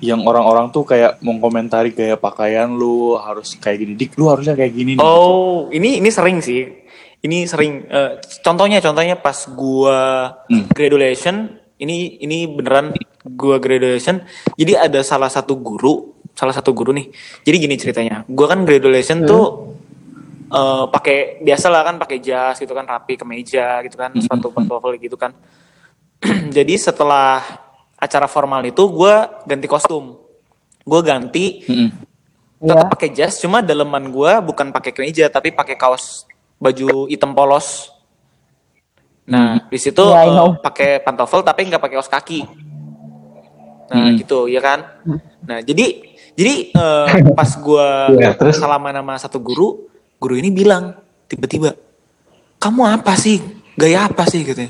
yang 0.00 0.20
orang-orang 0.24 0.68
tuh 0.68 0.84
kayak 0.84 1.20
mengkomentari 1.24 1.92
gaya 1.92 2.16
pakaian 2.16 2.68
lu 2.68 3.16
harus 3.16 3.56
kayak 3.56 3.78
gini 3.84 3.92
dik 3.96 4.16
lu 4.20 4.28
harusnya 4.28 4.52
kayak 4.52 4.72
gini 4.72 4.96
nih. 4.96 5.04
Oh 5.04 5.68
ini 5.72 6.00
ini 6.00 6.08
sering 6.12 6.40
sih. 6.44 6.64
Ini 7.24 7.48
sering. 7.48 7.88
eh, 7.88 8.20
contohnya 8.44 8.84
contohnya 8.84 9.16
pas 9.16 9.48
gua 9.48 10.28
Hmm. 10.44 10.68
graduation 10.68 11.56
ini 11.80 12.20
ini 12.20 12.44
beneran 12.44 12.92
gua 13.24 13.56
graduation. 13.56 14.20
Jadi 14.60 14.76
ada 14.76 15.00
salah 15.00 15.32
satu 15.32 15.56
guru 15.56 16.12
salah 16.36 16.52
satu 16.52 16.76
guru 16.76 16.92
nih. 16.92 17.08
Jadi 17.46 17.56
gini 17.56 17.74
ceritanya. 17.80 18.28
Gua 18.28 18.44
kan 18.52 18.68
graduation 18.68 19.24
tuh 19.24 19.73
eh, 20.54 20.84
pakai 20.86 21.18
biasa 21.42 21.66
lah 21.66 21.82
kan 21.82 21.98
pakai 21.98 22.18
jas 22.18 22.56
gitu 22.56 22.70
kan 22.70 22.86
rapi 22.86 23.18
kemeja 23.18 23.82
gitu 23.82 23.98
kan 23.98 24.14
sepatu 24.14 24.54
pantofel 24.54 24.94
gitu 24.96 25.18
kan. 25.18 25.34
Jadi 26.56 26.74
setelah 26.78 27.42
acara 27.94 28.24
formal 28.24 28.62
itu 28.62 28.86
gua 28.86 29.42
ganti 29.44 29.66
kostum. 29.66 30.16
Gue 30.84 31.00
ganti 31.00 31.64
Mm-mm. 31.64 31.88
tetap 32.60 32.88
ya 32.88 32.92
pakai 32.92 33.08
jas 33.10 33.40
cuma 33.40 33.60
daleman 33.60 34.08
gua 34.08 34.40
bukan 34.40 34.68
pakai 34.68 34.92
kemeja 34.92 35.28
tapi 35.28 35.48
pakai 35.48 35.76
kaos 35.76 36.24
baju 36.56 37.08
hitam 37.08 37.32
polos 37.32 37.92
nah 39.24 39.64
di 39.68 39.76
situ 39.76 40.00
Yeah, 40.00 40.24
I 40.24 40.28
eh, 40.28 40.36
know. 40.36 40.50
pakai 40.60 41.00
pantofel 41.00 41.40
tapi 41.40 41.64
nggak 41.64 41.80
pakai 41.80 41.96
kaos 41.96 42.08
kaki 42.08 42.40
nah 43.84 44.08
Hmm. 44.12 44.16
gitu 44.16 44.48
ya 44.48 44.60
kan 44.60 44.80
nah 45.44 45.60
jadi 45.60 46.04
jadi 46.32 46.54
eh, 46.72 47.08
pas 47.38 47.50
gua 47.60 48.08
Iya, 48.12 48.32
terus? 48.36 48.56
salaman 48.56 48.96
sama 48.96 49.14
satu 49.16 49.40
guru 49.40 49.88
guru 50.24 50.40
ini 50.40 50.48
bilang 50.48 50.96
tiba-tiba 51.28 51.76
kamu 52.56 52.96
apa 52.96 53.12
sih? 53.20 53.44
Gaya 53.76 54.08
apa 54.08 54.24
sih? 54.24 54.40
gitu 54.40 54.64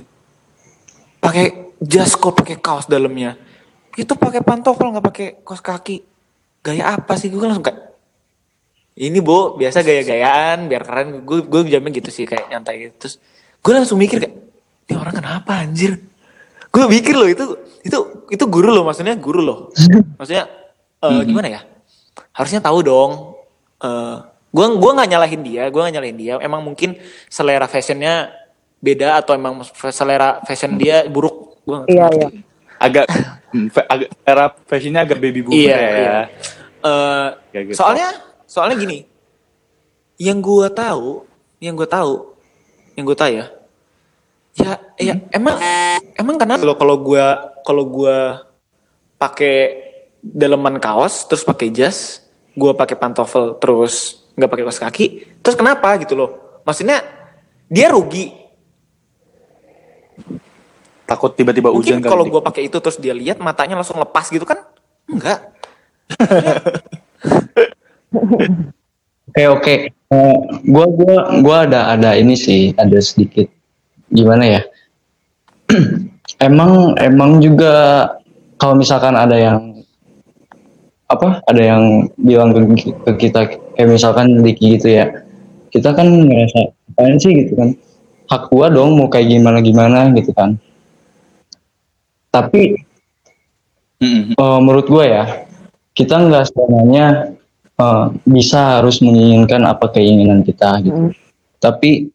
pakai 1.24 1.46
jas 1.80 2.12
kok 2.12 2.36
pakai 2.36 2.60
kaos 2.60 2.84
dalamnya. 2.84 3.40
Itu 3.96 4.12
pakai 4.20 4.44
pantofel 4.44 4.92
nggak 4.92 5.06
pakai 5.08 5.26
kaos 5.40 5.64
kaki. 5.64 6.04
Gaya 6.60 7.00
apa 7.00 7.16
sih? 7.16 7.32
Gue 7.32 7.48
langsung 7.48 7.64
kayak 7.64 7.96
ini 9.00 9.18
bu 9.24 9.56
biasa 9.56 9.80
gaya-gayaan 9.80 10.68
biar 10.68 10.84
keren. 10.84 11.24
Gue 11.24 11.40
gue 11.48 11.60
jamnya 11.72 11.90
gitu 11.96 12.12
sih 12.12 12.28
kayak 12.28 12.52
nyantai 12.52 12.90
gitu. 12.90 12.94
Terus 13.00 13.14
gue 13.64 13.72
langsung 13.72 13.96
mikir 13.96 14.20
kayak 14.20 14.36
ini 14.84 14.94
orang 15.00 15.16
kenapa 15.16 15.64
anjir? 15.64 15.96
Gue 16.68 16.84
mikir 16.92 17.16
loh 17.16 17.30
itu 17.30 17.44
itu 17.86 17.98
itu 18.28 18.44
guru 18.50 18.68
loh 18.68 18.84
maksudnya 18.84 19.16
guru 19.16 19.40
loh. 19.40 19.58
Maksudnya 20.18 20.44
eh, 21.04 21.22
gimana 21.24 21.48
ya? 21.48 21.60
Harusnya 22.34 22.60
tahu 22.60 22.82
dong 22.84 23.10
eh 23.80 24.16
gue 24.54 24.66
gua 24.78 24.90
nggak 24.94 25.10
nyalahin 25.10 25.42
dia 25.42 25.66
gue 25.66 25.80
nggak 25.82 25.94
nyalahin 25.98 26.18
dia 26.18 26.32
emang 26.38 26.62
mungkin 26.62 26.94
selera 27.26 27.66
fashionnya 27.66 28.30
beda 28.78 29.18
atau 29.18 29.34
emang 29.34 29.66
selera 29.90 30.38
fashion 30.46 30.78
dia 30.78 31.02
buruk 31.10 31.58
gue 31.66 31.90
Iya, 31.90 32.06
iya. 32.14 32.28
agak 32.78 33.06
hmm, 33.50 33.68
agak 33.92 34.08
era 34.22 34.44
fashionnya 34.70 35.00
agak 35.02 35.18
baby 35.18 35.42
boomer 35.42 35.58
Iya, 35.58 35.74
ya. 35.74 35.90
iya. 35.98 36.18
Eh, 36.84 37.28
Kayak 37.50 37.64
gitu. 37.72 37.76
soalnya 37.82 38.08
soalnya 38.46 38.76
gini 38.78 38.98
yang 40.22 40.38
gua 40.38 40.70
tahu 40.70 41.26
yang 41.58 41.74
gue 41.74 41.88
tahu 41.88 42.36
yang 42.94 43.02
gue 43.02 43.16
tahu 43.18 43.30
ya 43.34 43.46
ya 44.54 44.72
ya 45.02 45.14
emang 45.34 45.58
emang 46.14 46.36
karena 46.38 46.54
kalau 46.62 46.74
kalau 46.78 46.96
gua 47.02 47.26
kalau 47.66 47.82
gua 47.82 48.46
pakai 49.18 49.82
daleman 50.22 50.78
kaos 50.78 51.26
terus 51.26 51.42
pakai 51.42 51.74
jas 51.74 52.22
gua 52.54 52.70
pakai 52.70 52.94
pantofel 52.94 53.58
terus 53.58 54.22
nggak 54.34 54.50
pakai 54.50 54.64
kaos 54.66 54.82
kaki 54.82 55.06
terus 55.40 55.56
kenapa 55.56 55.94
gitu 56.02 56.18
loh? 56.18 56.60
Maksudnya 56.66 57.02
dia 57.70 57.90
rugi. 57.90 58.34
Takut 61.04 61.36
tiba-tiba 61.36 61.68
hujan 61.68 62.00
mungkin 62.00 62.10
kalau 62.10 62.24
gua 62.26 62.40
pakai 62.40 62.66
itu 62.66 62.80
terus 62.80 62.96
dia 62.96 63.12
lihat 63.12 63.38
matanya 63.38 63.76
langsung 63.76 64.00
lepas 64.00 64.30
gitu 64.32 64.46
kan? 64.48 64.64
Enggak. 65.10 65.52
Oke 69.34 69.44
oke. 69.50 69.74
Eh, 69.90 70.36
gua 70.70 70.86
gua 70.88 71.16
gua 71.42 71.56
ada 71.68 71.92
ada 71.92 72.10
ini 72.16 72.38
sih 72.38 72.72
ada 72.78 72.96
sedikit. 73.02 73.50
Gimana 74.08 74.46
ya? 74.46 74.62
emang 76.46 76.94
emang 76.98 77.42
juga 77.42 78.06
kalau 78.56 78.78
misalkan 78.78 79.14
ada 79.14 79.36
yang 79.36 79.58
apa 81.10 81.44
ada 81.44 81.62
yang 81.62 82.08
bilang 82.16 82.56
ke, 82.56 82.60
ke 82.80 83.28
kita 83.28 83.40
kayak 83.74 83.88
misalkan 83.94 84.40
Diki 84.40 84.78
gitu 84.78 84.90
ya 84.94 85.10
kita 85.70 85.94
kan 85.94 86.06
ngerasa 86.06 86.72
apaan 86.94 87.18
sih 87.18 87.32
gitu 87.34 87.58
kan 87.58 87.74
hak 88.30 88.48
gua 88.48 88.72
dong 88.72 88.96
mau 88.96 89.10
kayak 89.10 89.30
gimana 89.30 89.58
gimana 89.60 90.10
gitu 90.14 90.30
kan 90.32 90.56
tapi 92.34 92.78
Mm-mm. 94.04 94.34
Eh, 94.36 94.58
menurut 94.60 94.86
gue 94.90 95.04
ya 95.06 95.24
kita 95.94 96.18
nggak 96.18 96.50
selamanya 96.50 97.32
eh, 97.78 98.06
bisa 98.26 98.82
harus 98.82 99.00
menginginkan 99.00 99.62
apa 99.64 99.88
keinginan 99.94 100.42
kita 100.44 100.82
gitu. 100.84 101.00
Mm. 101.08 101.12
Tapi 101.62 102.12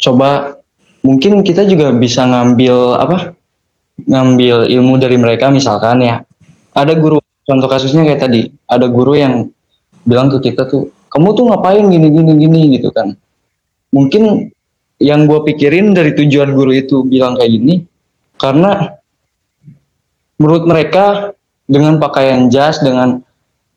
coba 0.00 0.58
mungkin 1.04 1.46
kita 1.46 1.68
juga 1.68 1.92
bisa 1.94 2.26
ngambil 2.26 2.98
apa? 2.98 3.18
Ngambil 4.00 4.72
ilmu 4.72 4.96
dari 4.96 5.20
mereka 5.20 5.52
misalkan 5.52 6.02
ya. 6.02 6.24
Ada 6.72 6.96
guru 6.96 7.20
contoh 7.44 7.68
kasusnya 7.68 8.06
kayak 8.06 8.22
tadi, 8.24 8.40
ada 8.66 8.86
guru 8.88 9.14
yang 9.18 9.52
bilang 10.06 10.32
ke 10.32 10.50
kita 10.50 10.68
tuh, 10.68 10.88
kamu 11.12 11.28
tuh 11.36 11.44
ngapain 11.50 11.84
gini 11.88 12.08
gini 12.08 12.32
gini 12.36 12.62
gitu 12.78 12.88
kan. 12.92 13.16
Mungkin 13.90 14.52
yang 15.00 15.24
gue 15.24 15.40
pikirin 15.48 15.96
dari 15.96 16.12
tujuan 16.12 16.52
guru 16.52 16.76
itu 16.76 17.02
bilang 17.04 17.36
kayak 17.40 17.50
gini, 17.50 17.74
karena 18.36 19.00
menurut 20.40 20.64
mereka 20.64 21.36
dengan 21.68 22.00
pakaian 22.00 22.48
jas 22.48 22.80
dengan 22.80 23.20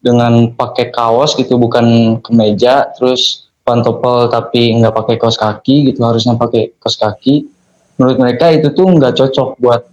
dengan 0.03 0.51
pakai 0.51 0.91
kaos 0.91 1.35
gitu 1.39 1.55
bukan 1.55 2.19
kemeja 2.19 2.91
terus 2.99 3.47
pantopel 3.63 4.27
tapi 4.27 4.75
nggak 4.75 4.91
pakai 4.91 5.15
kaos 5.15 5.39
kaki 5.39 5.91
gitu 5.91 6.03
harusnya 6.03 6.35
pakai 6.35 6.75
kaos 6.75 6.99
kaki 6.99 7.47
menurut 7.95 8.19
mereka 8.19 8.51
itu 8.51 8.67
tuh 8.75 8.83
nggak 8.83 9.15
cocok 9.15 9.55
buat 9.63 9.87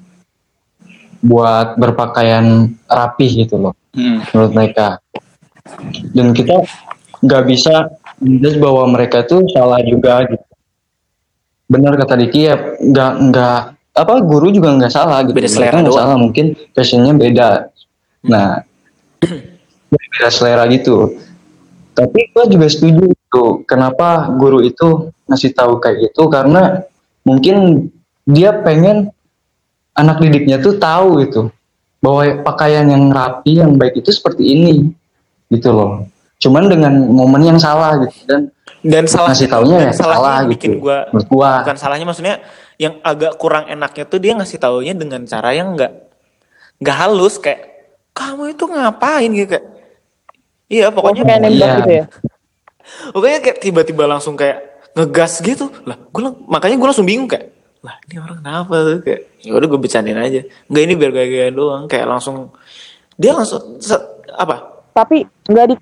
buat 1.23 1.79
berpakaian 1.79 2.75
rapih 2.91 3.47
gitu 3.47 3.61
loh 3.61 3.75
Hmm. 3.91 4.23
menurut 4.31 4.53
mereka 4.55 5.03
dan 6.15 6.33
kita 6.33 6.65
nggak 7.21 7.43
bisa 7.49 7.93
bahwa 8.61 8.85
mereka 8.89 9.25
tuh 9.25 9.45
salah 9.53 9.81
juga 9.85 10.25
gitu. 10.29 10.47
Benar 11.71 11.95
kata 12.01 12.15
Diki 12.19 12.51
ya 12.51 12.57
nggak 12.81 13.13
nggak 13.31 13.61
apa 13.95 14.15
guru 14.25 14.51
juga 14.51 14.75
nggak 14.75 14.93
salah 14.93 15.23
gitu. 15.25 15.37
Beda 15.37 15.51
selera 15.51 15.85
nggak 15.85 15.97
salah 15.97 16.17
mungkin 16.19 16.57
fashionnya 16.73 17.15
beda. 17.15 17.49
Nah 18.27 18.65
beda 19.93 20.29
selera 20.33 20.65
gitu. 20.73 21.15
Tapi 21.95 22.33
gue 22.33 22.45
juga 22.57 22.67
setuju 22.71 23.13
tuh 23.29 23.67
kenapa 23.69 24.33
guru 24.35 24.65
itu 24.65 25.13
ngasih 25.29 25.53
tahu 25.53 25.79
kayak 25.83 26.11
gitu 26.11 26.27
karena 26.33 26.81
mungkin 27.27 27.87
dia 28.25 28.57
pengen 28.65 29.13
anak 29.95 30.23
didiknya 30.23 30.63
tuh 30.63 30.81
tahu 30.81 31.21
gitu 31.27 31.53
bahwa 32.01 32.41
pakaian 32.41 32.89
yang 32.89 33.13
rapi 33.13 33.61
yang 33.61 33.77
baik 33.77 34.01
itu 34.01 34.11
seperti 34.11 34.57
ini 34.57 34.97
gitu 35.51 35.71
loh. 35.75 36.07
Cuman 36.41 36.73
dengan 36.73 36.95
momen 37.11 37.43
yang 37.45 37.59
salah 37.61 38.01
gitu. 38.01 38.15
Dan 38.25 38.49
dan 38.81 39.05
salah 39.05 39.37
ngasih 39.37 39.49
taunya 39.53 39.77
ya 39.77 39.93
salah 39.93 40.41
yang 40.41 40.49
bikin 40.49 40.81
gitu 40.81 40.89
gua 40.89 41.05
gua. 41.29 41.61
bukan 41.61 41.77
salahnya 41.77 42.09
maksudnya 42.09 42.41
yang 42.81 42.97
agak 43.05 43.37
kurang 43.37 43.69
enaknya 43.69 44.09
tuh 44.09 44.17
dia 44.17 44.33
ngasih 44.33 44.57
taunya 44.57 44.97
dengan 44.97 45.21
cara 45.29 45.53
yang 45.53 45.77
enggak 45.77 46.09
nggak 46.81 46.97
halus 46.97 47.37
kayak 47.37 47.93
kamu 48.17 48.57
itu 48.57 48.65
ngapain? 48.65 49.31
gitu 49.37 49.49
kayak 49.53 49.67
iya 50.73 50.89
pokoknya 50.89 51.23
kayak 51.29 51.41
nembak 51.45 51.69
iya. 51.69 51.79
gitu 51.79 51.93
ya? 51.93 52.05
Pokoknya 53.15 53.39
kayak 53.45 53.59
tiba-tiba 53.63 54.05
langsung 54.09 54.35
kayak 54.35 54.59
ngegas 54.97 55.45
gitu. 55.45 55.71
Lah 55.87 55.97
gue 56.01 56.23
makanya 56.49 56.77
gue 56.81 56.89
langsung 56.89 57.07
bingung 57.07 57.29
kayak 57.31 57.53
lah 57.81 57.97
ini 58.09 58.17
orang 58.17 58.41
kenapa 58.41 58.75
tuh? 58.83 58.99
Kayak 59.05 59.21
ya 59.45 59.53
udah 59.57 59.69
gue 59.69 59.81
bercandain 59.81 60.21
aja. 60.21 60.41
Nggak 60.73 60.83
ini 60.89 60.95
biar 60.97 61.11
gaya-gaya 61.13 61.49
doang. 61.53 61.85
Kayak 61.87 62.07
langsung 62.17 62.51
dia 63.21 63.37
langsung 63.37 63.77
se- 63.79 64.09
apa 64.35 64.70
tapi 64.93 65.27
nggak 65.49 65.67
di 65.71 65.77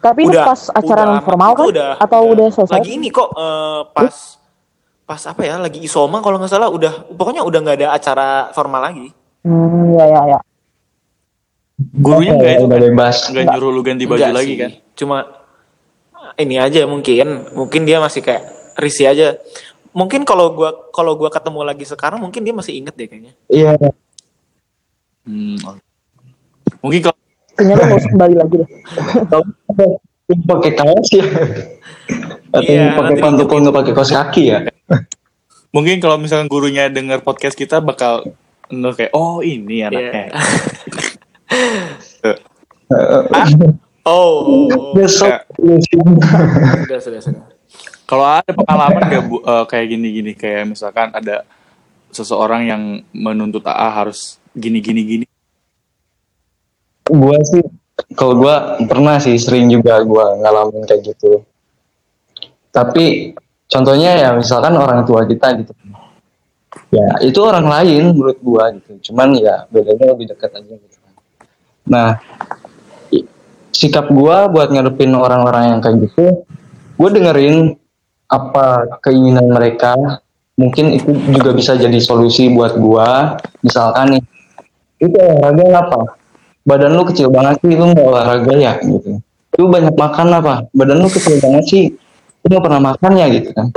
tapi 0.00 0.24
itu 0.24 0.32
pas 0.32 0.60
acara 0.72 1.02
non 1.04 1.20
formal 1.20 1.52
kan? 1.52 1.68
atau 2.00 2.20
udah 2.32 2.48
selesai? 2.48 2.72
Lagi 2.72 2.90
ini 2.96 3.12
kok 3.12 3.28
eh, 3.36 3.80
pas 3.92 4.16
pas 5.04 5.22
apa 5.28 5.42
ya 5.44 5.60
lagi 5.60 5.82
isoma 5.84 6.24
kalau 6.24 6.40
nggak 6.40 6.48
salah 6.48 6.72
udah 6.72 7.12
pokoknya 7.12 7.44
udah 7.44 7.58
nggak 7.60 7.76
ada 7.84 7.88
acara 7.92 8.28
formal 8.56 8.80
lagi. 8.80 9.12
Hmm 9.44 9.92
ya 9.92 10.04
ya 10.08 10.20
ya. 10.36 10.38
Gurunya 12.00 12.32
nggak 12.32 12.52
itu 12.56 12.64
udah 12.64 12.78
kan? 12.80 12.86
bebas. 12.88 13.16
Nggak 13.28 13.44
nyuruh 13.52 13.70
lu 13.76 13.80
ganti 13.84 14.04
baju 14.08 14.20
Enggak 14.24 14.36
lagi 14.40 14.52
sih. 14.56 14.60
kan? 14.60 14.70
cuma 14.96 15.16
ini 16.40 16.56
aja 16.56 16.80
mungkin. 16.88 17.26
Mungkin 17.52 17.82
dia 17.84 18.00
masih 18.00 18.24
kayak 18.24 18.42
risih 18.80 19.04
aja. 19.12 19.36
Mungkin 19.92 20.24
kalau 20.24 20.56
gua 20.56 20.88
kalau 20.96 21.12
gua 21.12 21.28
ketemu 21.28 21.60
lagi 21.60 21.84
sekarang 21.84 22.24
mungkin 22.24 22.40
dia 22.40 22.56
masih 22.56 22.72
inget 22.72 22.96
deh 22.96 23.04
kayaknya. 23.04 23.32
Iya. 23.52 23.76
Hmm. 25.28 25.60
Mungkin 26.80 27.00
kalau 27.04 27.19
kayaknya 27.60 27.76
lo 27.76 27.82
nggak 27.84 28.00
usah 28.00 28.10
kembali 28.16 28.34
lagi 28.40 28.54
deh. 28.56 28.68
Pakai 30.48 30.72
kaos 30.72 31.08
ya? 31.12 31.24
Atau 32.50 32.64
Iya, 32.64 32.80
yang 32.80 32.96
pakai 32.96 33.12
nanti 33.12 33.20
pantopel 33.20 33.58
nggak 33.60 33.76
pakai 33.76 33.92
kaos 33.92 34.10
kaki 34.16 34.42
ya? 34.48 34.58
Mungkin 35.76 36.00
kalau 36.00 36.16
misalkan 36.16 36.48
gurunya 36.48 36.88
dengar 36.88 37.20
podcast 37.20 37.54
kita 37.54 37.84
bakal 37.84 38.24
nge 38.72 38.90
kayak 38.96 39.12
oh 39.12 39.44
ini 39.44 39.84
anaknya. 39.84 40.32
oh, 42.24 44.08
oh, 44.16 44.34
oh. 44.72 44.92
besok. 44.96 45.44
Sudah 46.88 47.00
sudah 47.04 47.20
sudah. 47.20 47.44
Kalau 48.08 48.26
ada 48.26 48.50
pengalaman 48.50 49.02
gak 49.06 49.22
bu, 49.30 49.38
eh, 49.38 49.64
kayak 49.70 49.86
gini-gini 49.86 50.32
kayak 50.34 50.66
misalkan 50.66 51.14
ada 51.14 51.46
seseorang 52.10 52.66
yang 52.66 52.82
menuntut 53.14 53.62
AA 53.62 53.88
harus 53.94 54.42
gini-gini 54.58 55.02
gini. 55.06 55.26
Gua 57.10 57.38
sih 57.42 57.62
kalau 58.16 58.34
gua 58.38 58.80
pernah 58.80 59.20
sih 59.20 59.36
sering 59.36 59.68
juga 59.68 60.00
gua 60.06 60.38
ngalamin 60.40 60.86
kayak 60.86 61.14
gitu. 61.14 61.44
Tapi 62.70 63.34
contohnya 63.66 64.16
ya 64.16 64.28
misalkan 64.34 64.78
orang 64.78 65.02
tua 65.04 65.26
kita 65.26 65.58
gitu. 65.60 65.72
Ya 66.90 67.18
itu 67.22 67.38
orang 67.42 67.66
lain 67.66 68.14
menurut 68.14 68.38
gua 68.40 68.70
gitu. 68.74 69.10
Cuman 69.10 69.34
ya 69.36 69.66
bedanya 69.68 70.14
lebih 70.14 70.30
dekat 70.32 70.54
aja 70.54 70.74
gitu. 70.74 70.96
Nah 71.90 72.22
sikap 73.74 74.08
gua 74.10 74.46
buat 74.48 74.70
ngadepin 74.70 75.12
orang-orang 75.14 75.76
yang 75.76 75.80
kayak 75.82 76.08
gitu 76.08 76.46
gua 76.96 77.08
dengerin 77.10 77.74
apa 78.30 78.98
keinginan 79.02 79.50
mereka. 79.50 79.94
Mungkin 80.60 80.92
itu 80.92 81.10
juga 81.32 81.56
bisa 81.56 81.72
jadi 81.72 81.96
solusi 81.98 82.52
buat 82.52 82.76
gua. 82.76 83.40
Misalkan 83.64 84.18
nih 84.18 84.24
itu 85.00 85.16
olahraga 85.16 85.64
apa 85.80 86.19
badan 86.70 86.94
lu 86.94 87.02
kecil 87.10 87.34
banget 87.34 87.58
sih 87.66 87.74
lu 87.74 87.90
nggak 87.90 88.06
olahraga 88.06 88.54
ya 88.54 88.78
gitu. 88.78 89.18
Lu 89.58 89.66
banyak 89.66 89.94
makan 89.98 90.26
apa? 90.30 90.54
Badan 90.70 91.02
lu 91.02 91.10
kecil 91.10 91.42
banget 91.42 91.64
sih 91.66 91.84
lu 92.42 92.46
nggak 92.46 92.62
pernah 92.62 92.94
makan 92.94 93.12
ya 93.18 93.26
gitu 93.26 93.50
kan. 93.50 93.74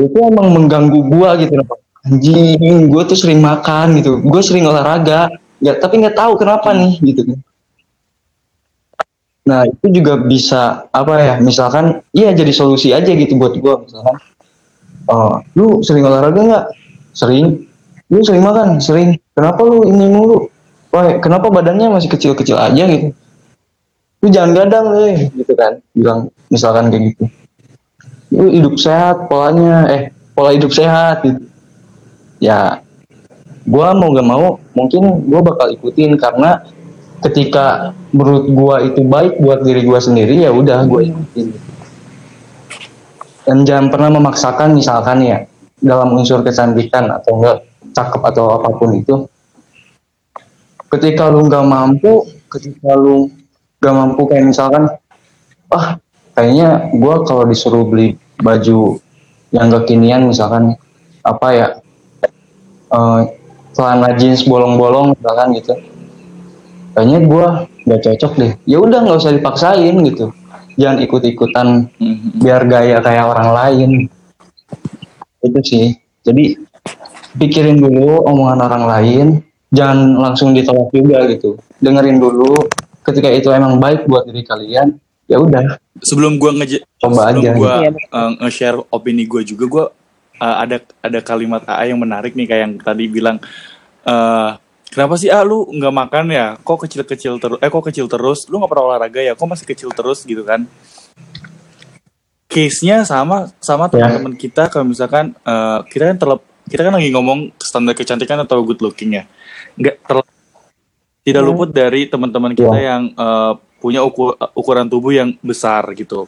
Itu 0.00 0.16
emang 0.16 0.56
mengganggu 0.56 1.00
gua 1.12 1.36
gitu. 1.36 1.52
Anjing 2.08 2.88
gua 2.88 3.04
tuh 3.04 3.20
sering 3.20 3.44
makan 3.44 4.00
gitu. 4.00 4.24
Gua 4.24 4.40
sering 4.40 4.64
olahraga 4.64 5.28
nggak 5.60 5.76
tapi 5.84 6.00
nggak 6.00 6.16
tahu 6.16 6.40
kenapa 6.40 6.72
nih 6.72 6.96
gitu 7.04 7.28
kan. 7.28 7.38
Nah 9.44 9.60
itu 9.68 9.86
juga 9.92 10.16
bisa 10.16 10.88
apa 10.88 11.20
ya 11.20 11.34
misalkan 11.44 12.00
iya 12.16 12.32
jadi 12.32 12.56
solusi 12.56 12.96
aja 12.96 13.12
gitu 13.12 13.36
buat 13.36 13.52
gua 13.60 13.84
misalkan. 13.84 14.16
Oh 15.12 15.36
lu 15.52 15.84
sering 15.84 16.08
olahraga 16.08 16.40
nggak? 16.40 16.64
Sering. 17.12 17.68
Lu 18.08 18.24
sering 18.24 18.40
makan? 18.40 18.80
Sering. 18.80 19.20
Kenapa 19.36 19.60
lu 19.62 19.84
ini 19.84 20.08
mulu 20.08 20.48
Wah, 20.90 21.22
kenapa 21.22 21.46
badannya 21.54 21.86
masih 21.86 22.10
kecil-kecil 22.10 22.58
aja 22.58 22.82
gitu? 22.90 23.14
Lu 24.20 24.28
jangan 24.28 24.52
gadang 24.52 24.90
deh, 24.98 25.30
gitu 25.32 25.54
kan? 25.54 25.78
Bilang 25.94 26.34
misalkan 26.50 26.90
kayak 26.90 27.14
gitu. 27.14 27.24
Lu 28.34 28.50
hidup 28.50 28.74
sehat 28.74 29.30
polanya, 29.30 29.86
eh 29.86 30.02
pola 30.34 30.50
hidup 30.50 30.74
sehat 30.74 31.22
gitu. 31.22 31.46
Ya, 32.42 32.82
gua 33.70 33.94
mau 33.94 34.10
gak 34.10 34.26
mau, 34.26 34.58
mungkin 34.74 35.30
gua 35.30 35.40
bakal 35.46 35.70
ikutin 35.72 36.18
karena 36.18 36.66
ketika 37.22 37.94
menurut 38.10 38.44
gua 38.50 38.76
itu 38.82 39.00
baik 39.06 39.38
buat 39.38 39.62
diri 39.62 39.86
gua 39.86 40.02
sendiri 40.02 40.42
ya 40.42 40.50
udah 40.50 40.90
gua 40.90 41.06
ikutin. 41.06 41.54
Dan 43.46 43.62
jangan 43.62 43.94
pernah 43.94 44.10
memaksakan 44.18 44.74
misalkan 44.74 45.22
ya 45.22 45.38
dalam 45.80 46.12
unsur 46.12 46.42
kecantikan 46.42 47.08
atau 47.08 47.40
enggak 47.40 47.56
cakep 47.96 48.22
atau 48.26 48.58
apa 48.58 48.68
pun 48.74 48.90
itu 48.94 49.24
ketika 50.90 51.30
lu 51.30 51.46
nggak 51.46 51.66
mampu 51.66 52.26
ketika 52.50 52.92
lu 52.98 53.30
nggak 53.78 53.94
mampu 53.94 54.20
kayak 54.26 54.44
misalkan 54.50 54.90
ah 55.70 55.96
kayaknya 56.34 56.90
gua 56.98 57.22
kalau 57.22 57.46
disuruh 57.46 57.86
beli 57.86 58.18
baju 58.42 58.98
yang 59.54 59.70
kekinian 59.70 60.26
misalkan 60.26 60.74
apa 61.22 61.48
ya 61.54 61.66
eh, 62.90 63.20
celana 63.70 64.10
jeans 64.18 64.42
bolong-bolong 64.44 65.14
misalkan 65.14 65.54
gitu 65.54 65.74
kayaknya 66.94 67.18
gua 67.24 67.46
nggak 67.86 68.02
cocok 68.06 68.32
deh. 68.36 68.52
Ya 68.68 68.78
udah 68.78 68.98
nggak 69.02 69.18
usah 69.18 69.34
dipaksain 69.34 69.94
gitu. 70.04 70.30
Jangan 70.76 70.98
ikut-ikutan 71.04 71.88
Mhm. 71.96 72.44
biar 72.44 72.62
gaya 72.68 73.02
kayak 73.02 73.24
orang 73.26 73.50
lain. 73.50 73.90
Itu 75.40 75.60
sih. 75.64 75.96
Jadi 76.22 76.60
pikirin 77.40 77.80
dulu 77.80 78.22
omongan 78.28 78.60
orang 78.60 78.84
lain 78.84 79.26
jangan 79.70 79.98
langsung 80.18 80.50
ditolak 80.52 80.90
juga 80.90 81.24
gitu. 81.26 81.56
Dengerin 81.78 82.18
dulu. 82.18 82.66
Ketika 83.00 83.32
itu 83.32 83.48
emang 83.48 83.80
baik 83.80 84.04
buat 84.04 84.28
diri 84.28 84.44
kalian 84.44 84.98
ya 85.24 85.38
udah. 85.38 85.78
Sebelum 86.02 86.36
gua 86.36 86.52
nge 86.52 86.82
Coba 86.98 87.30
sebelum 87.32 87.42
aja. 87.42 87.50
gua 87.56 87.72
Iya, 87.80 87.90
eh, 87.94 88.30
nge-share 88.44 88.78
opini 88.90 89.24
gua 89.24 89.40
juga 89.40 89.64
gua 89.66 89.84
eh, 90.36 90.56
ada 90.66 90.76
ada 91.00 91.18
kalimat 91.22 91.62
AA 91.64 91.94
yang 91.94 92.00
menarik 92.02 92.34
nih 92.34 92.44
kayak 92.44 92.62
yang 92.66 92.74
tadi 92.76 93.04
bilang 93.06 93.38
eh 94.04 94.50
kenapa 94.90 95.14
sih 95.16 95.30
ah 95.30 95.46
lu 95.46 95.70
nggak 95.70 95.94
makan 95.94 96.24
ya? 96.28 96.46
Kok 96.60 96.84
kecil-kecil 96.84 97.38
terus 97.38 97.58
eh 97.62 97.70
kok 97.70 97.84
kecil 97.86 98.04
terus? 98.04 98.44
Lu 98.50 98.58
nggak 98.60 98.68
pernah 98.68 98.84
olahraga 98.90 99.20
ya? 99.22 99.32
Kok 99.32 99.48
masih 99.48 99.64
kecil 99.64 99.88
terus? 99.94 100.26
Gitu 100.26 100.42
kan. 100.42 100.66
Case-nya 102.50 103.06
sama 103.06 103.54
sama 103.62 103.86
Ya. 103.86 104.10
teman-teman 104.10 104.34
kita 104.34 104.66
kalau 104.66 104.90
misalkan 104.90 105.32
eh, 105.46 105.78
kita 105.86 106.10
kan 106.10 106.16
terlep 106.18 106.40
kita 106.66 106.82
kan 106.82 106.94
lagi 106.94 107.08
ngomong 107.14 107.54
standar 107.62 107.94
kecantikan 107.94 108.42
atau 108.42 108.62
good 108.66 108.82
looking 108.82 109.14
ya 109.14 109.24
nggak 109.76 109.96
terlep- 110.02 110.32
tidak 111.20 111.42
Hmm. 111.42 111.48
luput 111.52 111.70
dari 111.70 112.06
teman-teman 112.06 112.52
kita 112.52 112.74
Ya. 112.74 112.96
yang 112.96 113.02
eh, 113.12 113.52
punya 113.78 114.00
ukur- 114.00 114.36
ukuran 114.52 114.86
tubuh 114.86 115.10
yang 115.10 115.36
besar 115.40 115.84
gitu 115.92 116.26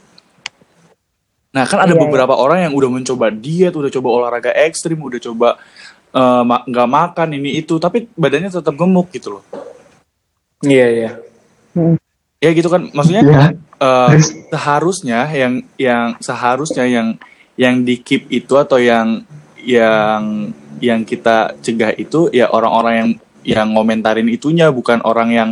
nah 1.53 1.69
kan 1.69 1.85
ada 1.85 1.93
Iya, 1.93 2.01
iya. 2.01 2.05
beberapa 2.09 2.33
orang 2.33 2.65
yang 2.65 2.73
udah 2.73 2.89
mencoba 2.89 3.29
diet 3.29 3.77
udah 3.77 3.91
coba 3.91 4.09
olahraga 4.09 4.51
ekstrim 4.53 4.97
udah 4.97 5.21
coba 5.21 5.49
eh, 6.11 6.43
ma- 6.43 6.65
nggak 6.65 6.89
makan 6.89 7.29
ini 7.37 7.57
itu 7.57 7.77
tapi 7.77 8.09
badannya 8.13 8.49
tetap 8.49 8.73
gemuk 8.73 9.09
gitu 9.11 9.37
loh 9.37 9.45
Iya 10.63 10.87
iya. 10.89 11.11
ya 12.39 12.51
gitu 12.53 12.69
kan 12.69 12.89
maksudnya 12.91 13.23
Ya. 13.23 13.45
eh, 13.53 14.09
Terus? 14.17 14.29
seharusnya 14.49 15.19
yang 15.29 15.53
yang 15.77 16.07
seharusnya 16.19 16.85
yang 16.87 17.09
yang 17.55 17.85
di 17.85 18.01
keep 18.01 18.31
itu 18.31 18.57
atau 18.57 18.81
yang 18.81 19.27
yang 19.61 20.51
yang 20.81 21.05
kita 21.05 21.55
cegah 21.61 21.93
itu 21.95 22.33
ya 22.33 22.49
orang-orang 22.49 22.95
yang 22.97 23.11
yang 23.43 23.73
ngomentarin 23.73 24.27
itunya 24.27 24.69
bukan 24.69 25.03
orang 25.03 25.29
yang 25.31 25.51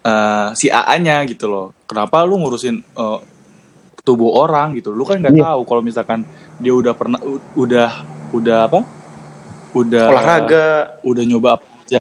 eh, 0.00 0.48
si 0.52 0.68
AA-nya 0.68 1.24
gitu 1.24 1.46
loh 1.46 1.66
kenapa 1.84 2.22
lu 2.22 2.36
ngurusin 2.38 2.76
eh, 2.80 3.18
tubuh 4.00 4.38
orang 4.38 4.72
gitu 4.72 4.90
lu 4.90 5.04
kan 5.04 5.18
nggak 5.18 5.34
Iya. 5.34 5.44
tahu 5.52 5.60
kalau 5.64 5.82
misalkan 5.82 6.24
dia 6.56 6.72
udah 6.72 6.92
pernah 6.92 7.20
udah 7.54 7.88
udah 8.30 8.58
apa 8.64 8.80
udah 9.70 10.06
Olahraga. 10.08 10.66
udah 11.02 11.24
nyoba 11.24 11.48
apa 11.56 11.66
aja 11.82 11.98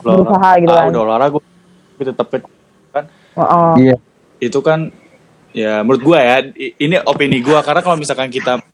Berusaha 0.00 0.50
gitu 0.58 0.68
Ah, 0.70 0.80
kan. 0.80 0.88
udah 0.90 1.00
olahraga 1.02 1.38
tapi 1.94 2.02
tetap 2.04 2.26
kan 2.90 3.04
Heeh. 3.34 3.72
Iya. 3.80 3.96
itu 4.40 4.58
kan 4.60 4.88
ya 5.50 5.80
menurut 5.80 6.02
gua 6.02 6.18
ya 6.18 6.36
ini 6.56 6.96
opini 7.00 7.38
gua 7.40 7.60
karena 7.60 7.80
kalau 7.80 7.96
misalkan 7.96 8.28
kita 8.28 8.64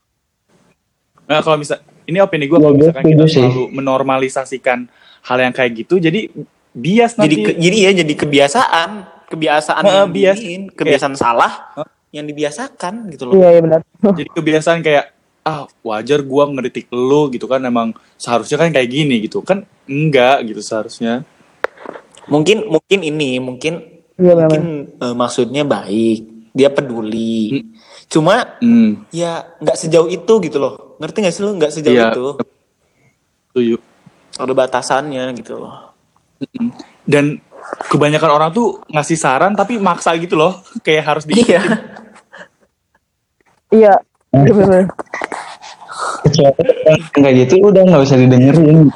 nah, 1.27 1.41
kalau 1.41 1.57
misal 1.57 1.79
ini 2.05 2.19
opini 2.19 2.47
gua 2.47 2.59
kalau 2.59 2.73
Ya, 2.73 2.75
gue 2.75 2.83
misalkan 2.85 3.05
kita 3.07 3.25
selalu 3.27 3.63
menormalisasikan 3.71 4.79
hal 5.23 5.39
yang 5.39 5.53
kayak 5.53 5.73
gitu 5.77 5.97
jadi 5.97 6.31
bias 6.71 7.15
Jadi 7.15 7.21
nanti 7.21 7.37
ke- 7.45 7.57
jadi 7.59 7.77
ya 7.81 7.91
jadi 7.99 8.15
kebiasaan, 8.17 8.91
kebiasaan 9.27 9.83
Heeh, 9.83 9.97
yang 9.97 10.09
bias. 10.09 10.39
diinin, 10.39 10.63
kebiasaan 10.71 11.15
salah 11.15 11.53
yang 12.11 12.25
dibiasakan 12.25 13.07
gitu 13.09 13.23
loh. 13.27 13.35
Iya, 13.35 13.49
iya 13.49 13.61
benar. 13.61 13.81
jadi 14.19 14.29
kebiasaan 14.29 14.81
kayak 14.81 15.05
ah 15.41 15.65
wajar 15.81 16.21
gua 16.21 16.47
ngeritik 16.47 16.87
lu 16.91 17.27
gitu 17.29 17.45
kan 17.45 17.59
emang 17.61 17.91
seharusnya 18.15 18.55
kan 18.57 18.71
kayak 18.71 18.87
gini 18.87 19.19
gitu 19.21 19.41
kan 19.41 19.63
enggak 19.85 20.45
gitu 20.45 20.61
seharusnya 20.61 21.25
Mungkin 22.27 22.63
mungkin 22.65 23.01
ini 23.01 23.39
mungkin 23.39 23.83
Iya 24.15 24.37
benar. 24.37 24.47
mungkin 24.47 24.65
eh, 24.95 25.15
maksudnya 25.17 25.65
baik, 25.65 26.21
dia 26.53 26.69
peduli. 26.69 27.65
Cuma 28.07 28.61
hmm, 28.61 29.11
ya 29.11 29.43
nggak 29.57 29.75
sejauh 29.77 30.07
itu 30.07 30.33
gitu 30.41 30.57
loh. 30.57 30.95
Ngerti 30.99 31.17
nggak 31.19 31.33
sih 31.33 31.43
lu 31.43 31.57
nggak 31.57 31.73
sejauh 31.73 31.91
Iya. 31.91 32.09
itu? 32.11 32.27
setuju. 33.49 33.77
Ada 34.41 34.53
batasannya 34.57 35.25
gitu 35.37 35.61
loh. 35.61 35.93
dan 37.05 37.37
kebanyakan 37.93 38.31
orang 38.33 38.51
tuh 38.57 38.81
ngasih 38.89 39.21
saran 39.21 39.53
tapi 39.53 39.77
maksa 39.77 40.17
gitu 40.17 40.41
loh 40.41 40.65
kayak 40.81 41.05
harus 41.05 41.29
di 41.29 41.37
Iya. 41.45 41.61
Iya. 43.71 43.95
Iya 44.33 44.53
benar. 44.57 44.85
Kayak 47.13 47.35
gitu 47.45 47.55
udah 47.61 47.83
nggak 47.85 48.03
usah 48.03 48.17
didengerin 48.17 48.89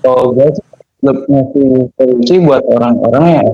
kalau 0.00 0.32
gue 0.32 0.48
ngasih 1.04 1.68
solusi 1.96 2.34
buat 2.40 2.64
orang-orang 2.64 3.24
yang 3.40 3.48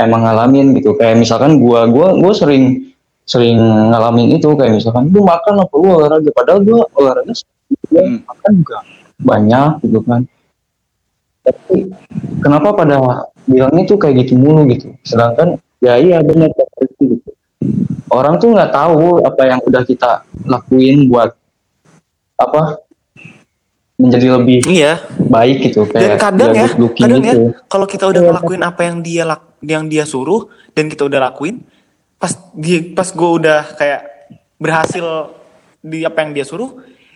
emang 0.00 0.20
ngalamin 0.26 0.66
gitu 0.76 0.92
kayak 0.98 1.16
misalkan 1.16 1.56
gua 1.62 1.88
gua 1.88 2.12
gua 2.18 2.32
sering 2.34 2.92
sering 3.24 3.56
ngalamin 3.88 4.36
itu 4.36 4.52
kayak 4.52 4.76
misalkan 4.76 5.08
lu 5.08 5.24
makan 5.24 5.64
apa 5.64 5.74
lu 5.80 5.88
olahraga 5.96 6.30
padahal 6.34 6.60
gua 6.60 6.84
olahraga 6.98 7.32
Hmm. 7.86 8.18
makan 8.22 8.52
juga 8.60 8.78
banyak 9.16 9.70
gitu 9.82 10.00
kan 10.02 10.20
tapi 11.40 11.76
kenapa 12.40 12.68
pada 12.72 12.96
bilangnya 13.44 13.82
tuh 13.84 13.98
kayak 13.98 14.24
gitu 14.24 14.34
mulu 14.34 14.64
gitu 14.66 14.90
sedangkan 15.02 15.60
ya 15.78 15.94
iya 15.96 16.18
benar 16.20 16.48
kayak 16.50 16.68
gitu 16.96 17.02
gitu 17.14 17.30
orang 18.08 18.38
tuh 18.38 18.50
nggak 18.50 18.72
tahu 18.72 19.20
apa 19.20 19.42
yang 19.44 19.60
udah 19.60 19.82
kita 19.82 20.10
lakuin 20.44 21.06
buat 21.06 21.36
apa 22.34 22.82
menjadi 23.94 24.26
lebih 24.34 24.58
Iya. 24.66 24.98
baik 25.30 25.70
gitu 25.70 25.86
Dan 25.86 25.92
kayak 25.94 26.18
kadang 26.18 26.50
dia 26.50 26.58
ya, 26.58 26.68
kadang 26.98 27.22
ya, 27.22 27.30
gitu. 27.30 27.44
kalau 27.70 27.86
kita 27.86 28.04
udah 28.10 28.20
Iya. 28.20 28.28
ngelakuin 28.28 28.62
apa 28.64 28.80
yang 28.82 28.96
dia 29.00 29.22
lak- 29.22 29.54
yang 29.62 29.84
dia 29.86 30.02
suruh 30.02 30.50
dan 30.74 30.90
kita 30.90 31.06
udah 31.06 31.30
lakuin, 31.30 31.62
pas 32.18 32.34
dia 32.52 32.82
pas 32.90 33.06
gue 33.06 33.30
udah 33.38 33.62
kayak 33.78 34.02
berhasil 34.58 35.30
di 35.78 36.02
apa 36.02 36.18
yang 36.20 36.34
dia 36.34 36.42
suruh, 36.42 36.74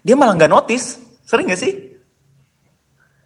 dia 0.08 0.16
malah 0.16 0.32
nggak 0.40 0.48
notice. 0.48 0.96
Sering 1.28 1.52
gak 1.52 1.60
sih? 1.60 1.72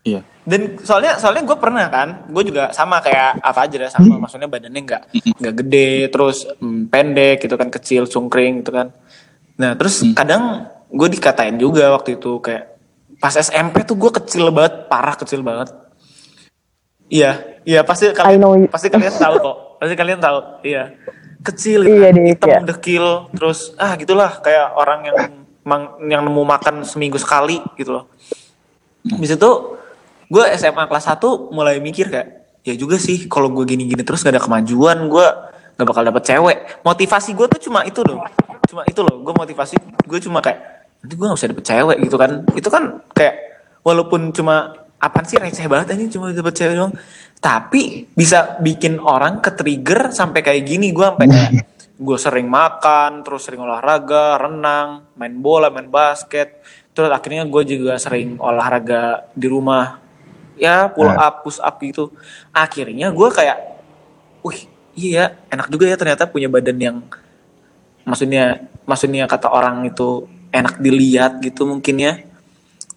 iya 0.02 0.18
Dan 0.42 0.82
soalnya 0.82 1.14
soalnya 1.22 1.46
gue 1.46 1.54
pernah 1.54 1.86
kan, 1.86 2.26
gue 2.26 2.42
juga 2.42 2.74
sama 2.74 2.98
kayak 2.98 3.38
apa 3.38 3.60
aja 3.62 3.86
sama, 3.86 4.18
maksudnya 4.18 4.50
badannya 4.50 4.82
nggak 4.82 5.02
nggak 5.38 5.54
gede, 5.62 6.10
terus 6.10 6.50
mm, 6.58 6.90
pendek 6.90 7.46
gitu 7.46 7.54
kan, 7.54 7.70
kecil, 7.70 8.10
cungkring 8.10 8.66
gitu 8.66 8.74
kan. 8.74 8.90
Nah 9.62 9.78
terus 9.78 10.02
kadang 10.18 10.66
gue 10.90 11.06
dikatain 11.06 11.54
juga 11.62 11.94
waktu 11.94 12.18
itu 12.18 12.42
kayak 12.42 12.74
pas 13.22 13.30
SMP 13.38 13.86
tuh 13.86 13.94
gue 13.94 14.10
kecil 14.18 14.50
banget, 14.50 14.90
parah 14.90 15.14
kecil 15.14 15.46
banget. 15.46 15.70
Iya, 17.06 17.62
iya 17.62 17.86
pasti 17.86 18.10
kalian 18.10 18.66
pasti 18.66 18.90
kalian 18.90 19.14
tahu 19.14 19.34
kok, 19.38 19.56
pasti 19.78 19.94
kalian 19.94 20.18
tahu. 20.18 20.38
Iya, 20.66 20.90
kecil, 21.46 21.86
Iya, 21.86 22.10
kan, 22.10 22.16
hitam, 22.26 22.48
iya. 22.50 22.58
dekil, 22.66 23.30
terus 23.30 23.70
ah 23.78 23.94
gitulah 23.94 24.42
kayak 24.42 24.74
orang 24.74 25.00
yang 25.06 25.41
yang 26.10 26.22
nemu 26.26 26.42
makan 26.42 26.82
seminggu 26.82 27.18
sekali 27.18 27.62
gitu 27.78 27.94
loh. 27.94 28.04
Habis 29.06 29.38
itu 29.38 29.50
gue 30.32 30.44
SMA 30.58 30.84
kelas 30.88 31.06
1 31.10 31.22
mulai 31.54 31.78
mikir 31.78 32.10
kayak 32.10 32.28
ya 32.62 32.74
juga 32.78 32.96
sih 32.98 33.26
kalau 33.26 33.50
gue 33.50 33.66
gini-gini 33.66 34.06
terus 34.06 34.22
gak 34.22 34.38
ada 34.38 34.42
kemajuan 34.42 35.10
gue 35.10 35.26
gak 35.78 35.86
bakal 35.86 36.02
dapet 36.02 36.22
cewek. 36.26 36.58
Motivasi 36.82 37.30
gue 37.34 37.46
tuh 37.58 37.60
cuma 37.70 37.86
itu 37.86 38.02
loh. 38.02 38.22
Cuma 38.66 38.82
itu 38.86 39.00
loh. 39.02 39.22
Gue 39.22 39.34
motivasi 39.34 39.74
gue 40.06 40.18
cuma 40.22 40.38
kayak 40.42 40.58
nanti 41.02 41.14
gue 41.14 41.26
gak 41.26 41.38
usah 41.38 41.50
dapet 41.50 41.66
cewek 41.66 41.96
gitu 42.06 42.16
kan. 42.18 42.30
Itu 42.54 42.68
kan 42.70 42.82
kayak 43.14 43.34
walaupun 43.82 44.30
cuma 44.34 44.82
apaan 45.02 45.26
sih 45.26 45.34
receh 45.34 45.66
banget 45.66 45.98
ini 45.98 46.06
cuma 46.10 46.30
dapet 46.30 46.54
cewek 46.54 46.74
doang. 46.74 46.94
Tapi 47.42 48.06
bisa 48.14 48.58
bikin 48.62 49.02
orang 49.02 49.42
ke 49.42 49.50
trigger 49.54 50.14
sampai 50.14 50.46
kayak 50.46 50.62
gini 50.62 50.94
gue 50.94 51.06
sampai 51.06 51.26
kayak 51.26 51.50
gue 52.02 52.18
sering 52.18 52.50
makan, 52.50 53.22
terus 53.22 53.46
sering 53.46 53.62
olahraga, 53.62 54.34
renang, 54.42 55.06
main 55.14 55.38
bola, 55.38 55.70
main 55.70 55.86
basket. 55.86 56.58
Terus 56.92 57.08
akhirnya 57.08 57.46
gue 57.46 57.62
juga 57.64 57.94
sering 57.96 58.36
olahraga 58.42 59.30
di 59.32 59.46
rumah. 59.46 60.02
Ya 60.58 60.90
pull 60.90 61.08
up, 61.08 61.46
push 61.46 61.62
up 61.62 61.78
gitu. 61.80 62.10
Akhirnya 62.50 63.14
gue 63.14 63.28
kayak, 63.30 63.58
wih 64.44 64.66
iya 64.92 65.40
enak 65.48 65.72
juga 65.72 65.88
ya 65.88 65.96
ternyata 65.96 66.28
punya 66.28 66.52
badan 66.52 66.76
yang 66.76 66.96
maksudnya 68.04 68.68
maksudnya 68.84 69.24
kata 69.24 69.48
orang 69.48 69.88
itu 69.88 70.28
enak 70.52 70.82
dilihat 70.82 71.40
gitu 71.40 71.64
mungkin 71.64 71.96
ya. 72.02 72.12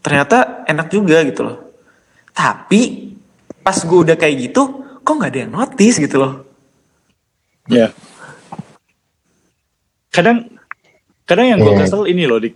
Ternyata 0.03 0.67
enak 0.67 0.87
juga 0.91 1.21
gitu 1.23 1.45
loh. 1.45 1.57
Tapi 2.35 3.13
pas 3.63 3.77
gue 3.79 3.99
udah 4.05 4.13
kayak 4.19 4.51
gitu, 4.51 4.61
kok 5.01 5.13
nggak 5.15 5.31
ada 5.31 5.39
yang 5.47 5.53
notice 5.55 5.97
gitu 5.97 6.17
loh. 6.19 6.33
Ya. 7.65 7.89
Kadang 10.15 10.37
kadang 11.27 11.47
yang 11.51 11.59
gue 11.59 11.75
Iya. 11.75 11.79
kesel 11.83 12.07
ini 12.07 12.23
loh, 12.23 12.39
Dik. 12.39 12.55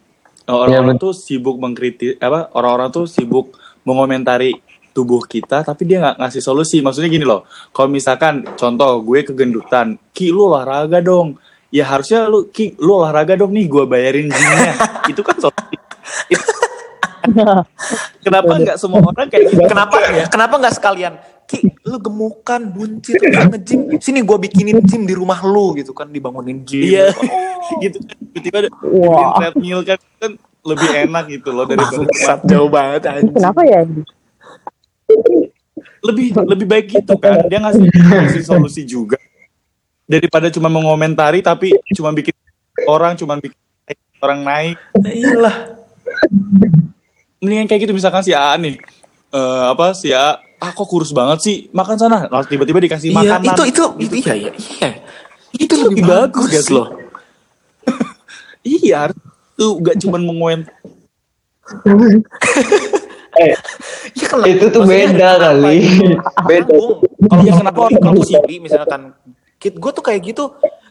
Orang-orang 0.49 0.95
Iya, 0.97 1.03
tuh 1.03 1.13
sibuk 1.13 1.59
mengkritik 1.59 2.17
apa 2.17 2.49
orang-orang 2.57 2.89
tuh 2.89 3.05
sibuk 3.05 3.53
mengomentari 3.85 4.57
tubuh 4.89 5.21
kita 5.21 5.61
tapi 5.61 5.85
dia 5.85 6.01
nggak 6.01 6.17
ngasih 6.17 6.41
solusi. 6.41 6.79
Maksudnya 6.81 7.11
gini 7.11 7.27
loh. 7.27 7.45
Kalau 7.69 7.91
misalkan 7.91 8.47
contoh 8.57 9.03
gue 9.05 9.21
kegendutan, 9.27 9.99
"Ki 10.09 10.31
lu 10.33 10.49
olahraga 10.49 11.03
dong." 11.03 11.37
Ya 11.69 11.85
harusnya 11.85 12.25
lu 12.25 12.49
Ki 12.49 12.73
lu 12.81 12.97
olahraga 12.97 13.37
dong 13.37 13.53
nih 13.53 13.69
gue 13.69 13.83
bayarin 13.85 14.25
gymnya. 14.25 14.73
Itu 15.11 15.21
kan 15.21 15.37
solusi. 15.37 15.75
Kenapa 18.25 18.51
nggak 18.57 18.77
semua 18.81 19.05
orang 19.05 19.29
kayak 19.29 19.53
gitu? 19.53 19.61
Kenapa 19.69 20.01
kenapa 20.33 20.53
nggak 20.57 20.75
sekalian 20.81 21.13
Ki, 21.49 21.65
lu 21.81 21.97
gemukan, 21.97 22.61
buncit, 22.69 23.17
lu 23.17 23.33
nge-gym. 23.57 23.97
Sini 23.97 24.21
gua 24.21 24.37
bikinin 24.37 24.85
gym 24.85 25.09
di 25.09 25.17
rumah 25.17 25.41
lu 25.41 25.73
gitu 25.73 25.97
kan, 25.97 26.05
dibangunin 26.05 26.61
gym. 26.61 26.85
Iya, 26.85 27.09
gitu 27.83 27.97
kan. 28.05 28.17
Tiba-tiba 28.37 28.57
ada 28.61 28.69
bikin 28.69 29.29
treadmill 29.33 29.79
kan, 29.81 29.99
kan 30.21 30.31
lebih 30.61 30.89
enak 31.09 31.25
gitu 31.33 31.49
loh 31.49 31.65
daripada 31.65 32.05
Bangsat 32.05 32.39
jauh 32.45 32.69
banget 32.69 33.01
anjing. 33.09 33.33
Kenapa 33.33 33.61
ya? 33.65 33.81
lebih 35.99 36.31
lebih 36.31 36.65
baik 36.67 36.85
gitu 36.95 37.13
kan 37.19 37.43
dia 37.51 37.59
ngasih 37.59 37.83
ngasih 37.91 38.43
solusi 38.45 38.87
juga 38.87 39.19
daripada 40.07 40.47
cuma 40.47 40.71
mengomentari 40.71 41.43
tapi 41.43 41.75
cuma 41.91 42.13
bikin 42.15 42.31
orang 42.87 43.19
cuma 43.19 43.35
bikin 43.37 43.57
orang 44.23 44.39
naik 44.45 44.77
Nah, 44.95 45.11
iyalah. 45.11 45.55
mendingan 47.39 47.67
kayak 47.67 47.87
gitu 47.87 47.93
misalkan 47.95 48.23
si 48.23 48.31
AA 48.31 48.55
nih 48.59 48.75
eh, 49.31 49.63
apa 49.71 49.91
sih 49.95 50.11
ya 50.11 50.39
ah 50.59 50.69
kok 50.69 50.85
kurus 50.85 51.09
banget 51.09 51.39
sih 51.39 51.55
makan 51.69 51.95
sana 51.95 52.27
lalu 52.27 52.45
tiba-tiba 52.47 52.79
dikasih 52.81 53.09
Iya, 53.09 53.39
makanan 53.39 53.43
itu 53.47 53.63
itu 53.65 53.83
itu 53.97 54.15
iya 54.21 54.33
iya 54.35 54.51
iya. 54.53 54.89
itu 55.55 55.73
lebih 55.73 56.03
bagus 56.03 56.51
sih? 56.61 56.71
loh. 56.71 56.87
iya 58.77 59.07
tuh 59.53 59.79
gak 59.79 59.97
cuman 59.97 60.21
mengoment 60.21 60.63
Eh, 63.31 63.55
Iya 64.11 64.25
kan 64.27 64.41
itu 64.43 64.67
tuh 64.67 64.83
beda 64.83 65.29
kali. 65.39 65.79
itu? 65.79 66.11
Beda. 66.49 66.65
Nanggung. 66.65 66.91
Kalau 67.23 67.43
yang 67.45 67.57
kenapa 67.57 67.79
orang 67.87 68.01
kalau 68.01 68.19
gitu? 68.19 68.35
Siri 68.35 68.55
misalkan 68.59 69.01
kit 69.55 69.75
gue 69.75 69.91
tuh 69.91 70.01
kayak 70.01 70.21
gitu 70.25 70.43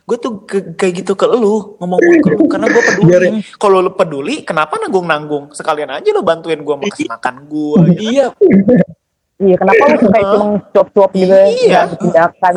gue 0.03 0.17
tuh 0.17 0.33
ke- 0.43 0.73
kayak 0.73 0.95
gitu 0.99 1.13
ke 1.13 1.25
lu 1.27 1.77
ngomong 1.77 2.01
ke 2.01 2.29
lu 2.31 2.45
karena 2.47 2.65
gue 2.67 2.81
peduli 2.81 3.29
kalau 3.57 3.81
lu 3.81 3.93
peduli 3.93 4.41
kenapa 4.41 4.77
nanggung 4.77 5.05
nanggung 5.05 5.45
sekalian 5.51 5.89
aja 5.91 6.09
lu 6.09 6.21
bantuin 6.21 6.57
gue 6.59 6.77
makan 6.79 7.05
makan 7.11 7.35
gue 7.45 7.81
iya 7.99 8.27
Iya, 9.39 9.55
kenapa 9.55 9.83
lu 9.95 10.11
kayak 10.11 10.27
cuma 10.35 10.47
cuap-cuap 10.75 11.11
gitu? 11.15 11.31
Ya? 11.31 11.47
Iya. 11.47 11.81
Tindakan. 11.95 12.55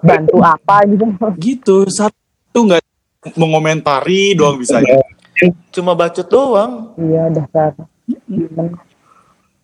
Bantu 0.00 0.36
apa 0.40 0.76
gitu. 0.88 1.04
gitu. 1.36 1.76
Satu 1.92 2.58
nggak 2.64 2.80
mengomentari 3.36 4.32
doang 4.32 4.56
bisa 4.56 4.80
cuma 5.68 5.92
bacot 5.92 6.24
doang. 6.24 6.96
Iya, 6.96 7.28
dasar. 7.36 7.76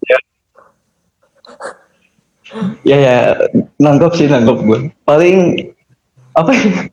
ya. 0.05 0.19
Ya 2.85 3.37
nangkep 3.77 4.13
sih 4.17 4.25
nangkep 4.25 4.59
gue 4.65 4.81
paling 5.05 5.69
apa 6.33 6.49
ya, 6.57 6.89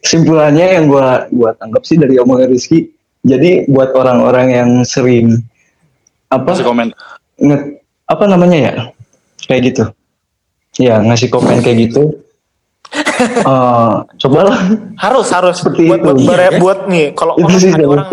kesimpulannya 0.00 0.66
yang 0.80 0.84
gue 0.88 1.08
gua 1.36 1.52
tangkap 1.52 1.84
sih 1.84 2.00
dari 2.00 2.16
omongan 2.16 2.48
Rizky. 2.48 2.92
Jadi 3.26 3.66
buat 3.68 3.92
orang-orang 3.92 4.46
yang 4.54 4.70
sering 4.86 5.42
apa? 6.32 6.54
Masih 6.54 6.64
komen. 6.64 6.94
Nge- 7.36 7.82
apa 8.06 8.24
namanya 8.30 8.56
ya 8.56 8.72
kayak 9.46 9.62
gitu. 9.72 9.84
Ya 10.76 11.00
ngasih 11.00 11.32
komen 11.32 11.62
kayak 11.64 11.90
gitu. 11.90 12.04
Eh 13.16 13.94
cobalah 14.20 14.60
harus 15.00 15.26
harus. 15.32 15.56
Seperti 15.58 15.88
buat 15.88 16.00
itu. 16.04 16.06
buat, 16.12 16.36
Iya, 16.36 16.48
kan? 16.52 16.60
buat 16.60 16.80
nih 16.86 17.06
kalau 17.16 17.34
orang 17.40 17.56
sih 17.56 17.70
ada 17.72 17.80
jalan 17.80 17.90
orang 17.96 18.08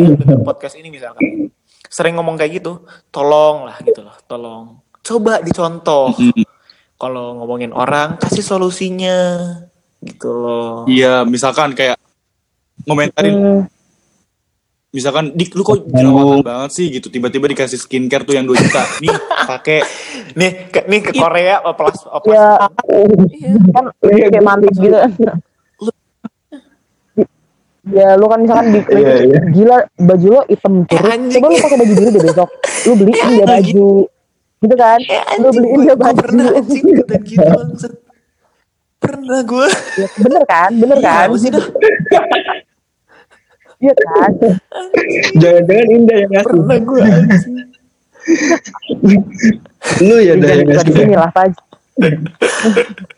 podcast 0.48 0.76
ini 0.80 0.88
misalkan 0.90 1.52
sering 1.92 2.16
ngomong 2.18 2.40
kayak 2.40 2.64
gitu 2.64 2.88
tolong 3.12 3.68
lah 3.68 3.78
gitu 3.84 4.00
loh 4.02 4.16
tolong. 4.26 4.80
Coba 5.04 5.44
dicontoh. 5.44 6.16
Kalau 6.96 7.36
ngomongin 7.36 7.76
orang 7.76 8.16
kasih 8.16 8.42
solusinya 8.42 9.44
gitu 10.00 10.30
loh. 10.32 10.88
Iya 10.88 11.28
misalkan 11.28 11.76
kayak 11.76 12.00
ngomentarin 12.88 13.36
Hmm, 13.36 13.60
misalkan 14.94 15.34
dik 15.34 15.58
lu 15.58 15.66
kok 15.66 15.90
jerawatan 15.90 16.46
banget 16.46 16.70
sih 16.72 16.86
gitu 16.88 17.10
tiba-tiba 17.10 17.50
dikasih 17.50 17.82
skincare 17.82 18.24
tuh 18.24 18.38
yang 18.38 18.46
2 18.46 18.54
juta 18.54 18.86
nih 19.04 19.16
pakai 19.44 19.80
nih 20.38 20.52
ke, 20.70 20.80
nih 20.86 21.00
ke 21.02 21.12
Korea 21.18 21.66
oplas 21.66 21.98
oplas 22.06 22.30
ya, 22.30 22.48
Iya. 22.94 23.58
kan 23.74 23.86
kayak 24.00 24.44
mantap 24.46 24.70
gitu. 24.78 24.98
Ya 27.84 28.16
lu 28.16 28.32
kan 28.32 28.40
misalkan 28.48 28.72
di 28.72 28.80
Iya, 28.80 29.14
iya. 29.28 29.40
gila 29.52 29.78
baju 30.00 30.28
lo 30.40 30.42
hitam 30.48 30.88
terus. 30.88 31.04
anjing. 31.04 31.42
Coba 31.44 31.52
lu 31.52 31.58
pakai 31.60 31.78
baju 31.84 31.94
biru 32.00 32.10
deh 32.16 32.22
besok. 32.24 32.50
Lu 32.88 32.94
beliin 32.96 33.28
dia 33.28 33.44
baju. 33.44 33.88
Gitu 34.64 34.76
kan? 34.80 35.00
Lu 35.44 35.50
beliin 35.52 35.80
dia 35.84 35.96
baju. 36.00 36.16
pernah 36.16 36.48
anjing 36.56 36.86
dan 37.04 37.22
gitu 37.28 37.88
pernah 39.04 39.44
gue 39.44 39.68
Ya, 40.00 40.08
bener 40.16 40.44
kan? 40.48 40.72
Bener 40.80 40.98
kan? 41.04 41.28
dah 41.28 41.68
Iya 43.84 43.94
kan? 43.94 44.32
jangan-jangan 45.42 45.88
Indah 45.92 46.18
yang 46.18 46.32
ngasih. 46.32 46.48
Pernah 46.48 46.78
gue 46.80 47.00
anjing. 47.04 47.56
Lu 50.08 50.16
ya 50.18 50.34
dah 50.34 50.48
Jangan 50.48 50.56
yang 50.56 50.70
ngasih. 50.72 50.94
sini 50.96 51.16
lah 51.16 51.32
Faj. 51.36 51.52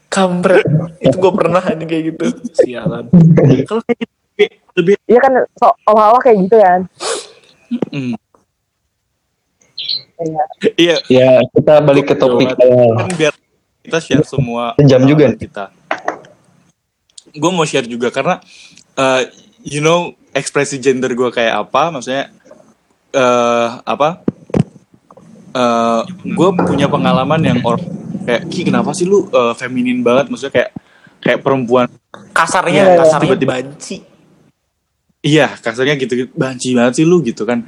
kampret. 0.10 0.66
Itu 0.98 1.16
gue 1.16 1.32
pernah 1.32 1.62
anjing 1.62 1.86
kayak 1.86 2.04
gitu. 2.10 2.26
Sialan. 2.56 3.06
Kalau 3.64 3.82
kayak 3.86 3.98
gitu 4.02 4.14
lebih, 4.34 4.50
lebih 4.74 4.94
Iya 5.06 5.20
kan 5.22 5.34
so, 5.54 5.68
olah-olah 5.86 6.20
kayak 6.20 6.38
gitu 6.42 6.58
kan? 6.58 6.80
mm, 7.92 8.14
Iya. 10.16 10.44
iya. 10.80 10.96
Ya 11.06 11.30
kita 11.46 11.74
balik 11.80 12.10
ke 12.10 12.16
topik 12.16 12.56
kan 12.56 13.10
biar 13.14 13.34
kita 13.84 14.00
share 14.00 14.26
semua 14.26 14.74
Sejam 14.76 15.04
juga 15.06 15.30
kita. 15.30 15.70
Gue 17.30 17.52
mau 17.52 17.68
share 17.68 17.86
juga 17.86 18.10
karena 18.10 18.40
uh, 18.96 19.22
you 19.62 19.84
know 19.84 20.16
ekspresi 20.36 20.84
gender 20.84 21.16
gue 21.16 21.30
kayak 21.32 21.66
apa 21.66 21.96
maksudnya 21.96 22.28
eh 23.16 23.70
apa 23.88 24.20
eh 25.56 26.02
gue 26.28 26.50
punya 26.68 26.92
pengalaman 26.92 27.40
yang 27.40 27.60
orang 27.64 27.88
kayak 28.28 28.44
ki 28.52 28.68
kenapa 28.68 28.92
sih 28.92 29.08
lu 29.08 29.32
eh, 29.32 29.54
feminin 29.56 30.04
banget 30.04 30.28
maksudnya 30.28 30.54
kayak 30.54 30.72
kayak 31.24 31.40
perempuan 31.40 31.88
kasarnya 32.36 32.84
iya. 32.84 32.98
kasarnya 33.00 33.32
Tiba-tiba. 33.34 33.54
banci 33.56 33.98
Iya, 35.26 35.58
kasarnya 35.58 35.98
gitu, 35.98 36.14
gitu. 36.14 36.32
Banci 36.38 36.78
banget 36.78 37.02
sih 37.02 37.06
lu 37.10 37.18
gitu 37.26 37.50
kan. 37.50 37.66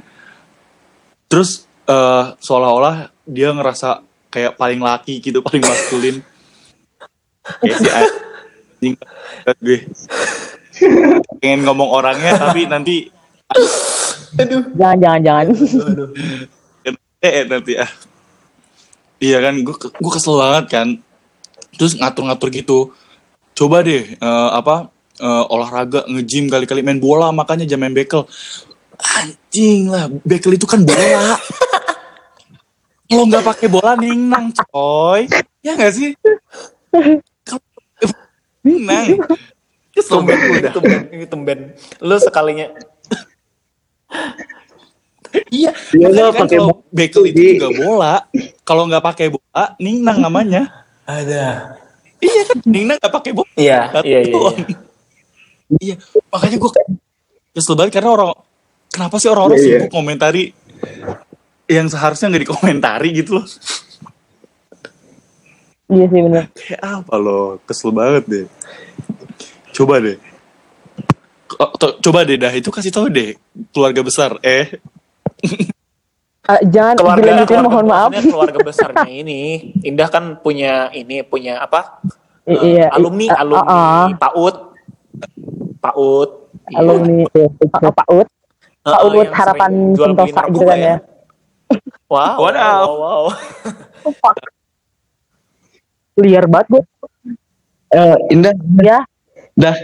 Terus 1.26 1.66
eh 1.90 2.24
seolah-olah 2.38 3.10
dia 3.26 3.50
ngerasa 3.50 4.06
kayak 4.30 4.54
paling 4.54 4.78
laki 4.78 5.18
gitu, 5.18 5.42
paling 5.46 5.66
maskulin. 5.66 6.22
kayak 7.58 7.76
si 7.82 7.88
anjing 7.90 8.94
gue. 9.58 9.78
Pengen 11.40 11.66
ngomong 11.66 11.88
orangnya 11.90 12.36
tapi 12.38 12.66
nanti 12.66 12.96
Jangan 14.76 14.98
jangan 15.00 15.20
jangan. 15.24 15.46
eh 17.18 17.42
nanti 17.48 17.72
ah. 17.74 17.90
Iya 19.18 19.42
kan, 19.42 19.54
gue 19.66 19.74
gue 19.74 20.12
kesel 20.14 20.38
banget 20.38 20.66
kan. 20.70 20.88
Terus 21.74 21.98
ngatur-ngatur 21.98 22.48
gitu. 22.54 22.78
Coba 23.56 23.82
deh 23.82 24.14
eh, 24.14 24.50
apa 24.54 24.92
eh, 25.18 25.44
olahraga 25.50 26.06
nge-gym 26.06 26.46
kali-kali 26.46 26.86
main 26.86 27.02
bola 27.02 27.34
makanya 27.34 27.66
jangan 27.66 27.90
main 27.90 27.96
bekel. 27.96 28.28
Anjing 28.98 29.90
lah, 29.90 30.06
bekel 30.22 30.54
itu 30.54 30.66
kan 30.66 30.82
bola. 30.86 31.34
Kalau 33.08 33.24
nggak 33.24 33.44
pakai 33.46 33.68
bola 33.72 33.96
ningnang 33.96 34.52
coy. 34.52 35.26
Ya 35.64 35.74
nggak 35.74 35.92
sih? 35.96 36.12
Kalau 37.42 37.64
ningnang. 38.62 39.18
Kesel 39.98 40.14
tumben 40.14 40.38
udah 40.38 40.72
tumben 40.72 41.00
ini 41.10 41.26
tumben 41.26 41.58
lu 41.98 42.16
sekalinya 42.16 42.70
Iya, 45.50 45.70
Iya, 45.92 46.08
lo 46.08 46.32
kan 46.32 46.48
pakai 46.48 46.56
kalau 46.56 46.80
bekel 46.88 47.22
itu 47.28 47.36
Di- 47.36 47.50
juga 47.54 47.68
bola. 47.76 48.14
Kalau 48.62 48.88
nggak 48.88 49.04
pakai 49.04 49.26
bola, 49.28 49.76
ningnang 49.76 50.18
namanya. 50.18 50.62
ada 51.04 51.76
Iya 52.18 52.42
kan, 52.44 52.56
Ningna 52.64 52.96
gak 52.96 53.12
pakai 53.12 53.32
bola. 53.32 53.48
iya 53.54 53.92
iya 54.02 54.20
iya, 54.20 54.34
iya. 54.34 54.76
Iya, 55.78 55.94
makanya 56.28 56.56
gue 56.56 56.70
kesel 57.52 57.74
banget 57.74 57.92
karena 57.94 58.10
orang 58.10 58.32
kenapa 58.88 59.16
sih 59.16 59.28
orang-orang 59.28 59.56
Iya, 59.56 59.62
iya. 59.62 59.78
sibuk 59.78 59.92
komentari 59.92 60.44
yang 61.66 61.86
seharusnya 61.86 62.26
nggak 62.28 62.44
dikomentari 62.44 63.08
gitu 63.14 63.38
loh. 63.38 63.46
Iya 65.86 66.04
sih 66.06 66.20
bener. 66.20 66.44
Kayak 66.52 66.82
apa 66.82 67.14
loh, 67.16 67.60
kesel 67.62 67.90
banget 67.90 68.24
deh. 68.26 68.46
Coba 69.78 70.02
deh. 70.02 70.18
Oh, 71.54 71.70
to- 71.72 71.96
coba 72.00 72.22
deh 72.22 72.34
dah 72.34 72.50
itu 72.50 72.68
kasih 72.68 72.90
tahu 72.90 73.08
deh 73.08 73.32
keluarga 73.70 74.02
besar 74.02 74.36
eh 74.42 74.68
Ah, 76.44 76.60
jangan 76.62 76.92
keluarga 76.94 77.22
dilanjutin 77.24 77.48
keluarga- 77.56 77.68
mohon 77.68 77.86
maaf. 77.88 78.10
keluarga 78.12 78.58
besarnya 78.60 79.04
ini 79.06 79.40
Indah 79.80 80.08
kan 80.08 80.36
punya 80.36 80.88
ini 80.90 81.20
punya 81.22 81.56
apa 81.58 82.04
I- 82.42 82.52
Eh, 82.52 82.60
iya. 82.74 82.86
alumni 82.90 83.26
Ah, 83.28 83.40
alumni 83.40 83.64
ah, 83.64 83.72
ah. 83.72 84.06
PAUD 84.18 84.56
PAUD 85.78 86.30
Iya. 86.68 86.76
alumni 86.76 87.24
Ut. 87.24 87.32
Eh, 87.32 87.48
Pak 87.64 87.80
eh, 87.80 88.12
Ut 88.12 88.28
yang 89.14 89.32
harapan 89.32 89.70
Sentosa 89.94 90.40
gitu 90.48 90.64
kan 90.64 90.78
ya. 90.78 90.96
wow 92.06 92.36
Wadaw. 92.38 92.80
wow, 92.84 92.96
wow. 92.98 93.22
Liar 96.14 96.44
banget 96.44 96.66
gue. 96.70 96.82
Eh, 97.90 98.16
Indah 98.30 98.52
Ya, 98.80 98.98
dah 99.58 99.74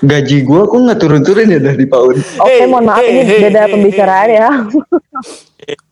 gaji 0.00 0.36
gua 0.42 0.66
kok 0.66 0.78
nggak 0.78 0.98
turun-turun 0.98 1.46
ya 1.48 1.58
dari 1.58 1.84
PAUD 1.84 2.16
oke 2.38 2.42
Hey, 2.44 2.66
mohon 2.66 2.84
maaf 2.84 2.98
hey, 2.98 3.10
ini 3.12 3.22
hey, 3.24 3.40
beda 3.40 3.60
hey, 3.60 3.70
pembicaraan 3.70 4.28
ya. 4.28 4.48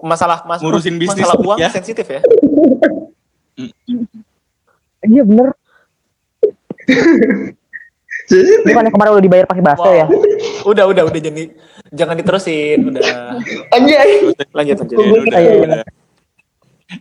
masalah 0.00 0.42
mas 0.44 0.58
Ngurusin 0.58 0.94
bisnis 0.96 1.22
masalah 1.22 1.38
uang 1.38 1.58
ya. 1.58 1.70
sensitif 1.70 2.06
ya 2.06 2.20
Iya 5.00 5.22
bener. 5.24 5.48
jadi 8.26 8.52
Bukannya 8.62 8.92
kemarin 8.92 9.10
udah 9.16 9.24
dibayar 9.24 9.46
pakai 9.46 9.62
bakso 9.64 9.88
Wow. 9.88 9.96
ya? 9.96 10.06
udah 10.62 10.84
udah 10.86 11.02
udah 11.06 11.18
jangan 11.18 11.36
di- 11.36 11.54
jangan 11.90 12.14
diterusin 12.14 12.78
udah 12.84 13.02
anjay 13.70 14.10
lanjut 14.52 14.76
lanjut 14.76 14.98
Ya 15.00 15.18
udah, 15.18 15.40
udah. 15.40 15.82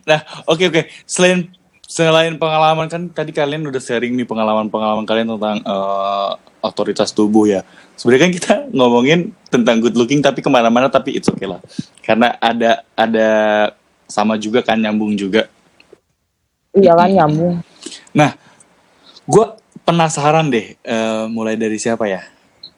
Nah, 0.06 0.22
oke 0.46 0.64
oke. 0.64 0.86
Selain 1.02 1.50
selain 1.90 2.38
pengalaman 2.38 2.86
kan 2.86 3.10
tadi 3.10 3.34
kalian 3.34 3.66
udah 3.66 3.82
sharing 3.82 4.14
nih 4.14 4.22
pengalaman-pengalaman 4.22 5.02
kalian 5.02 5.34
tentang 5.34 5.58
eh, 5.58 6.30
otoritas 6.62 7.10
tubuh 7.10 7.50
ya. 7.50 7.66
Sebenarnya 7.98 8.22
kan 8.22 8.32
kita 8.32 8.52
ngomongin 8.78 9.34
tentang 9.50 9.82
good 9.82 9.98
looking 9.98 10.22
tapi 10.22 10.38
ke 10.38 10.46
mana-mana 10.46 10.86
tapi 10.86 11.18
it's 11.18 11.26
okay 11.26 11.50
lah. 11.50 11.58
Karena 12.06 12.38
ada 12.38 12.86
ada 12.94 13.28
sama 14.06 14.38
juga 14.38 14.62
kan 14.62 14.78
nyambung 14.78 15.18
juga. 15.18 15.50
Iya 16.78 16.94
kan 16.94 17.10
nyambung. 17.10 17.58
Nah, 18.14 18.38
gue 19.26 19.46
penasaran 19.82 20.46
deh. 20.46 20.78
eh, 20.78 21.24
mulai 21.26 21.58
dari 21.58 21.74
siapa 21.82 22.06
ya? 22.06 22.22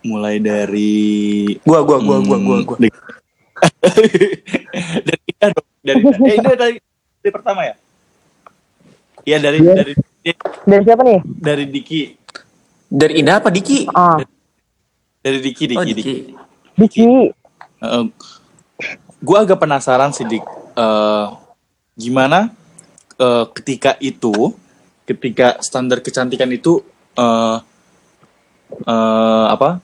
Mulai 0.09 0.41
dari 0.41 0.91
Gua 1.69 1.85
gua 1.85 2.01
gua 2.01 2.19
gua 2.25 2.39
gua 2.41 2.59
gua. 2.65 2.77
Hmm, 2.81 2.91
dari 5.07 5.23
Ida 5.29 5.47
dong. 5.53 5.67
Dari 5.85 6.01
eh, 6.01 6.35
ini 6.41 6.49
dari, 6.57 6.77
dari 7.21 7.31
pertama 7.31 7.69
ya? 7.69 7.77
Iya 9.23 9.39
dari 9.39 9.59
Iya. 9.59 9.75
dari 9.77 9.93
Dari 10.63 10.83
siapa 10.83 11.03
nih? 11.03 11.21
dari 11.27 11.65
Diki. 11.67 12.03
Dari 12.87 13.13
Indah 13.19 13.39
apa 13.39 13.49
Diki? 13.49 13.89
Ah, 13.89 14.21
Dari 15.19 15.39
Diki 15.39 15.65
Diki 15.67 15.79
Oh 15.79 15.85
Diki. 15.85 16.03
Diki. 16.03 16.15
Diki. 16.77 17.07
gue 19.19 19.37
agak 19.37 19.59
penasaran 19.59 20.11
sih 20.11 20.23
Dik. 20.25 20.43
Eh, 20.73 21.27
gimana 21.97 22.51
eh, 23.17 23.45
ketika 23.53 23.95
itu, 23.99 24.33
ketika 25.05 25.59
standar 25.59 26.01
kecantikan 26.01 26.49
itu 26.49 26.83
eh 27.15 27.57
eh, 28.83 29.47
apa 29.49 29.79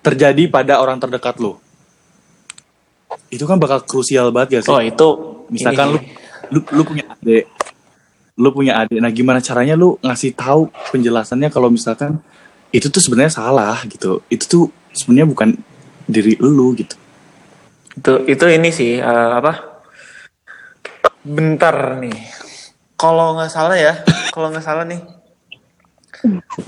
terjadi 0.00 0.48
pada 0.48 0.80
orang 0.80 0.96
terdekat 0.96 1.36
lo, 1.38 1.60
itu 3.28 3.44
kan 3.44 3.56
bakal 3.56 3.80
krusial 3.82 4.28
banget 4.30 4.60
gak 4.60 4.64
sih? 4.64 4.72
Oh 4.72 4.80
itu 4.80 5.08
Misalkan 5.48 5.86
lu, 5.90 5.98
ini. 5.98 6.08
lu 6.50 6.60
lu 6.72 6.82
punya 6.84 7.04
adik, 7.08 7.48
lu 8.38 8.54
punya 8.54 8.86
adik. 8.86 9.02
Nah 9.02 9.10
gimana 9.10 9.42
caranya 9.42 9.74
lu 9.74 9.98
ngasih 9.98 10.38
tahu 10.38 10.70
penjelasannya 10.94 11.50
kalau 11.50 11.68
misalkan 11.68 12.22
itu 12.70 12.86
tuh 12.86 13.02
sebenarnya 13.02 13.34
salah 13.34 13.82
gitu. 13.90 14.22
Itu 14.30 14.44
tuh 14.46 14.64
sebenarnya 14.94 15.26
bukan 15.26 15.58
diri 16.08 16.38
lu 16.40 16.72
gitu. 16.78 16.96
itu 17.98 18.14
itu 18.30 18.44
ini 18.46 18.70
sih 18.70 19.02
eh, 19.02 19.30
apa? 19.34 19.82
Bentar 21.26 21.98
nih. 21.98 22.14
Kalau 22.94 23.34
nggak 23.34 23.50
salah 23.50 23.74
ya, 23.78 23.94
kalau 24.34 24.50
nggak 24.50 24.66
salah 24.66 24.82
nih, 24.82 24.98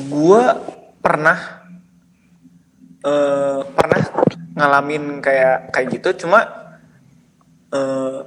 gua 0.06 0.62
pernah 1.02 1.38
eh 3.02 3.58
pernah 3.66 4.00
ngalamin 4.54 5.18
kayak 5.18 5.74
kayak 5.74 5.88
gitu, 5.98 6.26
cuma 6.26 6.46
eh 7.74 8.18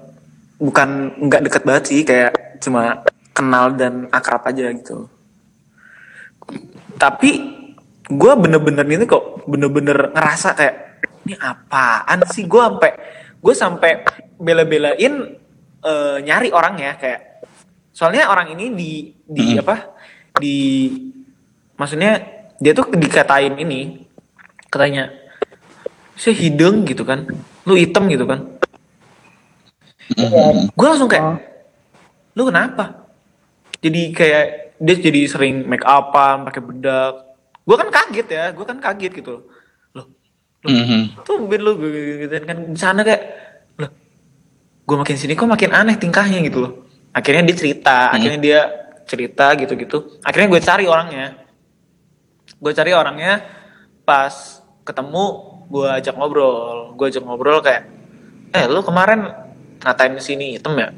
bukan 0.60 1.16
nggak 1.28 1.44
deket 1.48 1.64
banget 1.64 1.84
sih, 1.88 2.02
kayak 2.04 2.60
cuma 2.60 3.04
kenal 3.34 3.74
dan 3.74 4.08
akrab 4.10 4.46
aja 4.48 4.70
gitu. 4.72 5.10
Tapi 6.96 7.32
gue 8.08 8.34
bener-bener 8.38 8.86
ini 8.86 9.06
kok 9.10 9.48
bener-bener 9.50 10.14
ngerasa 10.14 10.54
kayak 10.54 10.76
ini 11.26 11.34
apaan 11.40 12.20
sih 12.30 12.46
gue 12.46 12.62
sampai 12.62 12.92
gue 13.40 13.54
sampai 13.56 13.92
bela-belain 14.38 15.40
eh, 15.84 16.18
nyari 16.22 16.52
orangnya 16.52 16.96
kayak 17.00 17.44
soalnya 17.92 18.28
orang 18.28 18.56
ini 18.56 18.66
di 18.76 18.92
di 19.24 19.56
Mhm. 19.56 19.62
apa 19.64 19.76
di 20.40 20.56
maksudnya 21.76 22.22
dia 22.60 22.72
tuh 22.72 22.90
dikatain 22.92 23.56
ini 23.60 24.04
katanya 24.68 25.12
saya 26.16 26.36
hidung 26.38 26.84
gitu 26.86 27.04
kan 27.04 27.26
lu 27.64 27.74
hitam 27.76 28.08
gitu 28.10 28.26
kan 28.26 28.48
gue 30.74 30.88
langsung 30.88 31.08
kayak 31.08 31.24
Oh. 31.24 31.38
lu 32.34 32.50
kenapa 32.50 33.03
jadi 33.84 34.02
kayak 34.16 34.46
dia 34.80 34.96
jadi 34.96 35.22
sering 35.28 35.68
make 35.68 35.84
upan 35.84 36.48
pakai 36.48 36.64
bedak. 36.64 37.14
Gue 37.68 37.76
kan 37.76 37.92
kaget 37.92 38.28
ya 38.32 38.46
gue 38.56 38.66
kan 38.66 38.80
kaget 38.80 39.12
gitu 39.20 39.44
loh. 39.92 40.08
Tuh 41.28 41.36
lu 41.44 41.72
gue 41.76 42.24
gitu 42.24 42.34
kan. 42.48 42.72
Di 42.72 42.80
sana 42.80 43.04
kayak 43.04 43.22
loh 43.78 43.92
gue 44.84 44.96
makin 44.96 45.16
sini 45.20 45.36
kok 45.36 45.52
makin 45.52 45.76
aneh 45.76 46.00
tingkahnya 46.00 46.40
gitu 46.48 46.64
loh. 46.64 46.88
Akhirnya 47.12 47.44
dia 47.52 47.58
cerita 47.60 48.10
akhirnya 48.10 48.40
dia 48.40 48.60
cerita 49.04 49.52
gitu 49.60 49.76
gitu 49.76 49.98
akhirnya 50.24 50.48
gue 50.48 50.62
cari 50.64 50.88
orangnya. 50.88 51.28
Gue 52.64 52.72
cari 52.72 52.96
orangnya 52.96 53.44
pas 54.08 54.64
ketemu 54.88 55.26
gue 55.68 55.88
ajak 56.00 56.16
ngobrol. 56.16 56.96
Gue 56.96 57.12
ajak 57.12 57.24
ngobrol 57.24 57.60
kayak 57.60 57.92
eh 58.56 58.64
lu 58.72 58.80
kemarin 58.80 59.28
ngatain 59.84 60.16
sini 60.24 60.56
hitam 60.56 60.80
ya 60.80 60.96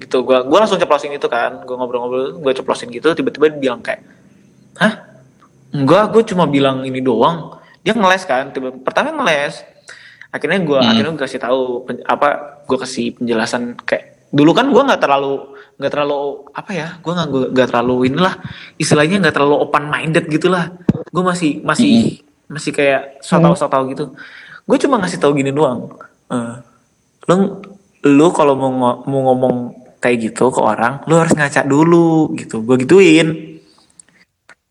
gitu. 0.00 0.24
Gue 0.24 0.40
gue 0.40 0.58
langsung 0.58 0.80
ceplosin 0.80 1.12
itu 1.12 1.28
kan. 1.28 1.62
Gue 1.62 1.76
ngobrol-ngobrol 1.76 2.40
gue 2.40 2.52
ceplosin 2.52 2.88
gitu 2.88 3.12
tiba-tiba 3.12 3.52
dia 3.52 3.60
bilang 3.60 3.80
kayak 3.80 4.00
hah? 4.76 4.94
Enggak 5.70 6.10
gue 6.10 6.22
cuma 6.26 6.44
bilang 6.44 6.82
ini 6.82 6.98
doang. 6.98 7.60
Dia 7.80 7.92
ngeles 7.92 8.24
kan 8.24 8.50
tiba 8.50 8.72
pertama 8.74 9.12
ngeles. 9.12 9.62
Akhirnya 10.30 10.62
gue 10.62 10.78
Hmm. 10.78 10.90
akhirnya 10.90 11.10
gue 11.12 11.22
kasih 11.22 11.38
tahu 11.38 11.60
pen- 11.84 12.06
apa 12.06 12.28
gue 12.64 12.78
kasih 12.78 13.18
penjelasan 13.18 13.74
kayak 13.82 14.30
dulu 14.30 14.54
kan 14.54 14.70
gue 14.70 14.78
nggak 14.78 15.02
terlalu 15.02 15.42
nggak 15.74 15.90
terlalu 15.90 16.18
apa 16.54 16.70
ya 16.70 16.88
gue 17.02 17.12
nggak 17.12 17.28
nggak 17.50 17.68
terlalu 17.68 17.94
inilah 18.06 18.34
istilahnya 18.78 19.18
nggak 19.18 19.34
terlalu 19.34 19.56
open 19.58 19.84
minded 19.86 20.26
gitulah. 20.26 20.70
Gue 21.10 21.22
masih 21.22 21.58
masih 21.60 22.22
masih 22.46 22.70
kayak 22.70 23.22
so 23.22 23.38
tau 23.38 23.54
so 23.54 23.66
tau 23.66 23.82
gitu. 23.86 24.14
Gue 24.66 24.78
cuma 24.78 25.02
ngasih 25.02 25.18
tahu 25.18 25.34
gini 25.34 25.50
doang. 25.50 25.90
Eh, 26.30 26.54
lu 27.26 27.58
lu 28.06 28.26
kalau 28.30 28.54
mau 28.54 28.70
mau 29.02 29.20
ngomong 29.26 29.79
kayak 30.00 30.32
gitu 30.32 30.48
ke 30.48 30.60
orang 30.64 31.04
lu 31.04 31.20
harus 31.20 31.36
ngaca 31.36 31.62
dulu 31.68 32.32
gitu. 32.34 32.64
Gue 32.64 32.76
gituin. 32.82 33.60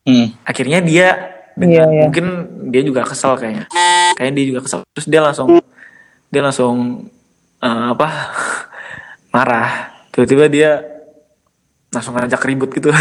Hmm. 0.10 0.34
akhirnya 0.42 0.82
dia 0.82 1.08
dengan 1.54 1.86
Iya, 1.86 1.94
iya. 1.94 2.04
mungkin 2.10 2.26
dia 2.74 2.82
juga 2.82 3.06
kesel 3.06 3.38
kayaknya. 3.38 3.70
Kayaknya 4.18 4.34
dia 4.42 4.46
juga 4.50 4.60
kesel. 4.66 4.82
Terus 4.96 5.08
dia 5.12 5.22
langsung 5.22 5.50
dia 6.34 6.42
langsung 6.42 6.76
eh, 7.62 7.86
apa 7.94 8.08
marah. 9.36 9.94
Tiba-tiba 10.10 10.50
dia 10.50 10.72
langsung 11.94 12.18
ngajak 12.18 12.42
ribut 12.42 12.74
gitu. 12.74 12.90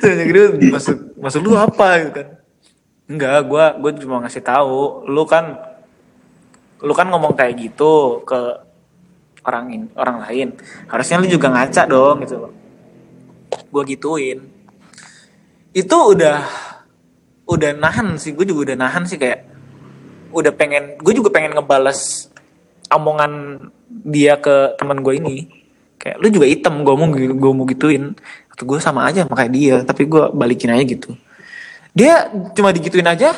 Ngajak 0.00 0.28
ribut 0.32 0.60
maksud 0.72 0.96
maksud 1.20 1.40
lu 1.44 1.52
apa? 1.60 2.00
Gitu 2.00 2.12
kan. 2.16 2.26
Enggak 3.10 3.36
gua 3.44 3.76
gua 3.76 3.90
cuma 3.92 4.22
ngasih 4.24 4.40
tahu 4.40 5.04
lu 5.12 5.28
kan 5.28 5.60
lu 6.80 6.96
kan 6.96 7.12
ngomong 7.12 7.36
kayak 7.36 7.58
gitu 7.60 8.24
ke 8.24 8.69
orang 9.44 9.64
in, 9.72 9.82
orang 9.96 10.16
lain. 10.26 10.48
Harusnya 10.88 11.20
lu 11.20 11.28
juga 11.28 11.48
ngaca 11.52 11.82
dong 11.88 12.16
gitu 12.24 12.36
loh. 12.36 12.52
Gue 13.70 13.82
gituin. 13.88 14.38
Itu 15.72 15.96
udah 16.16 16.42
udah 17.50 17.70
nahan 17.74 18.14
sih 18.14 18.30
gue 18.30 18.46
juga 18.46 18.70
udah 18.70 18.76
nahan 18.78 19.02
sih 19.10 19.18
kayak 19.18 19.42
udah 20.30 20.54
pengen 20.54 20.94
gue 21.02 21.10
juga 21.10 21.34
pengen 21.34 21.58
ngebales 21.58 22.30
omongan 22.94 23.58
dia 24.06 24.38
ke 24.38 24.76
teman 24.78 25.02
gue 25.02 25.14
ini. 25.18 25.36
Kayak 26.00 26.16
lu 26.22 26.28
juga 26.32 26.46
hitam 26.48 26.80
gue 26.86 26.94
mau 26.94 27.08
gue 27.12 27.52
mau 27.54 27.66
gituin. 27.66 28.14
Atau 28.52 28.64
gue 28.68 28.78
sama 28.78 29.08
aja 29.08 29.24
sama 29.26 29.34
kayak 29.38 29.52
dia 29.52 29.76
tapi 29.82 30.06
gue 30.06 30.30
balikin 30.32 30.70
aja 30.74 30.84
gitu. 30.84 31.16
Dia 31.90 32.30
cuma 32.54 32.70
digituin 32.70 33.06
aja 33.06 33.34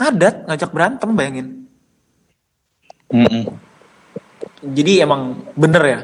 ngadat 0.00 0.48
ngajak 0.48 0.70
berantem 0.72 1.10
bayangin. 1.12 1.48
Jadi 4.60 5.08
emang 5.08 5.52
bener 5.56 5.82
ya 5.84 6.00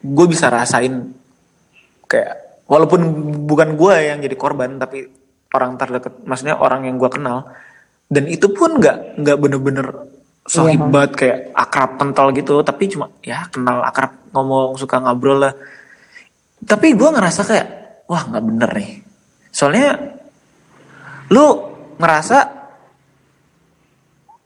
gue 0.00 0.26
bisa 0.28 0.48
rasain 0.48 1.12
kayak 2.08 2.64
walaupun 2.70 3.00
bukan 3.44 3.74
gue 3.74 3.94
yang 3.98 4.18
jadi 4.22 4.36
korban 4.36 4.78
tapi 4.80 5.06
orang 5.50 5.74
terdekat 5.74 6.14
maksudnya 6.22 6.56
orang 6.58 6.86
yang 6.86 6.96
gue 6.96 7.10
kenal. 7.10 7.50
Dan 8.10 8.26
itu 8.26 8.50
pun 8.50 8.78
nggak 8.78 9.22
nggak 9.22 9.36
bener-bener 9.38 9.86
sohib 10.42 10.82
Iya. 10.90 11.06
kayak 11.14 11.38
akrab 11.54 11.90
kental 11.98 12.34
gitu. 12.34 12.58
Tapi 12.62 12.90
cuma 12.90 13.10
ya 13.22 13.46
kenal 13.50 13.82
akrab 13.86 14.14
ngomong 14.34 14.74
suka 14.78 14.98
ngobrol 14.98 15.46
lah. 15.46 15.54
Tapi 16.62 16.94
gue 16.94 17.08
ngerasa 17.10 17.40
kayak 17.46 17.68
wah 18.10 18.22
nggak 18.26 18.44
bener 18.46 18.70
nih. 18.74 18.92
Soalnya 19.54 19.90
lu 21.30 21.46
ngerasa 21.98 22.38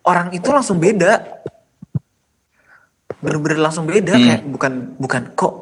orang 0.05 0.29
itu 0.37 0.49
langsung 0.53 0.77
beda 0.77 1.41
bener-bener 3.25 3.59
langsung 3.59 3.89
beda 3.89 4.13
Hmm. 4.13 4.23
kayak 4.23 4.43
bukan 4.47 4.73
bukan 5.01 5.23
kok 5.33 5.55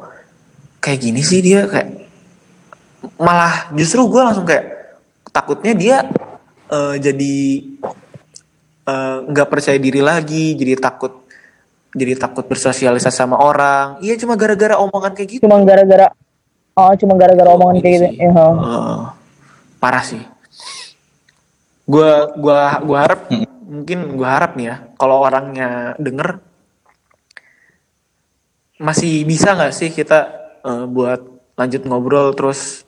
kayak 0.79 0.99
gini 1.01 1.23
sih 1.23 1.39
dia 1.39 1.65
kayak 1.65 2.03
malah 3.17 3.71
justru 3.73 4.03
gue 4.05 4.19
langsung 4.21 4.43
kayak 4.43 4.99
takutnya 5.31 5.73
dia 5.73 5.97
eh, 6.69 6.95
jadi 6.99 7.35
eh, 8.83 9.17
nggak 9.25 9.49
percaya 9.49 9.79
diri 9.79 10.03
lagi 10.03 10.55
jadi 10.55 10.75
takut 10.77 11.23
jadi 11.93 12.17
takut 12.17 12.45
bersosialisasi 12.45 13.15
sama 13.15 13.37
orang 13.37 14.01
iya 14.01 14.17
cuma 14.17 14.35
gara-gara 14.35 14.75
omongan 14.77 15.13
kayak 15.13 15.29
gitu 15.31 15.43
Cuma 15.47 15.63
gara-gara 15.63 16.11
Oh, 16.73 16.89
cuma 16.97 17.21
gara-gara 17.21 17.53
omongan 17.53 17.77
Ini 17.77 17.83
kayak 17.85 17.95
gitu. 17.95 18.07
Ya. 18.17 18.33
Eh, 18.33 19.01
parah 19.77 20.01
sih 20.01 20.25
gua 21.85 22.33
gua 22.33 22.81
gua 22.81 22.99
harap 23.05 23.21
Hmm. 23.29 23.45
mungkin 23.67 23.99
gua 24.17 24.29
harap 24.39 24.57
nih 24.57 24.67
ya 24.73 24.77
kalau 24.97 25.21
orangnya 25.21 25.69
denger 25.99 26.41
masih 28.83 29.23
bisa 29.23 29.55
nggak 29.55 29.73
sih 29.73 29.95
kita 29.95 30.27
eh, 30.67 30.85
buat 30.91 31.23
lanjut 31.55 31.87
ngobrol 31.87 32.35
terus 32.35 32.83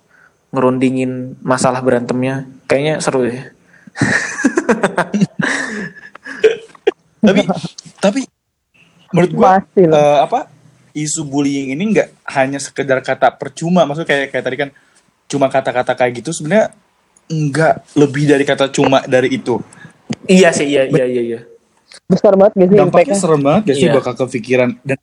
ngerundingin 0.50 1.38
masalah 1.40 1.78
berantemnya? 1.78 2.50
Kayaknya 2.66 2.94
seru 2.98 3.30
ya. 3.30 3.54
Tapi 7.24 7.40
tapi 8.04 8.20
menurut 9.08 9.32
gua 9.32 9.56
eh, 9.80 10.18
apa 10.20 10.52
isu 10.92 11.24
bullying 11.24 11.72
ini 11.72 11.96
nggak 11.96 12.08
hanya 12.36 12.60
sekedar 12.60 13.00
kata 13.00 13.32
percuma. 13.32 13.88
Maksudnya 13.88 14.08
kayak 14.12 14.28
kayak 14.28 14.44
tadi 14.44 14.56
kan 14.60 14.70
cuma 15.24 15.48
kata-kata 15.48 15.96
kayak 15.96 16.20
gitu 16.20 16.36
sebenarnya 16.36 16.76
nggak 17.32 17.96
lebih 17.96 18.28
dari 18.28 18.44
kata 18.44 18.68
cuma 18.68 19.00
dari 19.08 19.32
itu. 19.40 19.56
Iya 20.28 20.52
sih, 20.52 20.68
iya, 20.68 20.84
iya, 20.84 21.04
iya, 21.08 21.22
iya. 21.24 21.40
Besar 22.04 22.36
banget 22.36 22.60
gak 22.60 22.68
sih 22.68 22.76
dampaknya 22.76 23.16
serem 23.16 23.40
banget 23.40 23.62
gak 23.72 23.76
sih 23.76 23.88
Iya. 23.88 23.96
bakal 23.96 24.12
kepikiran? 24.20 24.70
Dan 24.84 24.98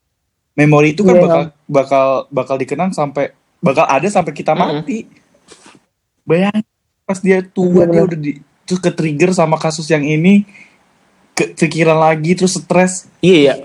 memori 0.58 0.93
itu 0.93 1.02
kan 1.06 1.16
Iya, 1.16 1.24
bakal 1.24 1.41
bakal 1.68 2.08
bakal 2.30 2.56
dikenang 2.60 2.91
sampai 2.91 3.32
bakal 3.64 3.86
ada 3.88 4.08
sampai 4.08 4.34
kita 4.36 4.52
mati. 4.58 5.08
Bayangin 6.28 6.66
pas 7.08 7.20
dia 7.20 7.43
tua 7.43 7.88
dia 7.88 8.02
udah 8.04 8.20
di 8.20 8.39
terus 8.68 8.80
ke 8.80 8.91
trigger 8.93 9.36
sama 9.36 9.60
kasus 9.60 9.88
yang 9.91 10.04
ini 10.04 10.47
kepikiran 11.36 11.97
lagi 11.97 12.36
terus 12.38 12.56
stres. 12.56 13.08
Iya, 13.24 13.36
iya. 13.36 13.56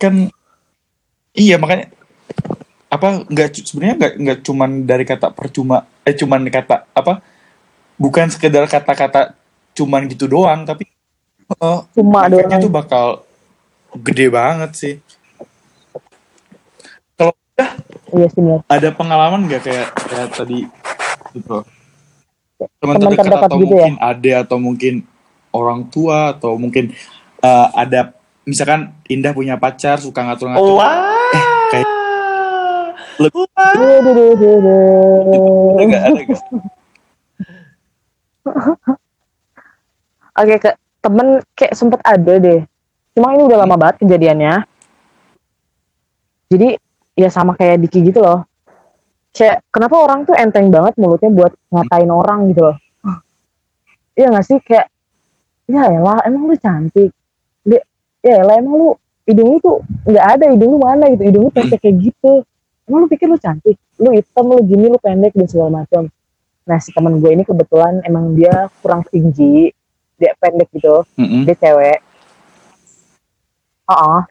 kan 0.00 0.14
iya 1.36 1.56
makanya 1.60 1.92
apa 2.90 3.22
nggak 3.30 3.48
sebenarnya 3.62 3.94
nggak 3.94 4.14
nggak 4.18 4.38
cuman 4.42 4.70
dari 4.82 5.04
kata 5.06 5.30
percuma 5.30 5.86
eh 6.02 6.10
cuman 6.16 6.42
kata 6.50 6.90
apa 6.90 7.22
bukan 7.94 8.26
sekedar 8.32 8.66
kata-kata 8.66 9.38
cuman 9.78 10.10
gitu 10.10 10.26
doang 10.26 10.66
tapi 10.66 10.90
eh, 11.54 11.80
Cuma 11.94 12.26
doang. 12.26 12.58
tuh 12.58 12.72
bakal 12.72 13.06
gede 13.94 14.26
banget 14.32 14.70
sih 14.74 14.94
Iya 18.10 18.26
sih 18.28 18.40
benar. 18.40 18.60
ada 18.66 18.88
pengalaman 18.90 19.40
nggak 19.44 19.62
kayak 19.62 19.86
kayak 19.94 20.28
tadi 20.32 20.58
gitu 21.30 21.56
teman 22.76 22.94
Teman 22.96 22.96
terdekat 23.08 23.24
terdekat 23.24 23.46
atau 23.46 23.56
gitu 23.56 23.64
ya? 23.64 23.70
mungkin 23.78 23.94
ada 23.98 24.32
atau 24.40 24.56
mungkin 24.58 24.94
orang 25.50 25.80
tua 25.86 26.18
atau 26.32 26.52
mungkin 26.54 26.84
eh, 27.38 27.66
ada 27.72 28.12
misalkan 28.42 28.92
Indah 29.06 29.30
punya 29.30 29.54
pacar 29.56 29.96
suka 29.96 30.20
ngatur-ngatur 30.22 30.74
Wah. 30.74 30.94
kayak- 31.70 31.98
Lebih- 33.18 33.46
ada 33.52 33.84
nggak 35.84 36.02
ada 36.02 36.20
nggak 36.20 36.40
Oke 40.32 40.54
ke 40.58 40.70
temen 41.00 41.26
kayak 41.52 41.74
sempet 41.74 42.00
ada 42.02 42.32
deh. 42.34 42.60
Cuma 43.12 43.34
ini 43.34 43.42
udah 43.44 43.58
lama 43.58 43.76
banget 43.76 44.00
kejadiannya. 44.00 44.64
Jadi 46.48 46.68
ya 47.20 47.28
sama 47.28 47.52
kayak 47.52 47.84
Diki 47.84 48.00
gitu 48.08 48.24
loh. 48.24 48.48
Kayak 49.36 49.60
kenapa 49.68 49.94
orang 50.00 50.24
tuh 50.24 50.34
enteng 50.34 50.72
banget 50.72 50.96
mulutnya 50.96 51.30
buat 51.30 51.52
ngatain 51.68 52.10
orang 52.10 52.48
gitu 52.50 52.72
loh. 52.72 52.76
Iya 54.16 54.32
gak 54.32 54.46
sih 54.48 54.58
kayak 54.64 54.88
ya 55.68 55.86
elah 55.86 56.24
emang 56.24 56.48
lu 56.48 56.56
cantik. 56.56 57.12
Ya 58.24 58.34
elah 58.40 58.56
emang 58.56 58.74
lu 58.80 58.88
hidung 59.30 59.48
lu 59.54 59.58
tuh 59.62 59.78
nggak 60.10 60.26
ada 60.26 60.44
hidung 60.50 60.70
lu 60.74 60.78
mana 60.82 61.06
gitu 61.14 61.22
hidung 61.22 61.42
lu 61.46 61.50
pendek 61.54 61.78
kayak 61.78 61.96
gitu 62.02 62.42
emang 62.90 63.06
lu 63.06 63.08
pikir 63.08 63.30
lu 63.30 63.38
cantik 63.38 63.78
lu 64.02 64.10
hitam 64.10 64.44
lu 64.50 64.58
gini 64.66 64.90
lu 64.90 64.98
pendek 64.98 65.32
dan 65.38 65.46
segala 65.46 65.70
macam 65.82 66.10
nah 66.66 66.78
si 66.82 66.90
teman 66.90 67.22
gue 67.22 67.30
ini 67.30 67.46
kebetulan 67.46 68.02
emang 68.02 68.34
dia 68.34 68.66
kurang 68.82 69.06
tinggi 69.06 69.70
dia 70.18 70.34
pendek 70.36 70.66
gitu 70.74 71.06
Mm-mm. 71.14 71.46
dia 71.46 71.54
cewek 71.54 71.98
oh 73.86 74.26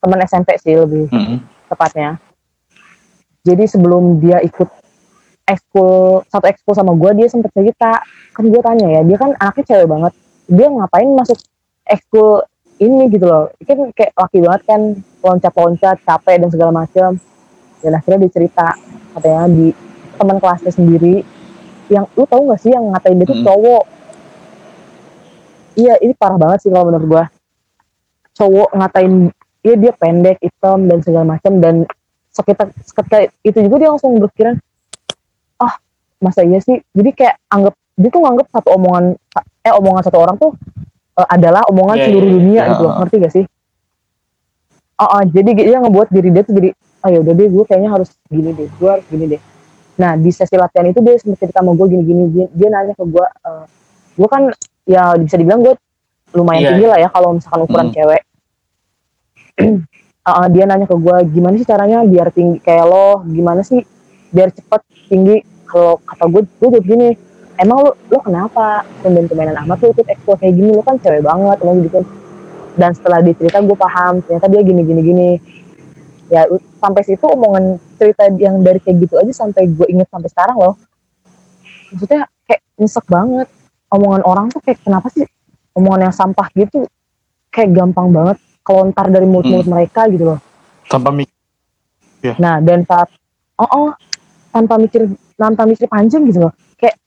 teman 0.00 0.18
SMP 0.24 0.56
sih 0.56 0.74
lebih 0.74 1.12
Mm-mm. 1.12 1.38
Tepatnya. 1.72 2.20
Jadi 3.42 3.64
sebelum 3.66 4.22
dia 4.22 4.38
ikut 4.44 4.68
ekskul 5.42 6.22
satu 6.30 6.46
ekskul 6.46 6.74
sama 6.78 6.94
gue 6.94 7.10
dia 7.18 7.26
sempet 7.32 7.50
cerita. 7.50 8.04
Kan 8.36 8.48
gue 8.52 8.60
tanya 8.62 8.86
ya 8.88 9.02
dia 9.02 9.16
kan 9.18 9.34
anaknya 9.40 9.64
cewek 9.74 9.88
banget. 9.88 10.12
Dia 10.46 10.66
ngapain 10.70 11.10
masuk 11.16 11.38
ekskul 11.88 12.46
ini 12.78 13.10
gitu 13.10 13.26
loh. 13.26 13.50
Kan 13.66 13.90
kayak 13.96 14.12
laki 14.14 14.38
banget 14.44 14.62
kan 14.68 14.80
loncat-loncat 15.22 15.96
capek 16.06 16.36
dan 16.38 16.48
segala 16.52 16.70
macam 16.70 17.18
dan 17.82 17.92
akhirnya 17.98 18.18
dia 18.26 18.32
cerita 18.32 18.66
katanya 19.18 19.50
di 19.50 19.74
teman 20.14 20.38
kelasnya 20.38 20.70
sendiri 20.70 21.26
yang 21.90 22.06
lu 22.14 22.24
tau 22.24 22.40
gak 22.46 22.62
sih 22.62 22.70
yang 22.70 22.94
ngatain 22.94 23.18
dia 23.18 23.26
tuh 23.26 23.36
Mm-mm. 23.36 23.48
cowok? 23.50 23.84
Iya 25.72 25.94
ini 26.04 26.12
parah 26.14 26.38
banget 26.38 26.58
sih 26.64 26.70
kalau 26.70 26.88
menurut 26.88 27.06
gua. 27.10 27.24
Cowok 28.32 28.68
ngatain 28.76 29.12
iya 29.62 29.74
dia 29.78 29.92
pendek 29.94 30.38
hitam 30.42 30.86
dan 30.86 30.98
segala 31.00 31.24
macam 31.24 31.52
dan 31.58 31.74
sekitar 32.32 32.70
seketika 32.82 33.28
itu 33.42 33.58
juga 33.62 33.76
dia 33.78 33.88
langsung 33.92 34.16
berpikiran 34.16 34.56
ah 35.58 35.76
masa 36.18 36.42
iya 36.42 36.58
sih? 36.58 36.80
Jadi 36.90 37.10
kayak 37.12 37.38
anggap 37.46 37.74
dia 37.94 38.08
tuh 38.08 38.22
nganggap 38.24 38.46
satu 38.50 38.68
omongan 38.74 39.04
eh 39.62 39.72
omongan 39.74 40.02
satu 40.02 40.18
orang 40.18 40.36
tuh 40.40 40.50
eh, 41.18 41.28
adalah 41.28 41.62
omongan 41.68 41.96
Iya, 41.98 42.04
seluruh 42.08 42.28
iya, 42.28 42.34
dunia 42.34 42.60
iya. 42.60 42.70
gitu 42.72 42.82
loh. 42.82 42.94
Ngerti 42.98 43.16
gak 43.20 43.34
sih? 43.34 43.44
Ah, 44.96 45.18
ah, 45.18 45.22
jadi 45.26 45.50
dia 45.56 45.78
ngebuat 45.82 46.08
diri 46.10 46.30
dia 46.30 46.42
tuh 46.46 46.54
jadi 46.54 46.68
ah 47.02 47.10
ya 47.10 47.18
udah 47.18 47.34
deh 47.34 47.48
gue 47.50 47.64
kayaknya 47.66 47.90
harus 47.90 48.08
gini 48.30 48.50
deh 48.54 48.68
gue 48.70 48.88
harus 48.90 49.06
gini 49.10 49.24
deh. 49.34 49.40
Nah 49.98 50.14
di 50.14 50.30
sesi 50.30 50.54
latihan 50.54 50.86
itu 50.86 51.02
dia 51.02 51.18
sempet 51.18 51.38
cerita 51.42 51.58
sama 51.58 51.74
gue 51.74 51.86
gini 51.90 52.02
gini 52.02 52.22
dia, 52.30 52.46
dia 52.54 52.68
nanya 52.70 52.94
ke 52.94 53.04
gue 53.04 53.26
eh, 53.26 53.64
gue 54.14 54.28
kan 54.30 54.42
ya 54.86 55.14
bisa 55.18 55.34
dibilang 55.36 55.62
gue 55.62 55.74
lumayan 56.32 56.60
Iya, 56.62 56.68
tinggi 56.72 56.86
lah 56.88 56.98
ya 57.02 57.08
kalau 57.10 57.36
misalkan 57.36 57.60
ukuran 57.66 57.86
Hmm. 57.90 57.94
cewek 57.94 58.22
Ah, 60.22 60.46
dia 60.46 60.62
nanya 60.70 60.86
ke 60.86 60.94
gue 60.94 61.34
gimana 61.34 61.58
sih 61.58 61.66
caranya 61.66 62.06
biar 62.06 62.30
tinggi 62.30 62.62
kayak 62.62 62.86
lo? 62.86 63.26
Gimana 63.26 63.66
sih 63.66 63.82
biar 64.30 64.54
cepet 64.54 65.10
tinggi? 65.10 65.42
Kalau 65.66 65.98
kata 65.98 66.30
gue 66.30 66.46
gue 66.46 66.68
jawab 66.78 66.86
gini 66.86 67.08
emang 67.58 67.82
lo 67.82 67.90
lo 68.06 68.22
kenapa 68.22 68.86
tumben 69.02 69.26
tumbenan 69.26 69.58
amat 69.66 69.82
lo 69.82 69.90
ikut 69.90 70.06
ekspor 70.06 70.38
kayak 70.38 70.54
gini? 70.54 70.70
Lo 70.78 70.86
kan 70.86 71.02
cewek 71.02 71.26
banget 71.26 71.58
lo 71.66 71.74
gitu. 71.82 72.06
Dan 72.78 72.94
setelah 72.94 73.18
dicerita 73.18 73.58
gue 73.66 73.74
paham 73.74 74.22
ternyata 74.22 74.46
dia 74.46 74.62
gini 74.62 74.86
gini 74.86 75.00
gini. 75.02 75.30
Ya 76.30 76.46
sampai 76.78 77.02
situ 77.02 77.26
omongan 77.26 77.82
cerita 77.98 78.30
yang 78.30 78.62
dari 78.62 78.78
kayak 78.78 79.02
gitu 79.02 79.18
aja 79.18 79.34
sampai 79.34 79.74
gue 79.74 79.90
inget 79.90 80.06
sampai 80.06 80.30
sekarang 80.30 80.54
loh. 80.54 80.78
Maksudnya 81.90 82.30
kayak 82.46 82.62
nyesek 82.78 83.10
banget. 83.10 83.50
Omongan 83.90 84.22
orang 84.22 84.54
tuh 84.54 84.62
kayak 84.62 84.86
kenapa 84.86 85.10
sih 85.10 85.26
omongan 85.74 86.06
yang 86.06 86.14
sampah 86.14 86.46
gitu 86.54 86.86
kayak 87.50 87.74
gampang 87.74 88.14
banget 88.14 88.38
kelontar 88.62 89.10
dari 89.10 89.26
mulut-mulut 89.26 89.66
mereka 89.66 90.06
gitu 90.08 90.34
loh 90.34 90.38
tanpa 90.86 91.10
mikir 91.10 91.32
Nah, 92.38 92.62
dan 92.62 92.86
saat 92.86 93.10
oh, 93.58 93.66
oh 93.66 93.90
tanpa 94.54 94.78
mikir 94.78 95.10
tanpa 95.34 95.66
mikir 95.66 95.90
panjang 95.90 96.22
gitu 96.30 96.46
loh. 96.46 96.52
Kayak 96.78 97.02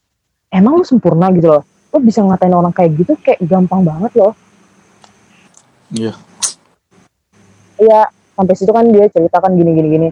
emang 0.51 0.83
lu 0.83 0.83
sempurna 0.83 1.31
gitu 1.31 1.47
loh. 1.55 1.63
Lu 1.95 2.03
bisa 2.03 2.19
ngatain 2.19 2.51
orang 2.51 2.75
kayak 2.75 2.91
gitu 2.99 3.15
kayak 3.23 3.39
gampang 3.47 3.87
banget 3.87 4.11
loh. 4.19 4.35
iya 5.95 6.11
Iya, 7.79 8.07
sampai 8.35 8.55
situ 8.55 8.71
kan 8.71 8.87
dia 8.91 9.07
ceritakan 9.07 9.55
gini 9.55 9.71
gini 9.75 9.89
gini. 9.91 10.09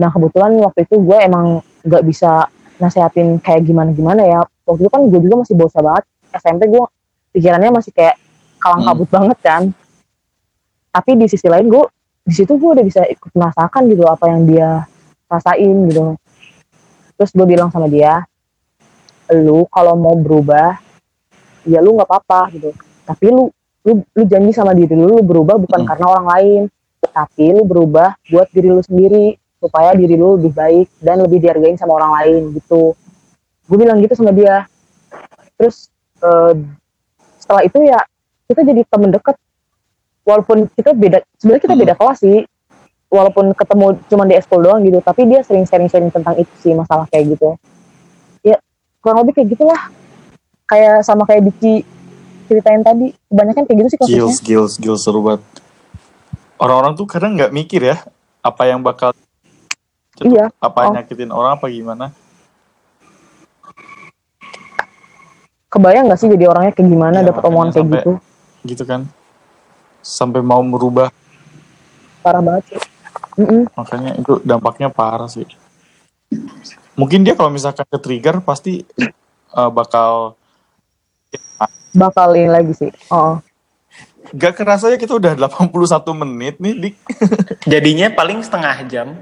Nah, 0.00 0.08
kebetulan 0.08 0.56
waktu 0.60 0.88
itu 0.88 0.96
gue 1.00 1.18
emang 1.20 1.60
nggak 1.84 2.04
bisa 2.04 2.48
nasehatin 2.80 3.36
kayak 3.40 3.68
gimana 3.68 3.92
gimana 3.92 4.24
ya. 4.24 4.40
Waktu 4.64 4.88
itu 4.88 4.90
kan 4.92 5.00
gue 5.08 5.20
juga 5.20 5.36
masih 5.44 5.54
bocah 5.56 5.82
banget. 5.84 6.04
SMP 6.40 6.62
gue 6.72 6.84
pikirannya 7.36 7.72
masih 7.72 7.92
kayak 7.92 8.16
kalang 8.60 8.84
kabut 8.88 9.08
banget 9.12 9.38
kan. 9.44 9.62
Tapi 10.90 11.10
di 11.14 11.26
sisi 11.30 11.46
lain 11.46 11.70
gue 11.70 11.84
di 12.26 12.34
situ 12.34 12.58
gue 12.58 12.70
udah 12.76 12.84
bisa 12.84 13.02
ikut 13.06 13.32
merasakan 13.32 13.90
gitu 13.90 14.04
apa 14.06 14.24
yang 14.28 14.46
dia 14.46 14.68
rasain 15.30 15.76
gitu. 15.88 16.18
Terus 17.16 17.30
gue 17.32 17.46
bilang 17.46 17.70
sama 17.70 17.86
dia, 17.86 18.24
lu 19.30 19.64
kalau 19.70 19.94
mau 19.94 20.16
berubah, 20.18 20.78
ya 21.68 21.78
lu 21.78 21.94
nggak 21.94 22.08
apa-apa 22.08 22.50
gitu. 22.54 22.70
Tapi 23.06 23.26
lu 23.30 23.48
lu 23.86 24.04
lu 24.12 24.22
janji 24.28 24.52
sama 24.52 24.76
diri 24.76 24.92
lu, 24.92 25.08
lu 25.08 25.22
berubah 25.24 25.56
bukan 25.56 25.84
Hmm. 25.84 25.88
karena 25.88 26.06
orang 26.10 26.26
lain, 26.36 26.62
tapi 27.00 27.44
lu 27.54 27.62
berubah 27.64 28.16
buat 28.28 28.48
diri 28.52 28.68
lu 28.68 28.82
sendiri 28.84 29.38
supaya 29.60 29.92
diri 29.92 30.16
lu 30.16 30.40
lebih 30.40 30.52
baik 30.56 30.88
dan 31.00 31.20
lebih 31.20 31.38
dihargain 31.40 31.76
sama 31.76 32.00
orang 32.00 32.12
lain 32.20 32.42
gitu. 32.56 32.96
Gue 33.68 33.76
bilang 33.78 34.00
gitu 34.00 34.16
sama 34.16 34.32
dia. 34.32 34.64
Terus 35.60 35.92
eh, 36.20 36.52
setelah 37.40 37.62
itu 37.64 37.78
ya 37.84 38.00
kita 38.48 38.60
jadi 38.64 38.82
temen 38.88 39.12
deket. 39.12 39.36
Walaupun 40.22 40.68
kita 40.70 40.92
beda, 40.92 41.18
sebenarnya 41.36 41.62
kita 41.62 41.74
Hmm. 41.74 41.82
beda 41.82 41.94
kelas 41.94 42.18
sih. 42.20 42.38
Walaupun 43.06 43.50
ketemu 43.52 43.86
cuma 44.06 44.22
di 44.22 44.34
ekskul 44.34 44.62
doang 44.62 44.80
gitu, 44.80 45.02
tapi 45.02 45.26
dia 45.26 45.42
sering 45.42 45.66
sharing-sharing 45.66 46.08
tentang 46.08 46.38
itu 46.38 46.52
sih 46.58 46.70
masalah 46.72 47.10
kayak 47.10 47.34
gitu. 47.34 47.58
Ya 48.40 48.62
kurang 48.98 49.22
lebih 49.22 49.34
kayak 49.34 49.50
gitulah. 49.50 49.90
Kayak 50.64 51.02
sama 51.02 51.26
kayak 51.26 51.50
Diki 51.50 51.82
ceritain 52.46 52.78
tadi, 52.80 53.10
kebanyakan 53.26 53.62
kayak 53.64 53.78
gitu 53.78 53.88
sih 53.88 53.98
kasusnya. 53.98 54.14
skills 54.16 54.36
skills 54.36 54.70
skills 54.76 55.00
seru 55.02 55.20
banget 55.20 55.42
orang-orang 56.56 56.92
tuh 56.92 57.06
kadang 57.06 57.34
nggak 57.34 57.50
mikir 57.50 57.80
ya 57.80 57.96
apa 58.40 58.62
yang 58.64 58.78
bakal 58.78 59.10
Iya. 60.20 60.52
apa 60.54 60.80
Oh. 60.84 60.92
nyakitin 60.92 61.30
orang 61.30 61.56
apa 61.56 61.66
gimana 61.66 62.12
Kebayang 65.70 66.10
gak 66.10 66.18
sih 66.18 66.26
jadi 66.26 66.50
orangnya 66.50 66.74
kayak 66.74 66.88
gimana 66.88 67.16
Iya, 67.16 67.30
dapat 67.30 67.42
omongan 67.46 67.68
kayak 67.70 67.86
gitu? 67.94 68.12
gitu 68.66 68.82
kan 68.84 69.06
sampai 70.00 70.40
mau 70.40 70.60
merubah 70.64 71.12
Parah 72.20 72.44
banget 72.44 72.76
sih. 72.76 72.80
Mm-mm. 73.40 73.62
makanya 73.72 74.10
itu 74.18 74.42
dampaknya 74.42 74.88
parah 74.92 75.30
sih 75.30 75.48
mungkin 76.98 77.24
dia 77.24 77.32
kalau 77.38 77.48
misalkan 77.48 77.86
ke 77.88 77.98
trigger 78.02 78.44
pasti 78.44 78.84
eh, 79.56 79.70
bakal 79.72 80.40
Bakal 81.90 82.38
ini 82.38 82.50
lagi 82.50 82.72
sih. 82.74 82.90
Oh. 83.10 83.42
Gak 84.30 84.62
kerasa 84.62 84.94
ya 84.94 84.98
kita 85.00 85.18
udah 85.18 85.34
81 85.34 85.74
menit 86.22 86.62
nih, 86.62 86.74
Dik. 86.78 86.94
Jadinya 87.66 88.06
paling 88.14 88.38
setengah 88.46 88.76
jam. 88.86 89.18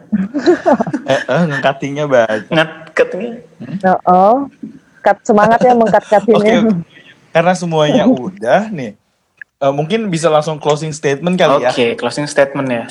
eh, 1.09 1.17
eh, 1.17 1.43
ngekatingnya 1.49 2.05
banyak. 2.05 2.53
Ngat 2.53 2.71
katanya. 2.93 3.41
Nah, 3.81 3.97
oh, 4.05 4.37
cut 5.01 5.17
semangat 5.25 5.65
ya 5.65 5.73
mengkat 5.73 6.05
Oke, 6.05 6.13
cuttingnya. 6.13 6.61
karena 7.33 7.53
semuanya 7.57 8.05
udah 8.29 8.69
nih. 8.69 8.98
Eh, 9.59 9.73
mungkin 9.75 10.09
bisa 10.09 10.31
langsung 10.31 10.63
closing 10.63 10.95
statement 10.95 11.35
kali 11.39 11.67
ya. 11.67 11.71
Oke, 11.75 11.99
closing 11.99 12.27
statement 12.31 12.69
ya. 12.71 12.85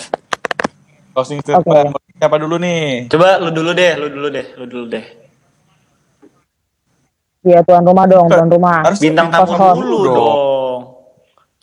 Closing 1.15 1.39
statement. 1.41 1.95
Siapa 2.17 2.35
dulu 2.41 2.57
nih? 2.57 3.07
Coba 3.09 3.37
lu 3.37 3.49
dulu 3.53 3.71
deh, 3.73 3.93
lu 3.95 4.07
dulu 4.09 4.27
deh, 4.29 4.45
lu 4.57 4.65
dulu 4.65 4.85
deh. 4.89 5.05
Iya 7.47 7.63
tuan 7.63 7.85
rumah 7.85 8.05
dong, 8.09 8.27
tuan 8.27 8.49
rumah. 8.51 8.83
Harus 8.83 8.99
Bintang 8.99 9.31
tamu 9.31 9.53
dulu 9.77 9.97
dong. 10.03 10.79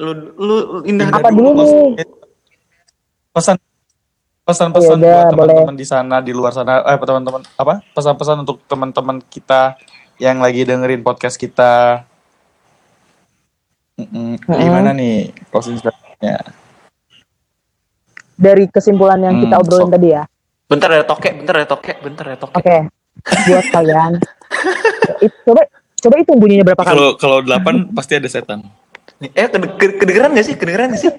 Lu 0.00 0.12
lu 0.40 0.56
indah 0.88 1.06
Apa 1.12 1.28
dulu 1.30 1.50
nih? 1.60 2.02
pesan 3.34 3.58
pesan-pesan 4.46 4.94
Oh, 4.94 5.02
ya 5.02 5.26
udah, 5.26 5.34
buat 5.34 5.48
teman-teman 5.50 5.74
di 5.74 5.86
sana 5.88 6.16
di 6.22 6.30
luar 6.30 6.54
sana 6.54 6.86
eh 6.86 6.94
teman-teman 6.94 7.42
apa 7.58 7.82
pesan-pesan 7.98 8.46
untuk 8.46 8.62
teman-teman 8.70 9.18
kita 9.26 9.74
yang 10.22 10.38
lagi 10.38 10.62
dengerin 10.62 11.02
podcast 11.02 11.34
kita 11.34 12.04
Mm-mm. 13.96 14.42
gimana 14.42 14.90
nih 14.90 15.16
closing 15.48 15.76
statementnya 15.76 16.42
Dari 18.34 18.66
kesimpulan 18.66 19.20
yang 19.20 19.38
kita 19.38 19.54
Hmm, 19.54 19.62
obrolin 19.62 19.86
so- 19.86 19.94
tadi 19.94 20.08
ya. 20.10 20.22
Bentar 20.64 20.90
ya 20.90 21.02
toke, 21.02 21.30
bentar 21.32 21.54
ya 21.54 21.66
toke, 21.68 21.92
bentar 22.00 22.24
ya 22.26 22.36
toke. 22.36 22.54
Oke. 22.56 22.76
Buat 23.46 23.66
kalian. 23.70 24.12
It- 25.24 25.38
coba 25.40 25.62
coba 25.94 26.14
itu 26.18 26.32
bunyinya 26.34 26.64
berapa 26.64 26.82
kali? 26.82 26.90
kalau 26.90 27.08
kalau 27.14 27.38
delapan 27.40 27.86
pasti 27.88 28.12
ada 28.14 28.26
setan 28.26 28.66
Nih, 29.16 29.30
Eh 29.30 29.46
kede- 29.46 29.78
kede- 29.78 29.96
kedengeran 29.96 30.34
gak 30.34 30.42
sih? 30.42 30.54
Kedengeran 30.54 30.90
gak 30.90 31.00
sih? 31.00 31.12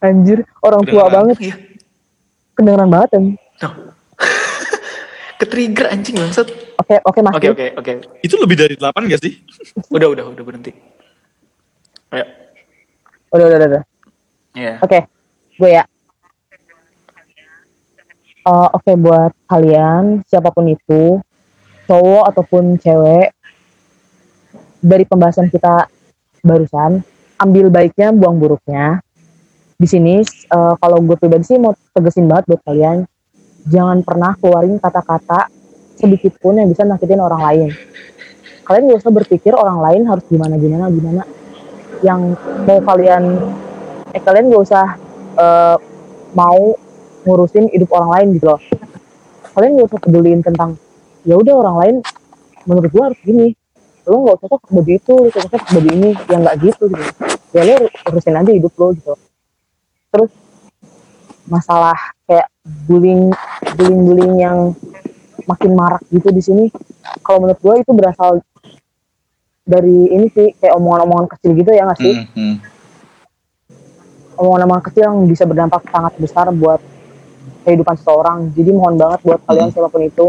Anjir, 0.00 0.48
orang 0.58 0.80
tua 0.82 1.04
Kedengeran. 1.04 1.12
banget. 1.12 1.36
Iya. 1.42 1.54
Kedengeran 2.54 2.88
banget 2.88 3.08
kan. 3.10 3.24
Tuh. 3.58 3.72
Ketrigger 5.38 5.86
anjing 5.90 6.16
bangsat. 6.16 6.48
Oke, 6.74 6.94
oke 6.98 7.18
Mas. 7.20 7.34
Oke 7.34 7.48
oke 7.50 7.66
oke. 7.76 7.92
itu 8.18 8.34
lebih 8.34 8.56
dari 8.56 8.74
delapan 8.74 9.04
gak 9.04 9.20
sih 9.20 9.36
Udah 9.88 10.08
udah 10.08 10.24
udah 10.26 10.40
berhenti. 10.42 10.72
Udah, 13.34 13.44
udah, 13.50 13.58
udah. 13.58 13.68
udah. 13.74 13.84
Iya. 14.54 14.72
Oke, 14.78 14.98
gue 15.58 15.70
ya. 15.74 15.84
Eh, 18.46 18.68
Oke, 18.78 18.92
buat 18.94 19.34
kalian, 19.50 20.22
siapa 20.30 20.54
pun 20.54 20.70
itu, 20.70 21.18
cowok 21.90 22.24
ataupun 22.30 22.78
cewek, 22.78 23.34
dari 24.78 25.02
pembahasan 25.02 25.50
kita 25.50 25.90
barusan, 26.46 27.02
ambil 27.42 27.74
baiknya, 27.74 28.14
buang 28.14 28.38
buruknya. 28.38 29.02
Di 29.74 29.90
sini, 29.90 30.22
eh, 30.22 30.74
kalau 30.78 31.02
gue 31.02 31.18
pribadi 31.18 31.42
sih 31.42 31.58
mau 31.58 31.74
tegesin 31.90 32.30
banget 32.30 32.54
buat 32.54 32.62
kalian, 32.62 33.02
jangan 33.66 34.06
pernah 34.06 34.38
keluarin 34.38 34.78
kata-kata 34.78 35.50
sedikit 35.98 36.38
pun 36.38 36.54
yang 36.54 36.70
bisa 36.70 36.86
nyakitin 36.86 37.18
orang 37.18 37.42
lain. 37.42 37.70
Kalian 38.62 38.94
gak 38.94 39.02
usah 39.02 39.12
berpikir 39.12 39.58
orang 39.58 39.82
lain 39.82 40.02
harus 40.06 40.22
gimana, 40.30 40.54
gimana, 40.54 40.86
gimana. 40.86 41.22
Yang 42.04 42.36
mau 42.68 42.78
kalian 42.84 43.24
eh 44.12 44.20
kalian 44.20 44.52
gak 44.52 44.62
usah 44.68 44.86
eh, 45.40 45.76
mau 46.36 46.76
ngurusin 47.24 47.72
hidup 47.72 47.88
orang 47.96 48.10
lain 48.20 48.26
gitu 48.36 48.52
loh. 48.52 48.60
Kalian 49.56 49.80
gak 49.80 49.88
usah 49.88 50.00
peduliin 50.04 50.40
tentang 50.44 50.76
ya 51.24 51.40
udah 51.40 51.54
orang 51.56 51.76
lain 51.80 51.96
menurut 52.68 52.90
gua 52.92 53.04
harus 53.08 53.20
gini. 53.24 53.56
Lo 54.04 54.20
gak 54.28 54.36
usah 54.44 54.48
pakai 54.52 54.68
baju 54.76 54.92
itu 54.92 55.14
lo 55.16 55.28
pakai 55.32 55.58
baju 55.72 55.88
ini 55.88 56.10
ya 56.28 56.36
nggak 56.44 56.56
gitu 56.60 56.84
gitu. 56.92 57.04
Ya 57.56 57.62
lo 57.64 57.88
urusin 58.12 58.36
aja 58.36 58.52
hidup 58.52 58.72
lo 58.76 58.92
gitu. 58.92 59.14
Terus 60.12 60.30
masalah 61.48 61.96
kayak 62.28 62.48
bullying 62.84 63.32
bullying 63.76 64.02
bullying 64.04 64.34
yang 64.40 64.58
makin 65.44 65.76
marak 65.76 66.00
gitu 66.08 66.32
di 66.32 66.40
sini 66.40 66.64
kalau 67.20 67.44
menurut 67.44 67.60
gua 67.60 67.74
itu 67.80 67.92
berasal 67.92 68.40
dari 69.64 70.12
ini 70.12 70.28
sih 70.28 70.52
kayak 70.60 70.76
omongan-omongan 70.76 71.26
kecil 71.36 71.56
gitu 71.56 71.70
ya 71.72 71.88
nggak 71.88 72.00
sih? 72.00 72.14
Hmm, 72.36 72.56
omongan-omongan 74.36 74.84
kecil 74.92 75.02
yang 75.08 75.18
bisa 75.24 75.48
berdampak 75.48 75.82
sangat 75.88 76.12
besar 76.20 76.52
buat 76.52 76.80
kehidupan 77.64 77.96
seseorang. 77.96 78.52
Jadi 78.52 78.70
mohon 78.76 79.00
banget 79.00 79.24
buat 79.24 79.40
kalian 79.48 79.72
siapa 79.72 79.88
pun 79.88 80.04
itu, 80.04 80.26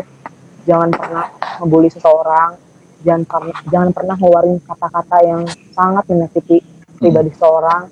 jangan 0.63 0.89
pernah 0.95 1.25
membuli 1.59 1.91
seseorang, 1.91 2.55
jangan 3.03 3.23
pernah 3.27 3.57
jangan 3.67 3.89
pernah 3.91 4.15
ngeluarin 4.15 4.57
kata-kata 4.63 5.17
yang 5.27 5.41
sangat 5.75 6.03
menyakiti 6.07 6.63
pribadi 6.95 7.29
seseorang. 7.35 7.91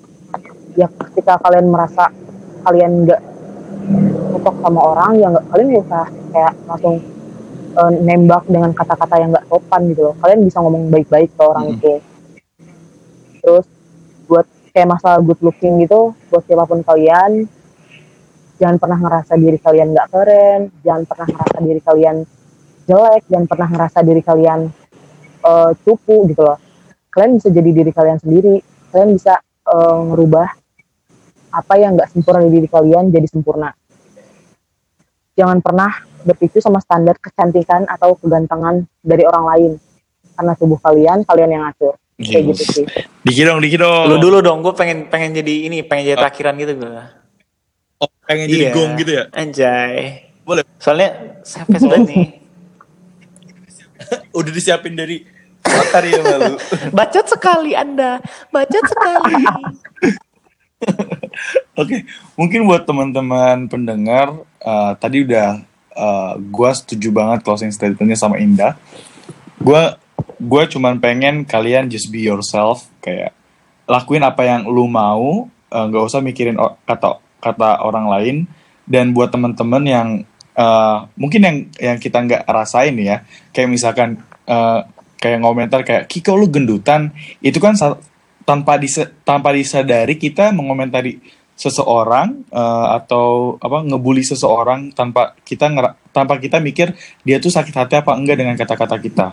Ya 0.74 0.88
ketika 0.90 1.38
kalian 1.44 1.70
merasa 1.70 2.10
kalian 2.64 3.04
nggak 3.04 3.20
cocok 4.32 4.54
sama 4.64 4.80
orang, 4.80 5.12
ya 5.20 5.26
nggak 5.28 5.46
kalian 5.52 5.68
usah 5.76 6.04
kayak 6.32 6.52
langsung 6.66 6.96
eh, 7.74 7.92
nembak 8.02 8.46
dengan 8.46 8.70
kata-kata 8.70 9.14
yang 9.18 9.30
nggak 9.34 9.46
sopan 9.50 9.82
gitu 9.90 10.10
loh. 10.10 10.14
Kalian 10.22 10.40
bisa 10.46 10.58
ngomong 10.62 10.88
baik-baik 10.94 11.30
ke 11.34 11.42
orang 11.42 11.66
Hmm. 11.68 11.74
itu. 11.76 11.94
Terus 13.44 13.66
buat 14.24 14.46
kayak 14.74 14.88
masalah 14.90 15.18
good 15.22 15.38
looking 15.38 15.78
gitu 15.84 16.16
buat 16.32 16.42
siapa 16.48 16.66
pun 16.66 16.82
kalian 16.82 17.46
jangan 18.58 18.76
pernah 18.82 18.98
ngerasa 18.98 19.38
diri 19.38 19.58
kalian 19.62 19.94
nggak 19.94 20.08
keren 20.10 20.60
jangan 20.82 21.02
pernah 21.06 21.26
ngerasa 21.30 21.58
diri 21.62 21.80
kalian 21.84 22.16
jelek 22.88 23.22
jangan 23.30 23.46
pernah 23.46 23.68
ngerasa 23.70 23.98
diri 24.02 24.22
kalian 24.24 24.60
eh, 25.44 25.70
cupu 25.86 26.26
gitu 26.26 26.42
loh 26.42 26.58
kalian 27.14 27.38
bisa 27.38 27.48
jadi 27.54 27.70
diri 27.70 27.92
kalian 27.94 28.18
sendiri 28.18 28.54
kalian 28.90 29.10
bisa 29.14 29.38
eh, 29.44 29.98
ngerubah 30.10 30.48
apa 31.54 31.74
yang 31.78 31.94
nggak 31.94 32.10
sempurna 32.10 32.42
di 32.42 32.50
diri 32.58 32.66
kalian 32.66 33.14
jadi 33.14 33.26
sempurna 33.30 33.70
jangan 35.38 35.62
pernah 35.62 35.92
berpicu 36.24 36.58
sama 36.58 36.80
standar 36.80 37.20
kecantikan 37.20 37.84
atau 37.86 38.16
kegantengan 38.18 38.88
dari 39.04 39.22
orang 39.28 39.44
lain 39.54 39.72
karena 40.34 40.52
tubuh 40.58 40.80
kalian 40.82 41.22
kalian 41.22 41.50
yang 41.52 41.62
ngatur 41.68 41.94
kayak 42.18 42.42
Yes. 42.42 42.58
gitu 42.58 42.64
sih 42.82 42.86
Dikit 43.24 43.44
dong, 43.48 43.64
dikit 43.64 43.80
dong. 43.80 44.04
Lu 44.04 44.20
dulu 44.20 44.44
dong, 44.44 44.60
gue 44.60 44.76
pengen 44.76 45.08
pengen 45.08 45.32
jadi 45.32 45.64
ini, 45.64 45.80
pengen 45.80 46.12
jadi 46.12 46.28
takhiran 46.28 46.60
gitu 46.60 46.76
gue. 46.76 47.00
Oh, 47.96 48.08
pengen 48.28 48.52
jadi 48.52 48.68
gong 48.68 49.00
gitu 49.00 49.16
ya? 49.16 49.24
Anjay. 49.32 50.28
Boleh. 50.44 50.60
Soalnya 50.76 51.40
savage 51.40 51.88
banget 51.88 52.04
nih. 52.12 52.26
Udah 54.36 54.52
disiapin 54.52 54.92
dari 54.92 55.24
hari 55.64 56.12
yang 56.12 56.24
lalu. 56.28 56.60
Bacot 57.00 57.32
sekali 57.32 57.72
Anda. 57.72 58.20
Bacot 58.52 58.84
sekali. 58.84 59.40
Oke, 61.80 62.04
mungkin 62.36 62.68
buat 62.68 62.84
teman-teman 62.84 63.72
pendengar, 63.72 64.36
eh, 64.60 64.92
tadi 65.00 65.24
udah 65.24 65.64
eh, 65.94 66.32
gua 66.50 66.70
setuju 66.74 67.14
banget 67.14 67.46
closing 67.46 67.70
statementnya 67.70 68.18
sama 68.18 68.36
Indah. 68.42 68.76
Gua 69.62 69.96
gua 70.42 70.66
cuman 70.66 70.98
pengen 70.98 71.46
kalian 71.46 71.88
just 71.88 72.10
be 72.10 72.26
yourself, 72.26 72.84
kayak 73.00 73.32
lakuin 73.86 74.26
apa 74.26 74.42
yang 74.44 74.66
lu 74.68 74.90
mau, 74.90 75.46
eh, 75.72 75.84
nggak 75.88 76.04
usah 76.04 76.20
mikirin 76.20 76.58
kata 76.84 77.22
kata 77.40 77.80
orang 77.80 78.06
lain. 78.10 78.36
Dan 78.84 79.16
buat 79.16 79.32
teman-teman 79.32 79.82
yang 79.88 80.08
eh, 80.54 80.98
mungkin 81.16 81.40
yang 81.40 81.56
yang 81.80 81.96
kita 81.96 82.20
nggak 82.20 82.42
rasain 82.44 82.94
ya, 83.00 83.24
kayak 83.54 83.70
misalkan 83.72 84.20
eh, 84.44 84.80
kayak 85.16 85.40
ngomentar 85.40 85.80
kayak 85.88 86.04
Kiko 86.04 86.36
lu 86.36 86.52
gendutan, 86.52 87.08
itu 87.40 87.56
kan 87.56 87.72
tanpa 88.44 88.76
dise- 88.76 89.08
tanpa 89.24 89.56
disadari 89.56 90.20
kita 90.20 90.52
mengomentari 90.52 91.16
seseorang 91.54 92.42
eh, 92.50 92.86
atau 92.98 93.56
apa 93.62 93.86
ngebully 93.86 94.26
seseorang 94.26 94.90
tanpa 94.90 95.38
kita 95.46 95.70
ngera- 95.70 95.94
tanpa 96.10 96.38
kita 96.42 96.58
mikir 96.58 96.92
dia 97.22 97.38
tuh 97.38 97.50
sakit 97.50 97.74
hati 97.74 97.94
apa 98.02 98.12
enggak 98.14 98.42
dengan 98.42 98.54
kata-kata 98.58 98.98
kita. 98.98 99.26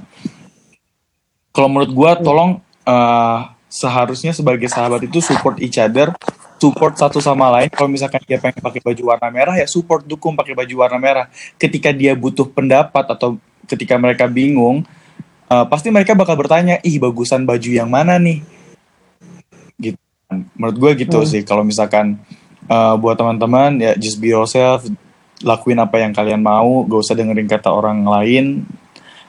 Kalau 1.51 1.67
menurut 1.67 1.91
gua 1.91 2.11
tolong 2.15 2.61
eh, 2.85 3.39
seharusnya 3.71 4.31
sebagai 4.37 4.69
sahabat 4.69 5.07
itu 5.07 5.17
support 5.23 5.57
each 5.63 5.81
other, 5.81 6.13
support 6.61 6.93
satu 6.93 7.17
sama 7.17 7.49
lain. 7.57 7.73
Kalau 7.73 7.89
misalkan 7.89 8.21
dia 8.23 8.37
pengen 8.37 8.61
pakai 8.61 8.81
baju 8.85 9.03
warna 9.15 9.27
merah 9.33 9.55
ya 9.57 9.65
support 9.65 10.05
dukung 10.05 10.37
pakai 10.37 10.53
baju 10.53 10.73
warna 10.85 10.99
merah. 11.01 11.25
Ketika 11.57 11.89
dia 11.89 12.13
butuh 12.13 12.45
pendapat 12.45 13.09
atau 13.09 13.41
ketika 13.65 13.97
mereka 13.97 14.29
bingung, 14.29 14.85
eh, 15.49 15.65
pasti 15.65 15.89
mereka 15.89 16.13
bakal 16.13 16.37
bertanya, 16.37 16.77
ih 16.85 17.01
bagusan 17.01 17.49
baju 17.49 17.69
yang 17.73 17.89
mana 17.89 18.21
nih? 18.21 18.60
Gitu. 20.31 20.47
Menurut 20.55 20.77
gue 20.79 20.91
gitu 21.03 21.19
Hmm. 21.21 21.27
sih. 21.27 21.41
Kalau 21.43 21.61
misalkan 21.61 22.17
eh, 22.63 22.95
buat 22.95 23.19
teman-teman 23.19 23.75
ya 23.77 23.91
just 23.99 24.15
be 24.17 24.31
yourself, 24.31 24.87
lakuin 25.43 25.75
apa 25.75 25.99
yang 25.99 26.15
kalian 26.15 26.39
mau, 26.39 26.87
gak 26.87 27.01
usah 27.03 27.17
dengerin 27.17 27.43
kata 27.43 27.67
orang 27.67 28.07
lain, 28.07 28.63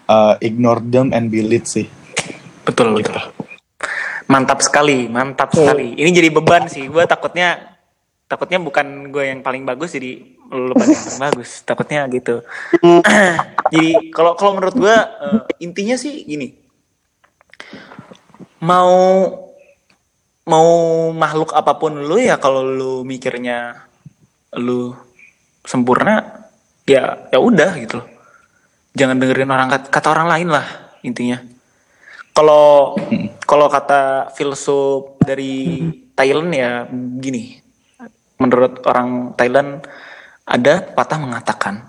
eh, 0.06 0.34
ignore 0.44 0.78
them 0.78 1.10
and 1.10 1.26
be 1.26 1.42
lit 1.42 1.66
sih. 1.66 1.88
betul 2.62 2.94
betul. 2.94 3.18
Mantap 4.30 4.62
sekali, 4.62 5.10
mantap 5.10 5.50
Oke. 5.50 5.58
sekali. 5.58 5.98
Ini 5.98 6.10
jadi 6.14 6.30
beban 6.30 6.70
sih. 6.70 6.86
Gue 6.86 7.02
takutnya 7.04 7.74
takutnya 8.30 8.62
bukan 8.62 9.10
gue 9.10 9.24
yang 9.28 9.42
paling 9.42 9.66
bagus 9.66 9.92
jadi 9.92 10.22
lu 10.48 10.70
pada 10.72 10.88
yang 10.88 11.02
paling 11.02 11.22
bagus. 11.26 11.50
Takutnya 11.66 12.06
gitu. 12.06 12.46
jadi 13.74 14.14
kalau 14.14 14.38
kalau 14.38 14.54
menurut 14.54 14.78
gue 14.78 14.94
eh, 14.94 15.40
intinya 15.58 15.98
sih 15.98 16.22
gini. 16.22 16.54
Mau 18.62 18.94
mau 20.48 20.68
makhluk 21.14 21.54
apa 21.54 21.78
pun 21.78 22.02
lu 22.02 22.18
ya 22.18 22.38
kalau 22.38 22.66
lu 22.66 22.92
mikirnya 23.06 23.86
lu 24.58 24.92
sempurna 25.62 26.44
ya 26.86 27.30
ya 27.30 27.38
udah 27.38 27.70
gitu 27.78 28.02
loh. 28.02 28.08
Jangan 28.92 29.16
dengerin 29.16 29.48
orang 29.48 29.68
kata, 29.72 29.86
kata 29.88 30.08
orang 30.12 30.28
lain 30.28 30.48
lah 30.52 30.66
intinya. 31.00 31.40
Kalau 32.32 32.96
kalau 33.44 33.66
kata 33.68 34.32
filsuf 34.34 35.16
dari 35.22 35.86
Thailand 36.16 36.50
ya 36.52 36.70
gini. 37.20 37.60
Menurut 38.42 38.82
orang 38.90 39.38
Thailand 39.38 39.86
ada 40.42 40.82
patah 40.82 41.14
mengatakan 41.22 41.86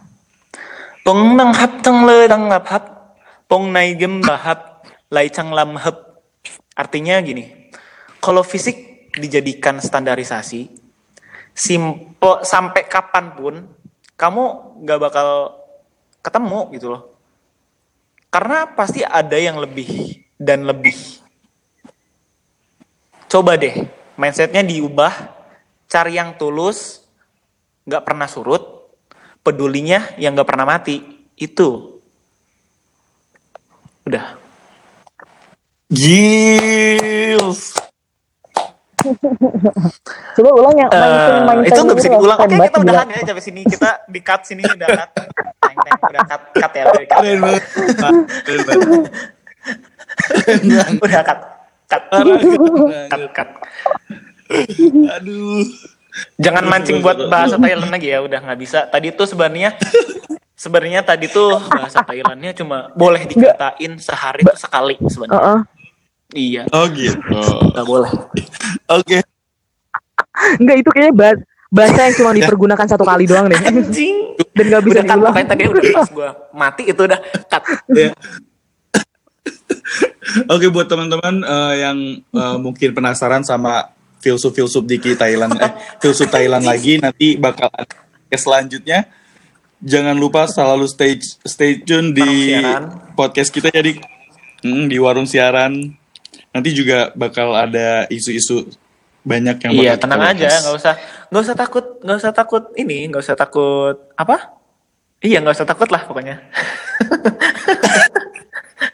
Pong 1.02 1.34
nang 1.34 1.50
hap 1.50 1.82
tang 1.82 2.06
le 2.06 2.30
tang 2.30 2.46
ngap 2.46 2.66
hap 2.70 2.86
Pong 3.50 3.74
nai 3.74 3.98
gem 3.98 4.22
bahap 4.22 4.86
lai 5.10 5.34
chang 5.34 5.50
lam 5.50 5.74
hep 5.82 6.14
Artinya 6.74 7.22
gini, 7.22 7.63
kalau 8.24 8.40
fisik 8.40 9.12
dijadikan 9.20 9.84
standarisasi, 9.84 10.72
simple 11.52 12.40
sampai 12.48 12.88
kapan 12.88 13.36
pun 13.36 13.68
kamu 14.16 14.44
nggak 14.80 15.00
bakal 15.04 15.60
ketemu 16.24 16.60
gitu 16.80 16.88
loh. 16.96 17.04
Karena 18.32 18.72
pasti 18.72 19.04
ada 19.04 19.36
yang 19.36 19.60
lebih 19.60 20.24
dan 20.40 20.64
lebih. 20.64 20.96
Coba 23.28 23.60
deh, 23.60 23.92
mindsetnya 24.16 24.64
diubah, 24.64 25.12
cari 25.92 26.16
yang 26.16 26.40
tulus, 26.40 27.04
nggak 27.84 28.08
pernah 28.08 28.32
surut, 28.32 28.88
pedulinya 29.44 30.16
yang 30.16 30.32
nggak 30.32 30.48
pernah 30.48 30.66
mati. 30.66 31.28
Itu. 31.36 32.00
Udah. 34.08 34.40
Gils. 35.92 37.83
Coba 40.36 40.50
ulang 40.56 40.76
yang 40.80 40.90
main 40.92 41.12
Eh, 41.14 41.42
main 41.44 41.60
itu 41.68 41.80
nggak 41.84 41.98
bisa 42.00 42.10
diulang. 42.10 42.38
Oke, 42.40 42.56
kita 42.56 42.78
gila. 42.80 42.84
udahan 42.84 43.08
ya 43.12 43.22
sampai 43.28 43.44
sini. 43.44 43.62
Kita 43.68 43.90
di 44.08 44.20
cut 44.24 44.42
sini 44.48 44.64
udah 44.64 44.88
cut. 44.88 45.10
Teng, 45.14 45.78
teng, 45.78 46.00
udah 46.10 46.22
cut, 46.26 46.42
cut 46.56 46.72
ya, 46.74 46.84
udah 46.88 47.04
cut. 47.06 47.22
Udah 51.02 51.22
cut. 51.24 51.40
Cut. 51.90 52.04
Cut, 53.12 53.22
cut. 53.34 53.50
Aduh. 55.20 55.66
Jangan 56.38 56.64
mancing 56.70 57.02
buat 57.02 57.18
bahasa 57.26 57.58
Thailand 57.58 57.90
lagi 57.90 58.14
ya, 58.14 58.22
udah 58.22 58.38
nggak 58.38 58.60
bisa. 58.62 58.86
Tadi 58.86 59.10
tuh 59.18 59.26
sebenarnya 59.26 59.74
sebenarnya 60.54 61.02
tadi 61.02 61.26
tuh 61.26 61.58
bahasa 61.58 62.06
Thailandnya 62.06 62.54
cuma 62.54 62.94
boleh 62.94 63.26
dikatain 63.26 63.98
sehari 63.98 64.46
tuh 64.46 64.58
sekali 64.58 64.96
sebenarnya. 65.10 65.42
Heeh. 65.42 65.83
Iya, 66.34 66.66
Oh 66.74 66.90
gitu. 66.90 67.40
nggak 67.72 67.86
boleh. 67.86 68.12
Oke. 68.90 69.22
Enggak 70.58 70.78
itu 70.82 70.90
kayaknya 70.90 71.14
bahasa, 71.14 71.42
bahasa 71.70 72.00
yang 72.04 72.16
cuma 72.18 72.32
dipergunakan 72.34 72.88
satu 72.90 73.06
kali 73.06 73.24
doang 73.26 73.46
deh. 73.48 73.60
Anjing. 73.60 74.34
Dan 74.54 74.66
nggak 74.68 74.84
bisa 74.84 75.00
Udah 75.00 75.14
diulang. 75.14 75.36
tadi 75.46 75.64
udah 75.66 75.84
pas 75.94 76.10
gue 76.10 76.30
mati 76.52 76.84
itu 76.90 77.02
udah 77.02 77.20
cut. 77.48 77.64
Ya. 77.94 78.12
Oke 80.50 80.72
buat 80.72 80.88
teman-teman 80.88 81.44
eh, 81.44 81.74
yang 81.80 81.98
eh, 82.24 82.58
mungkin 82.58 82.90
penasaran 82.92 83.44
sama 83.44 83.94
filsuf-filsuf 84.24 84.82
di 84.84 84.98
Thailand, 85.14 85.54
eh, 85.60 85.72
filsuf 86.00 86.32
Thailand 86.32 86.64
lagi 86.64 86.98
nanti 86.98 87.36
bakal 87.38 87.70
ke 88.26 88.38
selanjutnya. 88.38 89.06
Jangan 89.84 90.16
lupa 90.16 90.48
selalu 90.48 90.88
stay 90.88 91.20
stay 91.44 91.78
tune 91.78 92.16
di 92.16 92.56
podcast 93.14 93.52
kita 93.52 93.70
jadi 93.70 94.00
Hmm, 94.64 94.88
di 94.88 94.96
warung 94.96 95.28
siaran. 95.28 95.92
Nanti 96.54 96.70
juga 96.72 97.10
bakal 97.18 97.50
ada 97.58 98.06
isu-isu 98.14 98.70
banyak 99.26 99.58
yang 99.66 99.72
Iya, 99.74 99.94
tenang 99.98 100.22
aja, 100.22 100.52
nggak 100.62 100.76
usah 100.78 100.94
nggak 101.34 101.44
usah 101.44 101.56
takut, 101.58 101.86
nggak 102.06 102.18
usah 102.22 102.32
takut 102.36 102.64
ini, 102.78 103.10
nggak 103.10 103.24
usah 103.26 103.34
takut 103.34 103.98
apa? 104.14 104.54
Iya, 105.24 105.42
nggak 105.42 105.56
usah 105.58 105.66
takut 105.68 105.90
lah 105.90 106.06
pokoknya. 106.06 106.38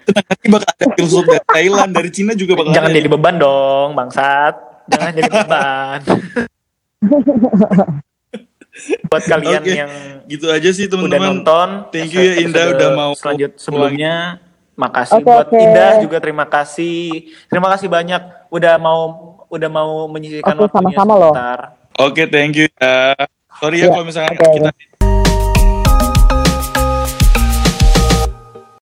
Nanti 0.10 0.48
bakal 0.50 0.70
ada 0.70 0.86
filsuf 0.98 1.26
dari 1.26 1.44
Thailand, 1.46 1.92
dari 1.92 2.10
Cina 2.14 2.32
juga 2.38 2.54
bakal 2.58 2.72
Jangan 2.74 2.90
ada. 2.90 2.98
jadi 2.98 3.08
beban 3.10 3.36
dong, 3.38 3.90
bangsat. 3.98 4.56
Jangan 4.90 5.12
jadi 5.14 5.30
beban. 5.30 6.00
Buat 9.12 9.24
kalian 9.28 9.60
Oke, 9.60 9.76
yang 9.76 9.92
gitu 10.30 10.48
aja 10.48 10.70
sih 10.72 10.88
udah 10.88 10.96
teman-teman. 10.96 11.28
nonton, 11.44 11.70
Thank 11.92 12.16
you 12.16 12.24
ya, 12.24 12.34
Indah, 12.40 12.66
udah 12.72 12.90
mau 12.96 13.12
selanjut 13.12 13.60
sebelumnya. 13.60 14.40
Makasih 14.80 15.20
Oke, 15.20 15.28
buat 15.28 15.48
oke. 15.52 15.60
Indah 15.60 15.92
juga 16.00 16.18
terima 16.24 16.46
kasih. 16.48 17.28
Terima 17.52 17.68
kasih 17.76 17.92
banyak 17.92 18.22
udah 18.48 18.74
mau 18.80 19.00
udah 19.52 19.70
mau 19.70 20.08
menyisihkan 20.08 20.56
Oke, 20.56 20.72
waktunya 20.72 20.96
sama-sama 20.96 21.14
loh. 21.20 21.34
sebentar. 21.36 21.60
Oke, 22.00 22.24
thank 22.32 22.56
you 22.56 22.68
ya. 22.80 23.12
Sorry 23.60 23.84
ya 23.84 23.92
Iya, 23.92 23.92
kalau 23.92 24.06
misalnya 24.08 24.32
oke, 24.40 24.46
kita 24.56 24.70